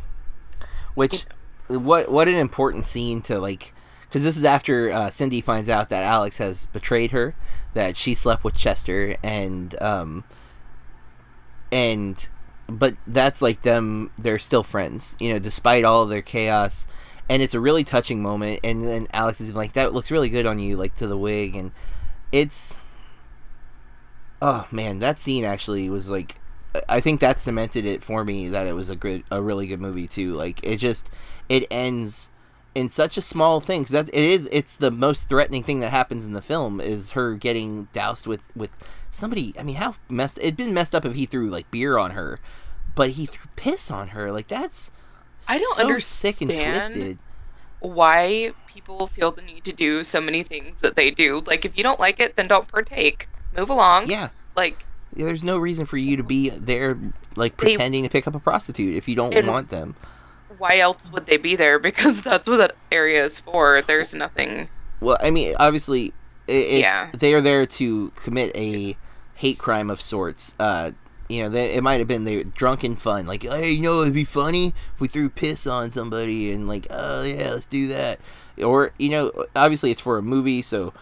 Which, 0.94 1.26
what 1.68 2.10
what 2.10 2.28
an 2.28 2.36
important 2.36 2.84
scene 2.84 3.22
to 3.22 3.38
like, 3.38 3.72
because 4.02 4.24
this 4.24 4.36
is 4.36 4.44
after 4.44 4.90
uh, 4.90 5.10
Cindy 5.10 5.40
finds 5.40 5.68
out 5.68 5.88
that 5.88 6.02
Alex 6.02 6.38
has 6.38 6.66
betrayed 6.66 7.10
her, 7.12 7.34
that 7.74 7.96
she 7.96 8.14
slept 8.14 8.44
with 8.44 8.56
Chester, 8.56 9.16
and 9.22 9.80
um, 9.82 10.24
and 11.72 12.28
but 12.68 12.96
that's 13.06 13.42
like 13.42 13.62
them. 13.62 14.10
They're 14.18 14.38
still 14.38 14.62
friends, 14.62 15.16
you 15.20 15.32
know, 15.32 15.38
despite 15.38 15.84
all 15.84 16.02
of 16.02 16.08
their 16.08 16.22
chaos. 16.22 16.86
And 17.26 17.42
it's 17.42 17.54
a 17.54 17.60
really 17.60 17.84
touching 17.84 18.20
moment. 18.20 18.60
And 18.62 18.84
then 18.84 19.06
Alex 19.14 19.40
is 19.40 19.54
like, 19.54 19.72
"That 19.72 19.94
looks 19.94 20.10
really 20.10 20.28
good 20.28 20.44
on 20.44 20.58
you," 20.58 20.76
like 20.76 20.94
to 20.96 21.06
the 21.06 21.16
wig, 21.16 21.56
and 21.56 21.72
it's. 22.32 22.80
Oh 24.42 24.66
man, 24.70 24.98
that 24.98 25.18
scene 25.18 25.42
actually 25.42 25.88
was 25.88 26.10
like 26.10 26.36
I 26.88 27.00
think 27.00 27.20
that 27.20 27.38
cemented 27.38 27.84
it 27.84 28.02
for 28.02 28.24
me 28.24 28.48
that 28.48 28.66
it 28.66 28.72
was 28.72 28.90
a 28.90 28.96
good, 28.96 29.22
a 29.30 29.40
really 29.40 29.66
good 29.66 29.80
movie 29.80 30.06
too. 30.06 30.32
Like 30.32 30.64
it 30.64 30.76
just, 30.76 31.08
it 31.48 31.66
ends 31.70 32.30
in 32.74 32.88
such 32.88 33.16
a 33.16 33.22
small 33.22 33.60
thing 33.60 33.82
because 33.82 33.92
that's 33.92 34.08
it 34.08 34.24
is. 34.24 34.48
It's 34.50 34.76
the 34.76 34.90
most 34.90 35.28
threatening 35.28 35.62
thing 35.62 35.80
that 35.80 35.90
happens 35.90 36.26
in 36.26 36.32
the 36.32 36.42
film 36.42 36.80
is 36.80 37.10
her 37.10 37.34
getting 37.34 37.88
doused 37.92 38.26
with 38.26 38.42
with 38.56 38.70
somebody. 39.10 39.54
I 39.58 39.62
mean, 39.62 39.76
how 39.76 39.94
messed? 40.08 40.38
It'd 40.38 40.56
been 40.56 40.74
messed 40.74 40.94
up 40.94 41.04
if 41.04 41.14
he 41.14 41.26
threw 41.26 41.48
like 41.48 41.70
beer 41.70 41.98
on 41.98 42.12
her, 42.12 42.40
but 42.94 43.10
he 43.10 43.26
threw 43.26 43.48
piss 43.56 43.90
on 43.90 44.08
her. 44.08 44.32
Like 44.32 44.48
that's. 44.48 44.90
I 45.48 45.58
don't 45.58 45.76
so 45.76 45.98
sick 45.98 46.40
and 46.40 46.50
understand 46.50 46.94
twisted. 46.94 47.18
Why 47.80 48.52
people 48.66 49.06
feel 49.08 49.30
the 49.30 49.42
need 49.42 49.64
to 49.64 49.72
do 49.72 50.02
so 50.04 50.20
many 50.20 50.42
things 50.42 50.80
that 50.80 50.96
they 50.96 51.10
do? 51.10 51.42
Like 51.46 51.64
if 51.64 51.76
you 51.76 51.82
don't 51.82 52.00
like 52.00 52.18
it, 52.18 52.36
then 52.36 52.48
don't 52.48 52.66
partake. 52.66 53.28
Move 53.56 53.68
along. 53.70 54.08
Yeah, 54.08 54.30
Like 54.56 54.84
Yeah, 55.14 55.26
there's 55.26 55.44
no 55.44 55.58
reason 55.58 55.86
for 55.86 55.96
you 55.98 56.16
to 56.16 56.22
be 56.22 56.48
there, 56.48 56.96
like 57.36 57.56
They- 57.56 57.74
pretending 57.74 58.02
to 58.04 58.08
pick 58.10 58.26
up 58.26 58.34
a 58.34 58.40
prostitute 58.40 58.96
if 58.96 59.06
you 59.06 59.14
don't 59.14 59.46
want 59.46 59.68
them. 59.68 59.96
Why 60.58 60.78
else 60.78 61.10
would 61.12 61.26
they 61.26 61.36
be 61.36 61.56
there? 61.56 61.78
Because 61.94 62.22
that's 62.22 62.48
what 62.48 62.58
that 62.58 62.74
area 62.92 63.24
is 63.24 63.40
for. 63.40 63.82
There's 63.82 64.14
nothing. 64.14 64.68
Well, 65.00 65.16
I 65.20 65.30
mean, 65.30 65.54
obviously, 65.58 66.12
Yeah. 66.46 67.10
they 67.18 67.34
are 67.34 67.40
there 67.40 67.66
to 67.66 68.10
commit 68.16 68.54
a 68.56 68.96
hate 69.34 69.58
crime 69.58 69.90
of 69.90 70.00
sorts. 70.00 70.54
Uh, 70.58 70.92
you 71.28 71.42
know, 71.42 71.48
they, 71.48 71.74
it 71.74 71.82
might 71.82 71.98
have 72.00 72.08
been 72.08 72.24
they 72.24 72.44
drunken 72.44 72.96
fun, 72.96 73.26
like, 73.26 73.42
hey, 73.42 73.70
you 73.70 73.80
know, 73.82 74.02
it'd 74.02 74.12
be 74.14 74.24
funny 74.24 74.74
if 74.94 75.00
we 75.00 75.08
threw 75.08 75.28
piss 75.30 75.66
on 75.66 75.90
somebody, 75.90 76.52
and 76.52 76.68
like, 76.68 76.86
oh 76.90 77.24
yeah, 77.24 77.50
let's 77.52 77.66
do 77.66 77.88
that. 77.88 78.20
Or 78.62 78.92
you 78.98 79.08
know, 79.08 79.46
obviously, 79.56 79.90
it's 79.90 80.00
for 80.02 80.18
a 80.18 80.22
movie, 80.22 80.60
so 80.62 80.92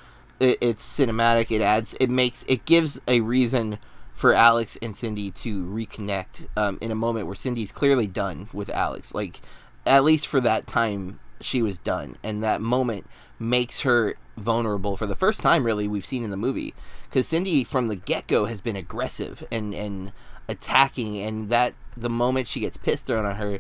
it, 0.41 0.59
it's 0.61 0.85
cinematic. 0.99 1.51
It 1.51 1.61
adds, 1.61 1.95
it 2.01 2.09
makes, 2.09 2.45
it 2.49 2.65
gives 2.65 3.01
a 3.09 3.21
reason 3.21 3.79
for 4.23 4.33
Alex 4.33 4.79
and 4.81 4.97
Cindy 4.97 5.33
to 5.33 5.65
reconnect 5.65 6.47
um, 6.57 6.79
in 6.81 6.93
a 6.93 6.95
moment 6.95 7.27
where 7.27 7.35
Cindy's 7.35 7.73
clearly 7.73 8.07
done 8.07 8.49
with 8.53 8.71
Alex. 8.71 9.13
Like, 9.17 9.41
at 9.85 10.05
least 10.05 10.29
for 10.29 10.41
that 10.41 10.69
time, 10.69 11.19
she 11.41 11.61
was 11.61 11.77
done, 11.77 12.15
and 12.23 12.41
that 12.41 12.61
moment 12.61 13.09
makes 13.41 13.81
her 13.81 14.15
vulnerable 14.37 14.97
for 14.97 15.07
the 15.07 15.17
first 15.17 15.41
time, 15.41 15.65
really, 15.65 15.89
we've 15.89 16.07
seen 16.07 16.23
in 16.23 16.31
the 16.31 16.37
movie. 16.37 16.73
Because 17.11 17.27
Cindy, 17.27 17.65
from 17.65 17.89
the 17.89 17.97
get 17.97 18.29
go, 18.29 18.45
has 18.45 18.61
been 18.61 18.77
aggressive 18.77 19.43
and 19.51 19.75
and 19.75 20.13
attacking, 20.49 21.19
and 21.19 21.49
that 21.49 21.75
the 21.97 22.09
moment 22.09 22.47
she 22.47 22.61
gets 22.61 22.77
pissed 22.77 23.07
thrown 23.09 23.25
on 23.25 23.35
her, 23.35 23.59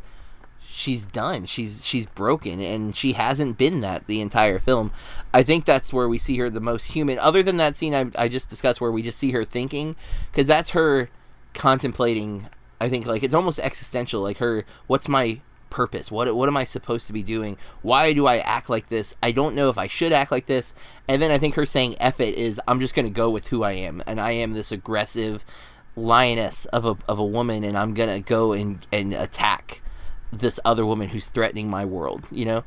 she's 0.72 1.06
done. 1.06 1.44
She's 1.46 1.84
she's 1.84 2.06
broken, 2.06 2.60
and 2.60 2.96
she 2.96 3.12
hasn't 3.12 3.58
been 3.58 3.80
that 3.80 4.06
the 4.06 4.20
entire 4.20 4.58
film. 4.58 4.90
I 5.32 5.42
think 5.42 5.64
that's 5.64 5.92
where 5.92 6.08
we 6.08 6.18
see 6.18 6.38
her 6.38 6.48
the 6.48 6.60
most 6.60 6.92
human. 6.92 7.18
Other 7.18 7.42
than 7.42 7.58
that 7.58 7.76
scene 7.76 7.94
I, 7.94 8.10
I 8.16 8.28
just 8.28 8.48
discussed, 8.48 8.80
where 8.80 8.90
we 8.90 9.02
just 9.02 9.18
see 9.18 9.32
her 9.32 9.44
thinking, 9.44 9.96
because 10.30 10.46
that's 10.46 10.70
her 10.70 11.10
contemplating. 11.54 12.48
I 12.80 12.88
think 12.88 13.06
like 13.06 13.22
it's 13.22 13.34
almost 13.34 13.60
existential. 13.60 14.22
Like 14.22 14.38
her, 14.38 14.64
what's 14.86 15.08
my 15.08 15.40
purpose? 15.70 16.10
What 16.10 16.34
what 16.34 16.48
am 16.48 16.56
I 16.56 16.64
supposed 16.64 17.06
to 17.06 17.12
be 17.12 17.22
doing? 17.22 17.56
Why 17.82 18.12
do 18.12 18.26
I 18.26 18.38
act 18.38 18.70
like 18.70 18.88
this? 18.88 19.14
I 19.22 19.30
don't 19.30 19.54
know 19.54 19.68
if 19.68 19.78
I 19.78 19.86
should 19.86 20.12
act 20.12 20.32
like 20.32 20.46
this. 20.46 20.74
And 21.06 21.20
then 21.20 21.30
I 21.30 21.38
think 21.38 21.54
her 21.54 21.66
saying 21.66 21.96
"eff 22.00 22.18
it" 22.18 22.34
is 22.34 22.60
I'm 22.66 22.80
just 22.80 22.94
gonna 22.94 23.10
go 23.10 23.28
with 23.28 23.48
who 23.48 23.62
I 23.62 23.72
am, 23.72 24.02
and 24.06 24.20
I 24.20 24.32
am 24.32 24.52
this 24.52 24.72
aggressive 24.72 25.44
lioness 25.94 26.64
of 26.66 26.86
a 26.86 26.96
of 27.06 27.18
a 27.18 27.24
woman, 27.24 27.62
and 27.62 27.76
I'm 27.76 27.92
gonna 27.92 28.20
go 28.20 28.52
and 28.52 28.84
and 28.90 29.12
attack 29.12 29.82
this 30.32 30.58
other 30.64 30.84
woman 30.86 31.10
who's 31.10 31.28
threatening 31.28 31.68
my 31.68 31.84
world. 31.84 32.26
You 32.30 32.44
know, 32.44 32.64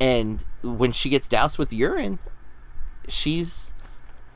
and 0.00 0.44
when 0.62 0.92
she 0.92 1.10
gets 1.10 1.28
doused 1.28 1.58
with 1.58 1.72
urine, 1.72 2.18
she's 3.08 3.72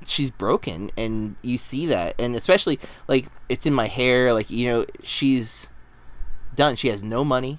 she's 0.07 0.31
broken 0.31 0.91
and 0.97 1.37
you 1.43 1.57
see 1.57 1.87
that. 1.87 2.15
And 2.19 2.37
especially 2.37 2.79
like 3.09 3.29
it's 3.49 3.67
in 3.67 3.73
my 3.73 3.87
hair 3.87 4.33
like 4.33 4.51
you 4.51 4.69
know 4.69 4.87
she's 5.03 5.69
done. 6.55 6.77
She 6.77 6.89
has 6.89 7.03
no 7.03 7.25
money. 7.25 7.59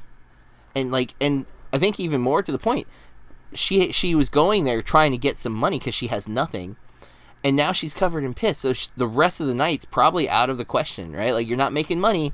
And 0.76 0.92
like 0.92 1.16
and 1.22 1.46
i 1.74 1.78
think 1.78 2.00
even 2.00 2.22
more 2.22 2.44
to 2.44 2.52
the 2.52 2.58
point 2.58 2.86
she 3.54 3.92
she 3.92 4.16
was 4.16 4.30
going 4.30 4.64
there 4.66 4.82
trying 4.82 5.12
to 5.12 5.18
get 5.18 5.38
some 5.38 5.54
money 5.54 5.80
because 5.80 5.96
she 5.96 6.08
has 6.08 6.28
nothing. 6.28 6.76
And 7.44 7.56
now 7.56 7.72
she's 7.72 7.94
covered 7.94 8.24
in 8.24 8.34
piss. 8.34 8.60
So 8.60 8.74
sh- 8.74 8.88
the 8.88 9.08
rest 9.08 9.40
of 9.40 9.48
the 9.48 9.54
night's 9.54 9.86
probably 9.86 10.28
out 10.30 10.50
of 10.50 10.58
the 10.58 10.66
question 10.66 11.14
right? 11.14 11.34
Like 11.34 11.48
you're 11.48 11.58
not 11.58 11.74
making 11.74 12.00
money 12.00 12.34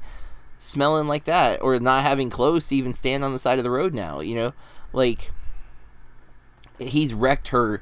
smelling 0.64 1.08
like 1.08 1.26
that 1.26 1.60
or 1.60 1.80
not 1.80 2.04
having 2.04 2.30
clothes 2.30 2.68
to 2.68 2.76
even 2.76 2.94
stand 2.94 3.24
on 3.24 3.34
the 3.34 3.40
side 3.40 3.58
of 3.58 3.64
the 3.64 3.72
road 3.72 3.96
now 3.96 4.20
you 4.20 4.36
know? 4.36 4.54
Like 4.94 5.32
he's 6.78 7.14
wrecked 7.14 7.50
her 7.50 7.82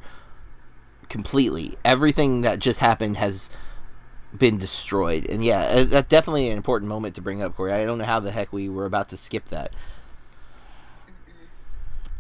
completely. 1.09 1.75
Everything 1.83 2.41
that 2.41 2.59
just 2.59 2.79
happened 2.79 3.17
has 3.17 3.49
been 4.35 4.57
destroyed. 4.57 5.29
And 5.29 5.43
yeah 5.43 5.61
uh, 5.63 5.83
that's 5.83 6.07
definitely 6.07 6.49
an 6.49 6.57
important 6.57 6.87
moment 6.87 7.15
to 7.15 7.21
bring 7.21 7.41
up 7.41 7.55
corey. 7.55 7.73
I 7.73 7.83
don't 7.83 7.97
know 7.97 8.05
how 8.05 8.21
the 8.21 8.31
heck 8.31 8.53
we 8.53 8.69
were 8.69 8.85
about 8.85 9.09
to 9.09 9.17
skip 9.17 9.49
that. 9.49 9.73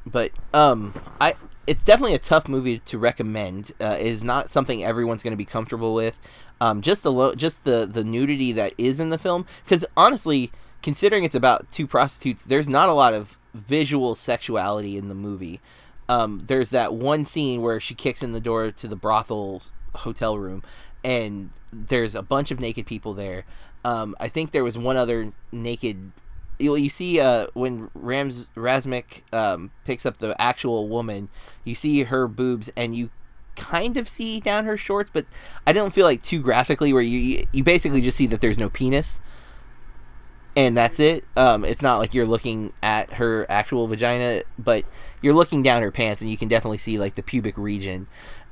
But 0.05 0.31
um 0.53 0.93
i 1.21 1.35
it's 1.67 1.83
definitely 1.83 2.15
a 2.15 2.19
tough 2.19 2.49
movie 2.49 2.79
to 2.79 2.97
recommend. 2.97 3.71
Uh, 3.79 3.95
it 3.99 4.07
is 4.07 4.23
not 4.23 4.49
something 4.49 4.83
everyone's 4.83 5.21
going 5.21 5.33
to 5.33 5.37
be 5.37 5.45
comfortable 5.45 5.93
with 5.93 6.19
um 6.61 6.81
just 6.81 7.05
a 7.05 7.33
just 7.35 7.63
the 7.63 7.85
the 7.91 8.03
nudity 8.03 8.51
that 8.51 8.73
is 8.77 8.99
in 8.99 9.09
the 9.09 9.17
film. 9.17 9.45
Because 9.63 9.85
honestly 9.95 10.51
considering 10.81 11.23
it's 11.23 11.35
about 11.35 11.71
two 11.71 11.85
prostitutes 11.85 12.45
there's 12.45 12.69
not 12.69 12.89
a 12.89 12.93
lot 12.93 13.13
of 13.13 13.37
visual 13.53 14.15
sexuality 14.15 14.97
in 14.97 15.09
the 15.09 15.15
movie. 15.15 15.59
Um, 16.07 16.43
there's 16.47 16.71
that 16.71 16.93
one 16.93 17.23
scene 17.23 17.61
where 17.61 17.79
she 17.79 17.93
kicks 17.93 18.23
in 18.23 18.31
the 18.31 18.41
door 18.41 18.71
to 18.71 18.87
the 18.87 18.95
brothel 18.95 19.61
hotel 19.95 20.37
room 20.37 20.63
and 21.03 21.51
there's 21.71 22.15
a 22.15 22.23
bunch 22.23 22.51
of 22.51 22.59
naked 22.59 22.85
people 22.85 23.13
there. 23.13 23.45
Um, 23.85 24.13
i 24.19 24.27
think 24.27 24.51
there 24.51 24.63
was 24.63 24.77
one 24.77 24.97
other 24.97 25.31
naked 25.53 26.11
you, 26.59 26.75
you 26.75 26.89
see 26.89 27.19
uh, 27.19 27.47
when 27.53 27.89
rams 27.95 28.47
Razmik 28.55 29.21
um, 29.33 29.71
picks 29.85 30.05
up 30.05 30.17
the 30.17 30.39
actual 30.39 30.87
woman 30.89 31.29
you 31.63 31.73
see 31.73 32.03
her 32.03 32.27
boobs 32.27 32.69
and 32.75 32.95
you 32.95 33.09
kind 33.59 33.97
of 33.97 34.07
see 34.07 34.39
down 34.39 34.65
her 34.65 34.77
shorts 34.77 35.09
but 35.13 35.25
i 35.67 35.73
don't 35.73 35.93
feel 35.93 36.05
like 36.05 36.21
too 36.23 36.39
graphically 36.39 36.93
where 36.93 37.03
you 37.03 37.45
you 37.51 37.63
basically 37.63 38.01
just 38.01 38.17
see 38.17 38.27
that 38.27 38.41
there's 38.41 38.57
no 38.57 38.69
penis 38.69 39.19
and 40.55 40.75
that's 40.75 40.99
it. 40.99 41.23
Um, 41.37 41.63
it's 41.63 41.81
not 41.81 41.99
like 41.99 42.13
you're 42.13 42.25
looking 42.25 42.73
at 42.81 43.13
her 43.13 43.45
actual 43.49 43.87
vagina, 43.87 44.43
but 44.57 44.83
you're 45.21 45.33
looking 45.33 45.63
down 45.63 45.81
her 45.81 45.91
pants, 45.91 46.21
and 46.21 46.29
you 46.29 46.37
can 46.37 46.49
definitely 46.49 46.77
see 46.77 46.97
like 46.97 47.15
the 47.15 47.23
pubic 47.23 47.57
region. 47.57 48.07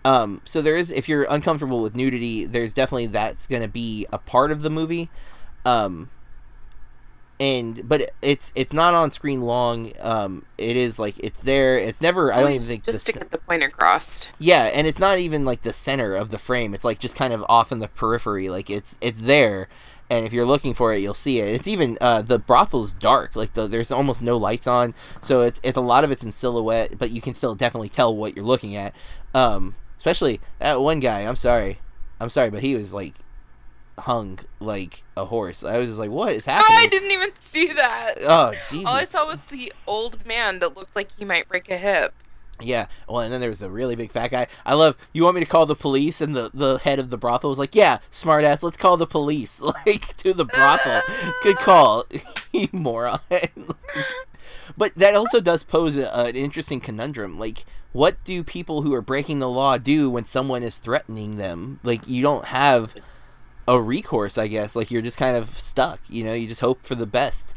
Um, 0.06 0.42
so 0.46 0.62
there 0.62 0.78
is, 0.78 0.90
if 0.90 1.10
you're 1.10 1.28
uncomfortable 1.30 1.82
with 1.82 1.96
nudity, 1.96 2.46
there's 2.46 2.74
definitely 2.74 3.08
that's 3.08 3.46
going 3.46 3.62
to 3.62 3.68
be 3.68 4.06
a 4.14 4.18
part 4.18 4.52
of 4.52 4.62
the 4.62 4.70
movie. 4.70 5.10
Um, 5.66 6.10
and 7.40 7.88
but 7.88 8.12
it's 8.22 8.52
it's 8.56 8.74
not 8.74 8.94
on 8.94 9.12
screen 9.12 9.42
long. 9.42 9.92
Um, 10.00 10.46
it 10.58 10.76
is 10.76 10.98
like 10.98 11.16
it's 11.20 11.44
there. 11.44 11.78
It's 11.78 12.02
never. 12.02 12.34
I 12.34 12.42
don't 12.42 12.54
even 12.54 12.66
think 12.66 12.84
just 12.84 13.06
to 13.06 13.12
ce- 13.12 13.16
get 13.16 13.32
the 13.32 13.38
point 13.38 13.64
across. 13.64 14.28
yeah, 14.40 14.64
and 14.74 14.88
it's 14.88 15.00
not 15.00 15.20
even 15.20 15.46
like 15.46 15.62
the 15.62 15.74
center 15.74 16.16
of 16.16 16.32
the 16.32 16.40
frame. 16.40 16.74
It's 16.74 16.84
like 16.84 17.00
just 17.00 17.16
kind 17.16 17.34
of 17.34 17.46
off 17.48 17.72
in 17.72 17.80
the 17.80 17.88
periphery. 17.88 18.50
Like 18.50 18.70
it's 18.70 18.98
it's 19.02 19.22
there, 19.22 19.70
and 20.10 20.26
if 20.26 20.34
you're 20.34 20.46
looking 20.46 20.74
for 20.74 20.94
it, 20.94 21.00
you'll 21.00 21.14
see 21.14 21.40
it. 21.40 21.50
It's 21.50 21.68
even 21.68 21.98
uh, 22.02 22.24
the 22.24 22.40
brothel's 22.40 22.94
dark. 22.94 23.36
Like 23.36 23.54
the, 23.54 23.68
there's 23.68 23.92
almost 23.92 24.22
no 24.22 24.36
lights 24.36 24.66
on, 24.66 24.96
so 25.22 25.42
it's 25.42 25.62
it's 25.64 25.78
a 25.78 25.82
lot 25.82 26.04
of 26.04 26.10
it's 26.10 26.24
in 26.24 26.32
silhouette, 26.32 26.98
but 26.98 27.12
you 27.12 27.22
can 27.22 27.36
still 27.36 27.54
definitely 27.54 27.90
tell 27.90 28.16
what 28.16 28.36
you're 28.36 28.46
looking 28.46 28.76
at. 28.76 28.96
Um, 29.36 29.76
especially 29.98 30.42
that 30.58 30.82
one 30.82 31.00
guy. 31.00 31.20
I'm 31.22 31.36
sorry, 31.36 31.82
I'm 32.20 32.32
sorry, 32.32 32.50
but 32.50 32.64
he 32.64 32.74
was 32.74 32.94
like 32.94 33.14
hung 34.00 34.40
like 34.60 35.04
a 35.16 35.26
horse. 35.26 35.64
I 35.64 35.78
was 35.78 35.88
just 35.88 36.00
like, 36.00 36.12
what 36.12 36.34
is 36.34 36.46
happening? 36.46 36.78
I 36.78 36.88
didn't 36.88 37.12
even 37.12 37.30
see 37.40 37.74
that. 37.74 38.16
Oh 38.22 38.54
Jesus! 38.70 38.86
All 38.86 38.96
I 38.96 39.04
saw 39.04 39.28
was 39.28 39.46
the 39.46 39.74
old 39.86 40.26
man 40.26 40.60
that 40.60 40.76
looked 40.76 40.96
like 40.96 41.10
he 41.18 41.26
might 41.26 41.48
break 41.48 41.70
a 41.72 41.78
hip. 41.78 42.14
Yeah. 42.60 42.88
Well, 43.08 43.22
and 43.22 43.32
then 43.32 43.40
there 43.40 43.50
was 43.50 43.62
a 43.62 43.70
really 43.70 43.96
big 43.96 44.12
fat 44.12 44.32
guy. 44.32 44.48
I 44.66 44.74
love. 44.74 44.96
You 45.14 45.24
want 45.24 45.36
me 45.36 45.42
to 45.42 45.50
call 45.50 45.66
the 45.66 45.76
police? 45.76 46.22
And 46.22 46.36
the 46.36 46.50
the 46.54 46.78
head 46.80 47.00
of 47.00 47.10
the 47.10 47.18
brothel 47.18 47.50
was 47.50 47.60
like, 47.60 47.76
"Yeah, 47.76 48.00
smartass. 48.12 48.64
Let's 48.64 48.78
call 48.78 48.98
the 48.98 49.08
police." 49.08 49.62
Like 49.86 50.18
to 50.18 50.34
the 50.34 50.46
brothel. 50.46 51.02
Good 51.44 51.58
call, 51.58 52.06
you 52.52 52.68
moron. 52.72 53.20
but 54.78 54.96
that 54.96 55.16
also 55.16 55.40
does 55.40 55.64
pose 55.64 55.96
a, 55.96 56.12
an 56.14 56.36
interesting 56.36 56.80
conundrum. 56.80 57.38
Like, 57.38 57.64
what 57.94 58.22
do 58.24 58.44
people 58.44 58.82
who 58.82 58.94
are 58.94 59.02
breaking 59.02 59.40
the 59.40 59.50
law 59.50 59.78
do 59.78 60.10
when 60.10 60.26
someone 60.26 60.64
is 60.64 60.78
threatening 60.78 61.38
them? 61.38 61.80
Like, 61.84 62.08
you 62.08 62.22
don't 62.22 62.46
have 62.46 62.96
a 63.68 63.80
recourse, 63.82 64.38
I 64.38 64.48
guess. 64.48 64.76
Like, 64.76 64.90
you're 64.92 65.02
just 65.02 65.18
kind 65.18 65.36
of 65.36 65.60
stuck. 65.60 66.00
You 66.10 66.24
know, 66.24 66.34
you 66.34 66.48
just 66.48 66.62
hope 66.62 66.84
for 66.84 66.96
the 66.96 67.06
best. 67.08 67.54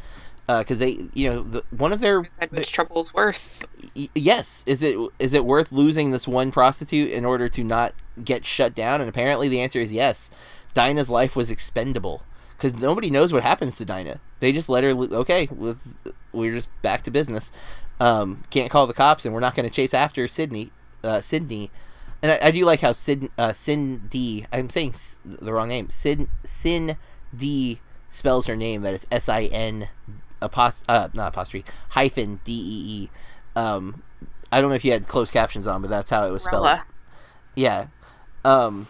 Because 0.46 0.80
they, 0.80 0.98
you 1.14 1.30
know, 1.32 1.42
the, 1.42 1.62
one 1.70 1.92
of 1.92 2.00
their 2.00 2.22
which 2.50 2.72
trouble's 2.72 3.14
worse. 3.14 3.64
y- 3.94 4.08
yes 4.16 4.64
is 4.66 4.82
it 4.82 4.98
is 5.20 5.32
it 5.32 5.44
worth 5.44 5.70
losing 5.70 6.10
this 6.10 6.26
one 6.26 6.50
prostitute 6.50 7.12
in 7.12 7.24
order 7.24 7.48
to 7.48 7.62
not 7.62 7.94
get 8.24 8.44
shut 8.44 8.74
down 8.74 9.00
and 9.00 9.08
apparently 9.08 9.46
the 9.48 9.60
answer 9.60 9.78
is 9.78 9.92
yes 9.92 10.28
dinah's 10.74 11.08
life 11.08 11.36
was 11.36 11.52
expendable 11.52 12.22
because 12.56 12.74
nobody 12.74 13.10
knows 13.10 13.32
what 13.32 13.44
happens 13.44 13.76
to 13.76 13.84
dinah 13.84 14.18
they 14.40 14.50
just 14.50 14.68
let 14.68 14.82
her 14.82 14.92
lo- 14.92 15.18
okay 15.20 15.48
we're 16.32 16.52
just 16.52 16.68
back 16.82 17.04
to 17.04 17.12
business 17.12 17.52
um, 18.00 18.42
can't 18.50 18.72
call 18.72 18.88
the 18.88 18.92
cops 18.92 19.24
and 19.24 19.32
we're 19.32 19.38
not 19.38 19.54
going 19.54 19.68
to 19.68 19.72
chase 19.74 19.94
after 19.94 20.26
sydney 20.26 20.72
uh, 21.04 21.20
sydney 21.20 21.70
and 22.22 22.32
I, 22.32 22.38
I 22.48 22.50
do 22.50 22.64
like 22.64 22.80
how 22.80 22.92
Sid, 22.92 23.30
uh, 23.38 23.52
Cindy, 23.52 24.46
I'm 24.52 24.70
saying 24.70 24.90
s- 24.90 25.18
the 25.24 25.52
wrong 25.52 25.68
name. 25.68 25.90
Sid, 25.90 26.28
Sin 26.44 26.96
D 27.36 27.80
spells 28.10 28.46
her 28.46 28.56
name. 28.56 28.82
That 28.82 28.94
is 28.94 29.06
S 29.10 29.28
I 29.28 29.44
N 29.44 29.88
apost 30.42 30.82
uh 30.88 31.08
not 31.12 31.28
apostrophe 31.28 31.64
hyphen 31.90 32.40
D 32.44 32.52
E 32.52 33.02
E. 33.04 33.10
Um, 33.56 34.02
I 34.52 34.60
don't 34.60 34.70
know 34.70 34.76
if 34.76 34.84
you 34.84 34.92
had 34.92 35.06
closed 35.06 35.32
captions 35.32 35.66
on, 35.66 35.80
but 35.82 35.90
that's 35.90 36.10
how 36.10 36.26
it 36.26 36.30
was 36.30 36.44
spelled. 36.44 36.64
Rella. 36.64 36.84
Yeah. 37.54 37.86
Um, 38.44 38.86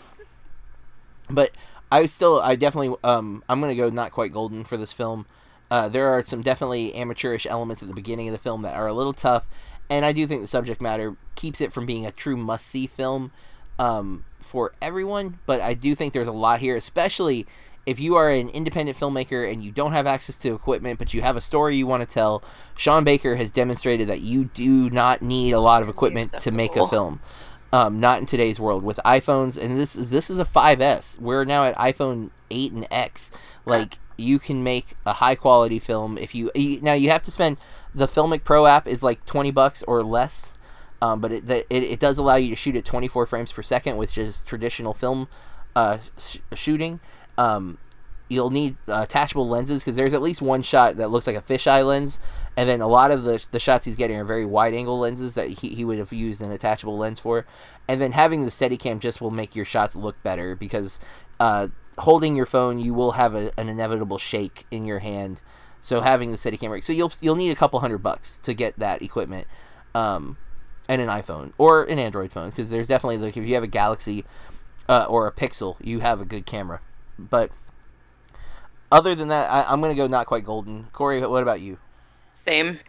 but 1.28 1.50
I 1.92 2.06
still, 2.06 2.40
I 2.40 2.56
definitely, 2.56 2.96
um, 3.04 3.42
I'm 3.48 3.60
gonna 3.60 3.74
go 3.74 3.90
not 3.90 4.12
quite 4.12 4.32
golden 4.32 4.64
for 4.64 4.76
this 4.76 4.92
film. 4.92 5.26
Uh, 5.70 5.88
there 5.88 6.08
are 6.08 6.22
some 6.22 6.42
definitely 6.42 6.94
amateurish 6.94 7.46
elements 7.46 7.82
at 7.82 7.88
the 7.88 7.94
beginning 7.94 8.26
of 8.28 8.32
the 8.32 8.38
film 8.38 8.62
that 8.62 8.74
are 8.74 8.88
a 8.88 8.92
little 8.92 9.12
tough, 9.12 9.46
and 9.90 10.04
I 10.04 10.12
do 10.12 10.26
think 10.26 10.40
the 10.40 10.46
subject 10.46 10.80
matter 10.80 11.16
keeps 11.34 11.60
it 11.60 11.72
from 11.72 11.84
being 11.84 12.06
a 12.06 12.12
true 12.12 12.36
must-see 12.36 12.86
film 12.86 13.32
um, 13.78 14.24
for 14.40 14.72
everyone. 14.80 15.40
But 15.46 15.60
I 15.60 15.74
do 15.74 15.94
think 15.94 16.14
there's 16.14 16.28
a 16.28 16.32
lot 16.32 16.60
here, 16.60 16.76
especially 16.76 17.46
if 17.86 17.98
you 17.98 18.14
are 18.14 18.30
an 18.30 18.48
independent 18.50 18.96
filmmaker 18.96 19.50
and 19.50 19.64
you 19.64 19.72
don't 19.72 19.92
have 19.92 20.06
access 20.06 20.36
to 20.38 20.54
equipment, 20.54 20.98
but 20.98 21.12
you 21.12 21.22
have 21.22 21.36
a 21.36 21.40
story 21.40 21.76
you 21.76 21.86
want 21.86 22.08
to 22.08 22.14
tell. 22.14 22.42
Sean 22.76 23.02
Baker 23.02 23.34
has 23.34 23.50
demonstrated 23.50 24.06
that 24.08 24.20
you 24.20 24.44
do 24.44 24.88
not 24.90 25.22
need 25.22 25.52
a 25.52 25.60
lot 25.60 25.82
of 25.82 25.88
equipment 25.88 26.30
to 26.40 26.52
make 26.52 26.76
a 26.76 26.86
film. 26.86 27.20
Um, 27.72 28.00
not 28.00 28.18
in 28.18 28.26
today's 28.26 28.58
world 28.58 28.82
with 28.82 28.98
iPhones, 29.04 29.60
and 29.60 29.78
this 29.78 29.94
is 29.94 30.10
this 30.10 30.28
is 30.28 30.40
a 30.40 30.44
5S. 30.44 31.20
We're 31.20 31.44
now 31.44 31.64
at 31.64 31.76
iPhone 31.76 32.30
8 32.50 32.72
and 32.72 32.86
X. 32.90 33.30
Like 33.64 33.98
you 34.20 34.38
can 34.38 34.62
make 34.62 34.94
a 35.04 35.14
high 35.14 35.34
quality 35.34 35.78
film 35.78 36.18
if 36.18 36.34
you, 36.34 36.50
you 36.54 36.80
now 36.80 36.92
you 36.92 37.10
have 37.10 37.22
to 37.24 37.30
spend 37.30 37.56
the 37.94 38.06
Filmic 38.06 38.44
Pro 38.44 38.66
app 38.66 38.86
is 38.86 39.02
like 39.02 39.24
20 39.26 39.50
bucks 39.50 39.82
or 39.84 40.02
less. 40.02 40.54
Um, 41.02 41.20
but 41.20 41.32
it, 41.32 41.46
the, 41.46 41.58
it, 41.74 41.82
it 41.82 42.00
does 42.00 42.18
allow 42.18 42.36
you 42.36 42.50
to 42.50 42.56
shoot 42.56 42.76
at 42.76 42.84
24 42.84 43.26
frames 43.26 43.52
per 43.52 43.62
second, 43.62 43.96
which 43.96 44.18
is 44.18 44.42
traditional 44.42 44.92
film 44.92 45.28
uh, 45.74 45.98
sh- 46.18 46.38
shooting. 46.52 47.00
Um, 47.38 47.78
you'll 48.28 48.50
need 48.50 48.76
uh, 48.86 49.06
attachable 49.08 49.48
lenses 49.48 49.82
because 49.82 49.96
there's 49.96 50.14
at 50.14 50.20
least 50.22 50.42
one 50.42 50.62
shot 50.62 50.96
that 50.96 51.08
looks 51.08 51.26
like 51.26 51.36
a 51.36 51.40
fisheye 51.40 51.84
lens, 51.84 52.20
and 52.56 52.68
then 52.68 52.80
a 52.80 52.86
lot 52.86 53.10
of 53.10 53.24
the, 53.24 53.44
the 53.50 53.58
shots 53.58 53.86
he's 53.86 53.96
getting 53.96 54.16
are 54.16 54.24
very 54.24 54.44
wide 54.44 54.74
angle 54.74 54.98
lenses 54.98 55.34
that 55.34 55.48
he, 55.48 55.70
he 55.70 55.84
would 55.84 55.98
have 55.98 56.12
used 56.12 56.42
an 56.42 56.52
attachable 56.52 56.98
lens 56.98 57.18
for. 57.18 57.46
And 57.88 58.00
then 58.00 58.12
having 58.12 58.42
the 58.42 58.50
Steadicam 58.50 59.00
just 59.00 59.20
will 59.20 59.30
make 59.30 59.56
your 59.56 59.64
shots 59.64 59.96
look 59.96 60.22
better 60.22 60.54
because 60.54 61.00
uh, 61.40 61.68
holding 61.98 62.36
your 62.36 62.46
phone, 62.46 62.78
you 62.78 62.94
will 62.94 63.12
have 63.12 63.34
a, 63.34 63.52
an 63.58 63.68
inevitable 63.68 64.18
shake 64.18 64.66
in 64.70 64.86
your 64.86 65.00
hand. 65.00 65.42
So 65.80 66.00
having 66.00 66.30
the 66.30 66.36
Steadicam, 66.36 66.82
so 66.84 66.92
you'll 66.92 67.12
you'll 67.20 67.36
need 67.36 67.50
a 67.50 67.56
couple 67.56 67.80
hundred 67.80 67.98
bucks 67.98 68.38
to 68.38 68.52
get 68.52 68.78
that 68.78 69.02
equipment. 69.02 69.46
Um, 69.94 70.36
and 70.90 71.00
an 71.00 71.08
iPhone 71.08 71.52
or 71.56 71.84
an 71.84 72.00
Android 72.00 72.32
phone 72.32 72.50
because 72.50 72.70
there's 72.70 72.88
definitely 72.88 73.18
like 73.18 73.36
if 73.36 73.46
you 73.46 73.54
have 73.54 73.62
a 73.62 73.68
Galaxy 73.68 74.24
uh, 74.88 75.06
or 75.08 75.28
a 75.28 75.32
Pixel, 75.32 75.76
you 75.80 76.00
have 76.00 76.20
a 76.20 76.24
good 76.24 76.46
camera. 76.46 76.80
But 77.16 77.52
other 78.90 79.14
than 79.14 79.28
that, 79.28 79.48
I, 79.48 79.64
I'm 79.68 79.80
gonna 79.80 79.94
go 79.94 80.08
not 80.08 80.26
quite 80.26 80.44
golden. 80.44 80.88
Corey, 80.92 81.24
what 81.24 81.44
about 81.44 81.60
you? 81.60 81.78
Same. 82.34 82.80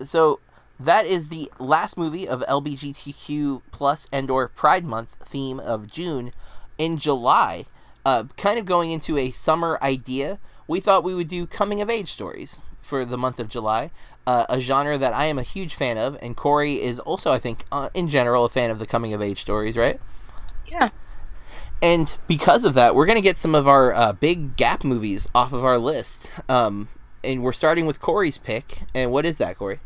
So 0.00 0.38
that 0.78 1.04
is 1.04 1.28
the 1.28 1.50
last 1.58 1.98
movie 1.98 2.28
of 2.28 2.42
LGBTQ 2.42 3.62
plus 3.72 4.08
and 4.12 4.30
or 4.30 4.48
Pride 4.48 4.84
Month 4.84 5.16
theme 5.24 5.58
of 5.58 5.90
June. 5.90 6.32
In 6.78 6.98
July, 6.98 7.64
uh, 8.06 8.22
kind 8.36 8.56
of 8.56 8.64
going 8.64 8.92
into 8.92 9.18
a 9.18 9.32
summer 9.32 9.80
idea, 9.82 10.38
we 10.68 10.78
thought 10.78 11.02
we 11.02 11.14
would 11.14 11.26
do 11.26 11.44
coming 11.44 11.80
of 11.80 11.90
age 11.90 12.12
stories 12.12 12.60
for 12.80 13.04
the 13.04 13.18
month 13.18 13.40
of 13.40 13.48
July, 13.48 13.90
uh, 14.28 14.46
a 14.48 14.60
genre 14.60 14.96
that 14.96 15.12
I 15.12 15.24
am 15.24 15.40
a 15.40 15.42
huge 15.42 15.74
fan 15.74 15.98
of, 15.98 16.16
and 16.22 16.36
Corey 16.36 16.80
is 16.80 17.00
also, 17.00 17.32
I 17.32 17.40
think, 17.40 17.64
uh, 17.72 17.88
in 17.94 18.08
general, 18.08 18.44
a 18.44 18.48
fan 18.48 18.70
of 18.70 18.78
the 18.78 18.86
coming 18.86 19.12
of 19.12 19.20
age 19.20 19.40
stories, 19.40 19.76
right? 19.76 19.98
Yeah. 20.68 20.90
And 21.82 22.14
because 22.28 22.62
of 22.62 22.74
that, 22.74 22.94
we're 22.94 23.06
going 23.06 23.18
to 23.18 23.22
get 23.22 23.38
some 23.38 23.56
of 23.56 23.66
our 23.66 23.92
uh, 23.92 24.12
big 24.12 24.56
gap 24.56 24.84
movies 24.84 25.28
off 25.34 25.52
of 25.52 25.64
our 25.64 25.76
list. 25.76 26.30
Um, 26.48 26.88
and 27.24 27.42
we're 27.42 27.52
starting 27.52 27.86
with 27.86 28.00
Corey's 28.00 28.38
pick. 28.38 28.82
And 28.94 29.10
what 29.10 29.26
is 29.26 29.38
that, 29.38 29.58
Corey? 29.58 29.80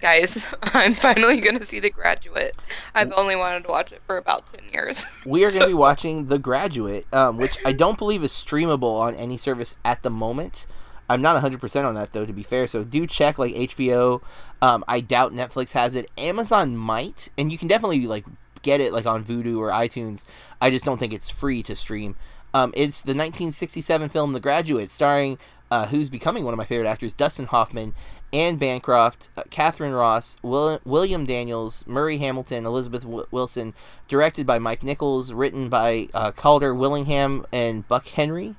Guys, 0.00 0.46
I'm 0.62 0.94
finally 0.94 1.40
gonna 1.40 1.62
see 1.62 1.80
The 1.80 1.90
Graduate. 1.90 2.54
I've 2.94 3.12
only 3.12 3.36
wanted 3.36 3.64
to 3.64 3.70
watch 3.70 3.92
it 3.92 4.02
for 4.06 4.16
about 4.16 4.46
ten 4.46 4.64
years. 4.72 5.06
We 5.26 5.44
are 5.44 5.50
going 5.50 5.62
to 5.62 5.68
be 5.68 5.74
watching 5.74 6.26
The 6.26 6.38
Graduate, 6.38 7.06
um, 7.12 7.36
which 7.36 7.58
I 7.64 7.72
don't 7.72 7.98
believe 7.98 8.22
is 8.22 8.32
streamable 8.32 8.98
on 9.00 9.14
any 9.14 9.36
service 9.36 9.76
at 9.84 10.02
the 10.02 10.10
moment. 10.10 10.66
I'm 11.10 11.22
not 11.22 11.42
100% 11.42 11.84
on 11.84 11.94
that, 11.94 12.12
though, 12.12 12.26
to 12.26 12.32
be 12.32 12.42
fair. 12.42 12.66
So 12.66 12.84
do 12.84 13.06
check, 13.06 13.38
like, 13.38 13.54
HBO. 13.54 14.22
Um, 14.60 14.84
I 14.86 15.00
doubt 15.00 15.34
Netflix 15.34 15.72
has 15.72 15.94
it. 15.94 16.10
Amazon 16.18 16.76
might. 16.76 17.30
And 17.38 17.50
you 17.50 17.58
can 17.58 17.68
definitely, 17.68 18.06
like, 18.06 18.24
get 18.62 18.80
it, 18.80 18.92
like, 18.92 19.06
on 19.06 19.24
Vudu 19.24 19.58
or 19.58 19.70
iTunes. 19.70 20.24
I 20.60 20.70
just 20.70 20.84
don't 20.84 20.98
think 20.98 21.12
it's 21.12 21.30
free 21.30 21.62
to 21.64 21.74
stream. 21.74 22.16
Um, 22.52 22.72
it's 22.76 23.00
the 23.00 23.10
1967 23.10 24.08
film 24.10 24.32
The 24.32 24.40
Graduate, 24.40 24.90
starring 24.90 25.38
uh, 25.70 25.86
who's 25.86 26.08
becoming 26.08 26.44
one 26.44 26.54
of 26.54 26.58
my 26.58 26.64
favorite 26.64 26.88
actors, 26.88 27.14
Dustin 27.14 27.46
Hoffman, 27.46 27.94
Anne 28.32 28.56
Bancroft, 28.56 29.30
uh, 29.36 29.42
Katharine 29.50 29.92
Ross, 29.92 30.36
Will- 30.42 30.80
William 30.84 31.24
Daniels, 31.24 31.84
Murray 31.86 32.18
Hamilton, 32.18 32.66
Elizabeth 32.66 33.02
w- 33.02 33.26
Wilson, 33.30 33.74
directed 34.06 34.46
by 34.46 34.58
Mike 34.58 34.82
Nichols, 34.82 35.32
written 35.32 35.68
by 35.68 36.08
uh, 36.12 36.32
Calder 36.32 36.74
Willingham 36.74 37.46
and 37.52 37.88
Buck 37.88 38.06
Henry, 38.08 38.54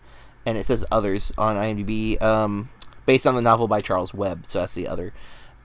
and 0.45 0.57
it 0.57 0.65
says 0.65 0.86
others 0.91 1.32
on 1.38 1.55
IMDb, 1.55 2.20
um, 2.22 2.70
based 3.05 3.28
on 3.28 3.36
the 3.36 3.41
novel 3.41 3.67
by 3.67 3.80
Charles 3.80 4.13
Webb, 4.13 4.45
so 4.47 4.59
that's 4.59 4.74
the 4.74 4.88
other. 4.88 5.13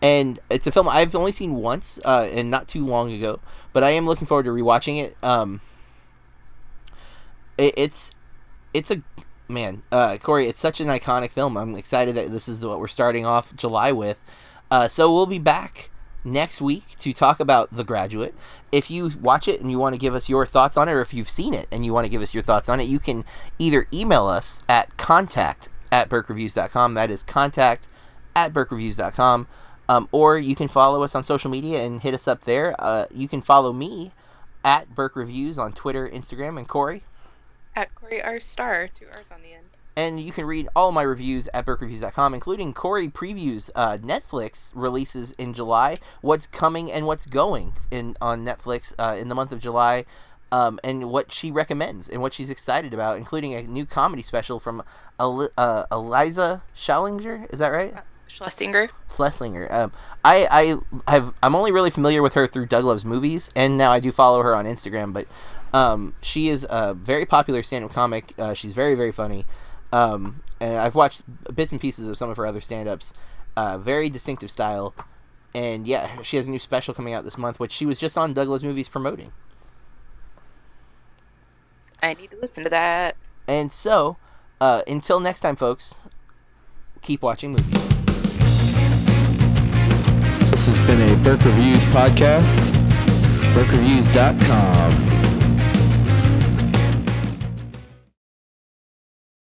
And 0.02 0.38
it's 0.50 0.66
a 0.66 0.72
film 0.72 0.86
I've 0.86 1.14
only 1.14 1.32
seen 1.32 1.54
once, 1.54 1.98
uh, 2.04 2.28
and 2.30 2.50
not 2.50 2.68
too 2.68 2.84
long 2.84 3.10
ago, 3.10 3.40
but 3.72 3.82
I 3.82 3.90
am 3.90 4.04
looking 4.04 4.26
forward 4.26 4.42
to 4.44 4.50
rewatching 4.50 5.02
it. 5.02 5.16
Um, 5.22 5.62
it, 7.56 7.72
it's 7.76 8.10
it's 8.74 8.90
a 8.90 9.00
man, 9.48 9.82
uh, 9.92 10.16
Corey. 10.18 10.46
It's 10.46 10.60
such 10.60 10.80
an 10.80 10.88
iconic 10.88 11.30
film. 11.30 11.56
I'm 11.56 11.76
excited 11.76 12.14
that 12.14 12.30
this 12.30 12.48
is 12.48 12.64
what 12.64 12.80
we're 12.80 12.88
starting 12.88 13.26
off 13.26 13.54
July 13.56 13.92
with. 13.92 14.20
Uh, 14.70 14.88
so 14.88 15.12
we'll 15.12 15.26
be 15.26 15.38
back 15.38 15.90
next 16.24 16.60
week 16.60 16.96
to 16.98 17.12
talk 17.12 17.38
about 17.38 17.70
The 17.76 17.84
Graduate. 17.84 18.34
If 18.72 18.90
you 18.90 19.10
watch 19.20 19.46
it 19.46 19.60
and 19.60 19.70
you 19.70 19.78
want 19.78 19.94
to 19.94 19.98
give 19.98 20.14
us 20.14 20.28
your 20.28 20.46
thoughts 20.46 20.76
on 20.76 20.88
it, 20.88 20.92
or 20.92 21.00
if 21.00 21.12
you've 21.12 21.28
seen 21.28 21.54
it 21.54 21.68
and 21.70 21.84
you 21.84 21.92
want 21.92 22.06
to 22.06 22.10
give 22.10 22.22
us 22.22 22.34
your 22.34 22.42
thoughts 22.42 22.68
on 22.68 22.80
it, 22.80 22.84
you 22.84 22.98
can 22.98 23.24
either 23.58 23.86
email 23.92 24.26
us 24.26 24.62
at 24.68 24.96
contact 24.96 25.68
at 25.92 26.08
burkereviews.com. 26.08 26.94
That 26.94 27.10
is 27.10 27.22
contact 27.22 27.86
at 28.34 28.52
burkereviews.com. 28.52 29.46
Um, 29.86 30.08
or 30.12 30.38
you 30.38 30.56
can 30.56 30.68
follow 30.68 31.02
us 31.02 31.14
on 31.14 31.22
social 31.22 31.50
media 31.50 31.84
and 31.84 32.00
hit 32.00 32.14
us 32.14 32.26
up 32.26 32.44
there. 32.44 32.74
Uh, 32.78 33.04
you 33.12 33.28
can 33.28 33.42
follow 33.42 33.72
me 33.72 34.12
at 34.64 34.94
Burke 34.94 35.14
Reviews 35.14 35.58
on 35.58 35.72
Twitter, 35.72 36.08
Instagram, 36.08 36.58
and 36.58 36.66
Corey. 36.66 37.02
At 37.76 37.94
Corey 37.94 38.22
R 38.22 38.40
Star, 38.40 38.88
two 38.88 39.06
R's 39.12 39.30
on 39.30 39.42
the 39.42 39.52
end. 39.54 39.64
And 39.96 40.20
you 40.20 40.32
can 40.32 40.44
read 40.44 40.68
all 40.74 40.90
my 40.90 41.02
reviews 41.02 41.48
at 41.54 41.66
BurkeReviews.com, 41.66 42.34
including 42.34 42.74
Corey 42.74 43.08
previews. 43.08 43.70
Uh, 43.76 43.96
Netflix 43.98 44.72
releases 44.74 45.32
in 45.32 45.54
July 45.54 45.96
what's 46.20 46.48
coming 46.48 46.90
and 46.90 47.06
what's 47.06 47.26
going 47.26 47.74
in 47.92 48.16
on 48.20 48.44
Netflix 48.44 48.92
uh, 48.98 49.16
in 49.16 49.28
the 49.28 49.36
month 49.36 49.52
of 49.52 49.60
July, 49.60 50.04
um, 50.50 50.80
and 50.82 51.10
what 51.10 51.32
she 51.32 51.50
recommends 51.52 52.08
and 52.08 52.20
what 52.20 52.32
she's 52.32 52.50
excited 52.50 52.92
about, 52.92 53.18
including 53.18 53.54
a 53.54 53.62
new 53.62 53.86
comedy 53.86 54.22
special 54.22 54.58
from 54.58 54.82
El- 55.20 55.48
uh, 55.56 55.84
Eliza 55.92 56.62
Schallinger. 56.74 57.52
Is 57.52 57.60
that 57.60 57.68
right? 57.68 57.94
Schlesinger. 58.26 58.90
Schlesinger. 59.08 59.72
Um, 59.72 59.92
I 60.24 60.78
I 61.06 61.12
have 61.12 61.32
I'm 61.40 61.54
only 61.54 61.70
really 61.70 61.90
familiar 61.90 62.20
with 62.20 62.34
her 62.34 62.48
through 62.48 62.66
Doug 62.66 62.84
Loves 62.84 63.04
Movies, 63.04 63.50
and 63.54 63.76
now 63.76 63.92
I 63.92 64.00
do 64.00 64.10
follow 64.10 64.42
her 64.42 64.56
on 64.56 64.64
Instagram. 64.64 65.12
But 65.12 65.28
um, 65.74 66.14
she 66.22 66.48
is 66.48 66.66
a 66.70 66.94
very 66.94 67.26
popular 67.26 67.62
stand-up 67.62 67.92
comic. 67.92 68.32
Uh, 68.38 68.54
she's 68.54 68.72
very 68.72 68.94
very 68.94 69.12
funny, 69.12 69.44
um, 69.92 70.42
and 70.60 70.76
I've 70.76 70.94
watched 70.94 71.22
bits 71.54 71.72
and 71.72 71.80
pieces 71.80 72.08
of 72.08 72.16
some 72.16 72.30
of 72.30 72.36
her 72.36 72.46
other 72.46 72.60
stand-ups. 72.60 73.12
Uh, 73.56 73.76
very 73.76 74.08
distinctive 74.08 74.50
style, 74.50 74.94
and 75.52 75.86
yeah, 75.86 76.22
she 76.22 76.36
has 76.36 76.46
a 76.46 76.50
new 76.50 76.60
special 76.60 76.94
coming 76.94 77.12
out 77.12 77.24
this 77.24 77.36
month, 77.36 77.58
which 77.58 77.72
she 77.72 77.84
was 77.84 77.98
just 77.98 78.16
on 78.16 78.32
Doug 78.32 78.48
Loves 78.48 78.62
Movies 78.64 78.88
promoting. 78.88 79.32
I 82.02 82.14
need 82.14 82.30
to 82.30 82.36
listen 82.40 82.64
to 82.64 82.70
that. 82.70 83.16
And 83.48 83.72
so, 83.72 84.16
uh, 84.60 84.82
until 84.86 85.18
next 85.20 85.40
time, 85.40 85.56
folks, 85.56 86.00
keep 87.02 87.22
watching 87.22 87.52
movies. 87.52 87.88
This 90.50 90.66
has 90.66 90.78
been 90.86 91.00
a 91.00 91.16
Burke 91.24 91.44
Reviews 91.44 91.82
podcast. 91.84 92.60
BurkeReviews.com. 93.54 95.23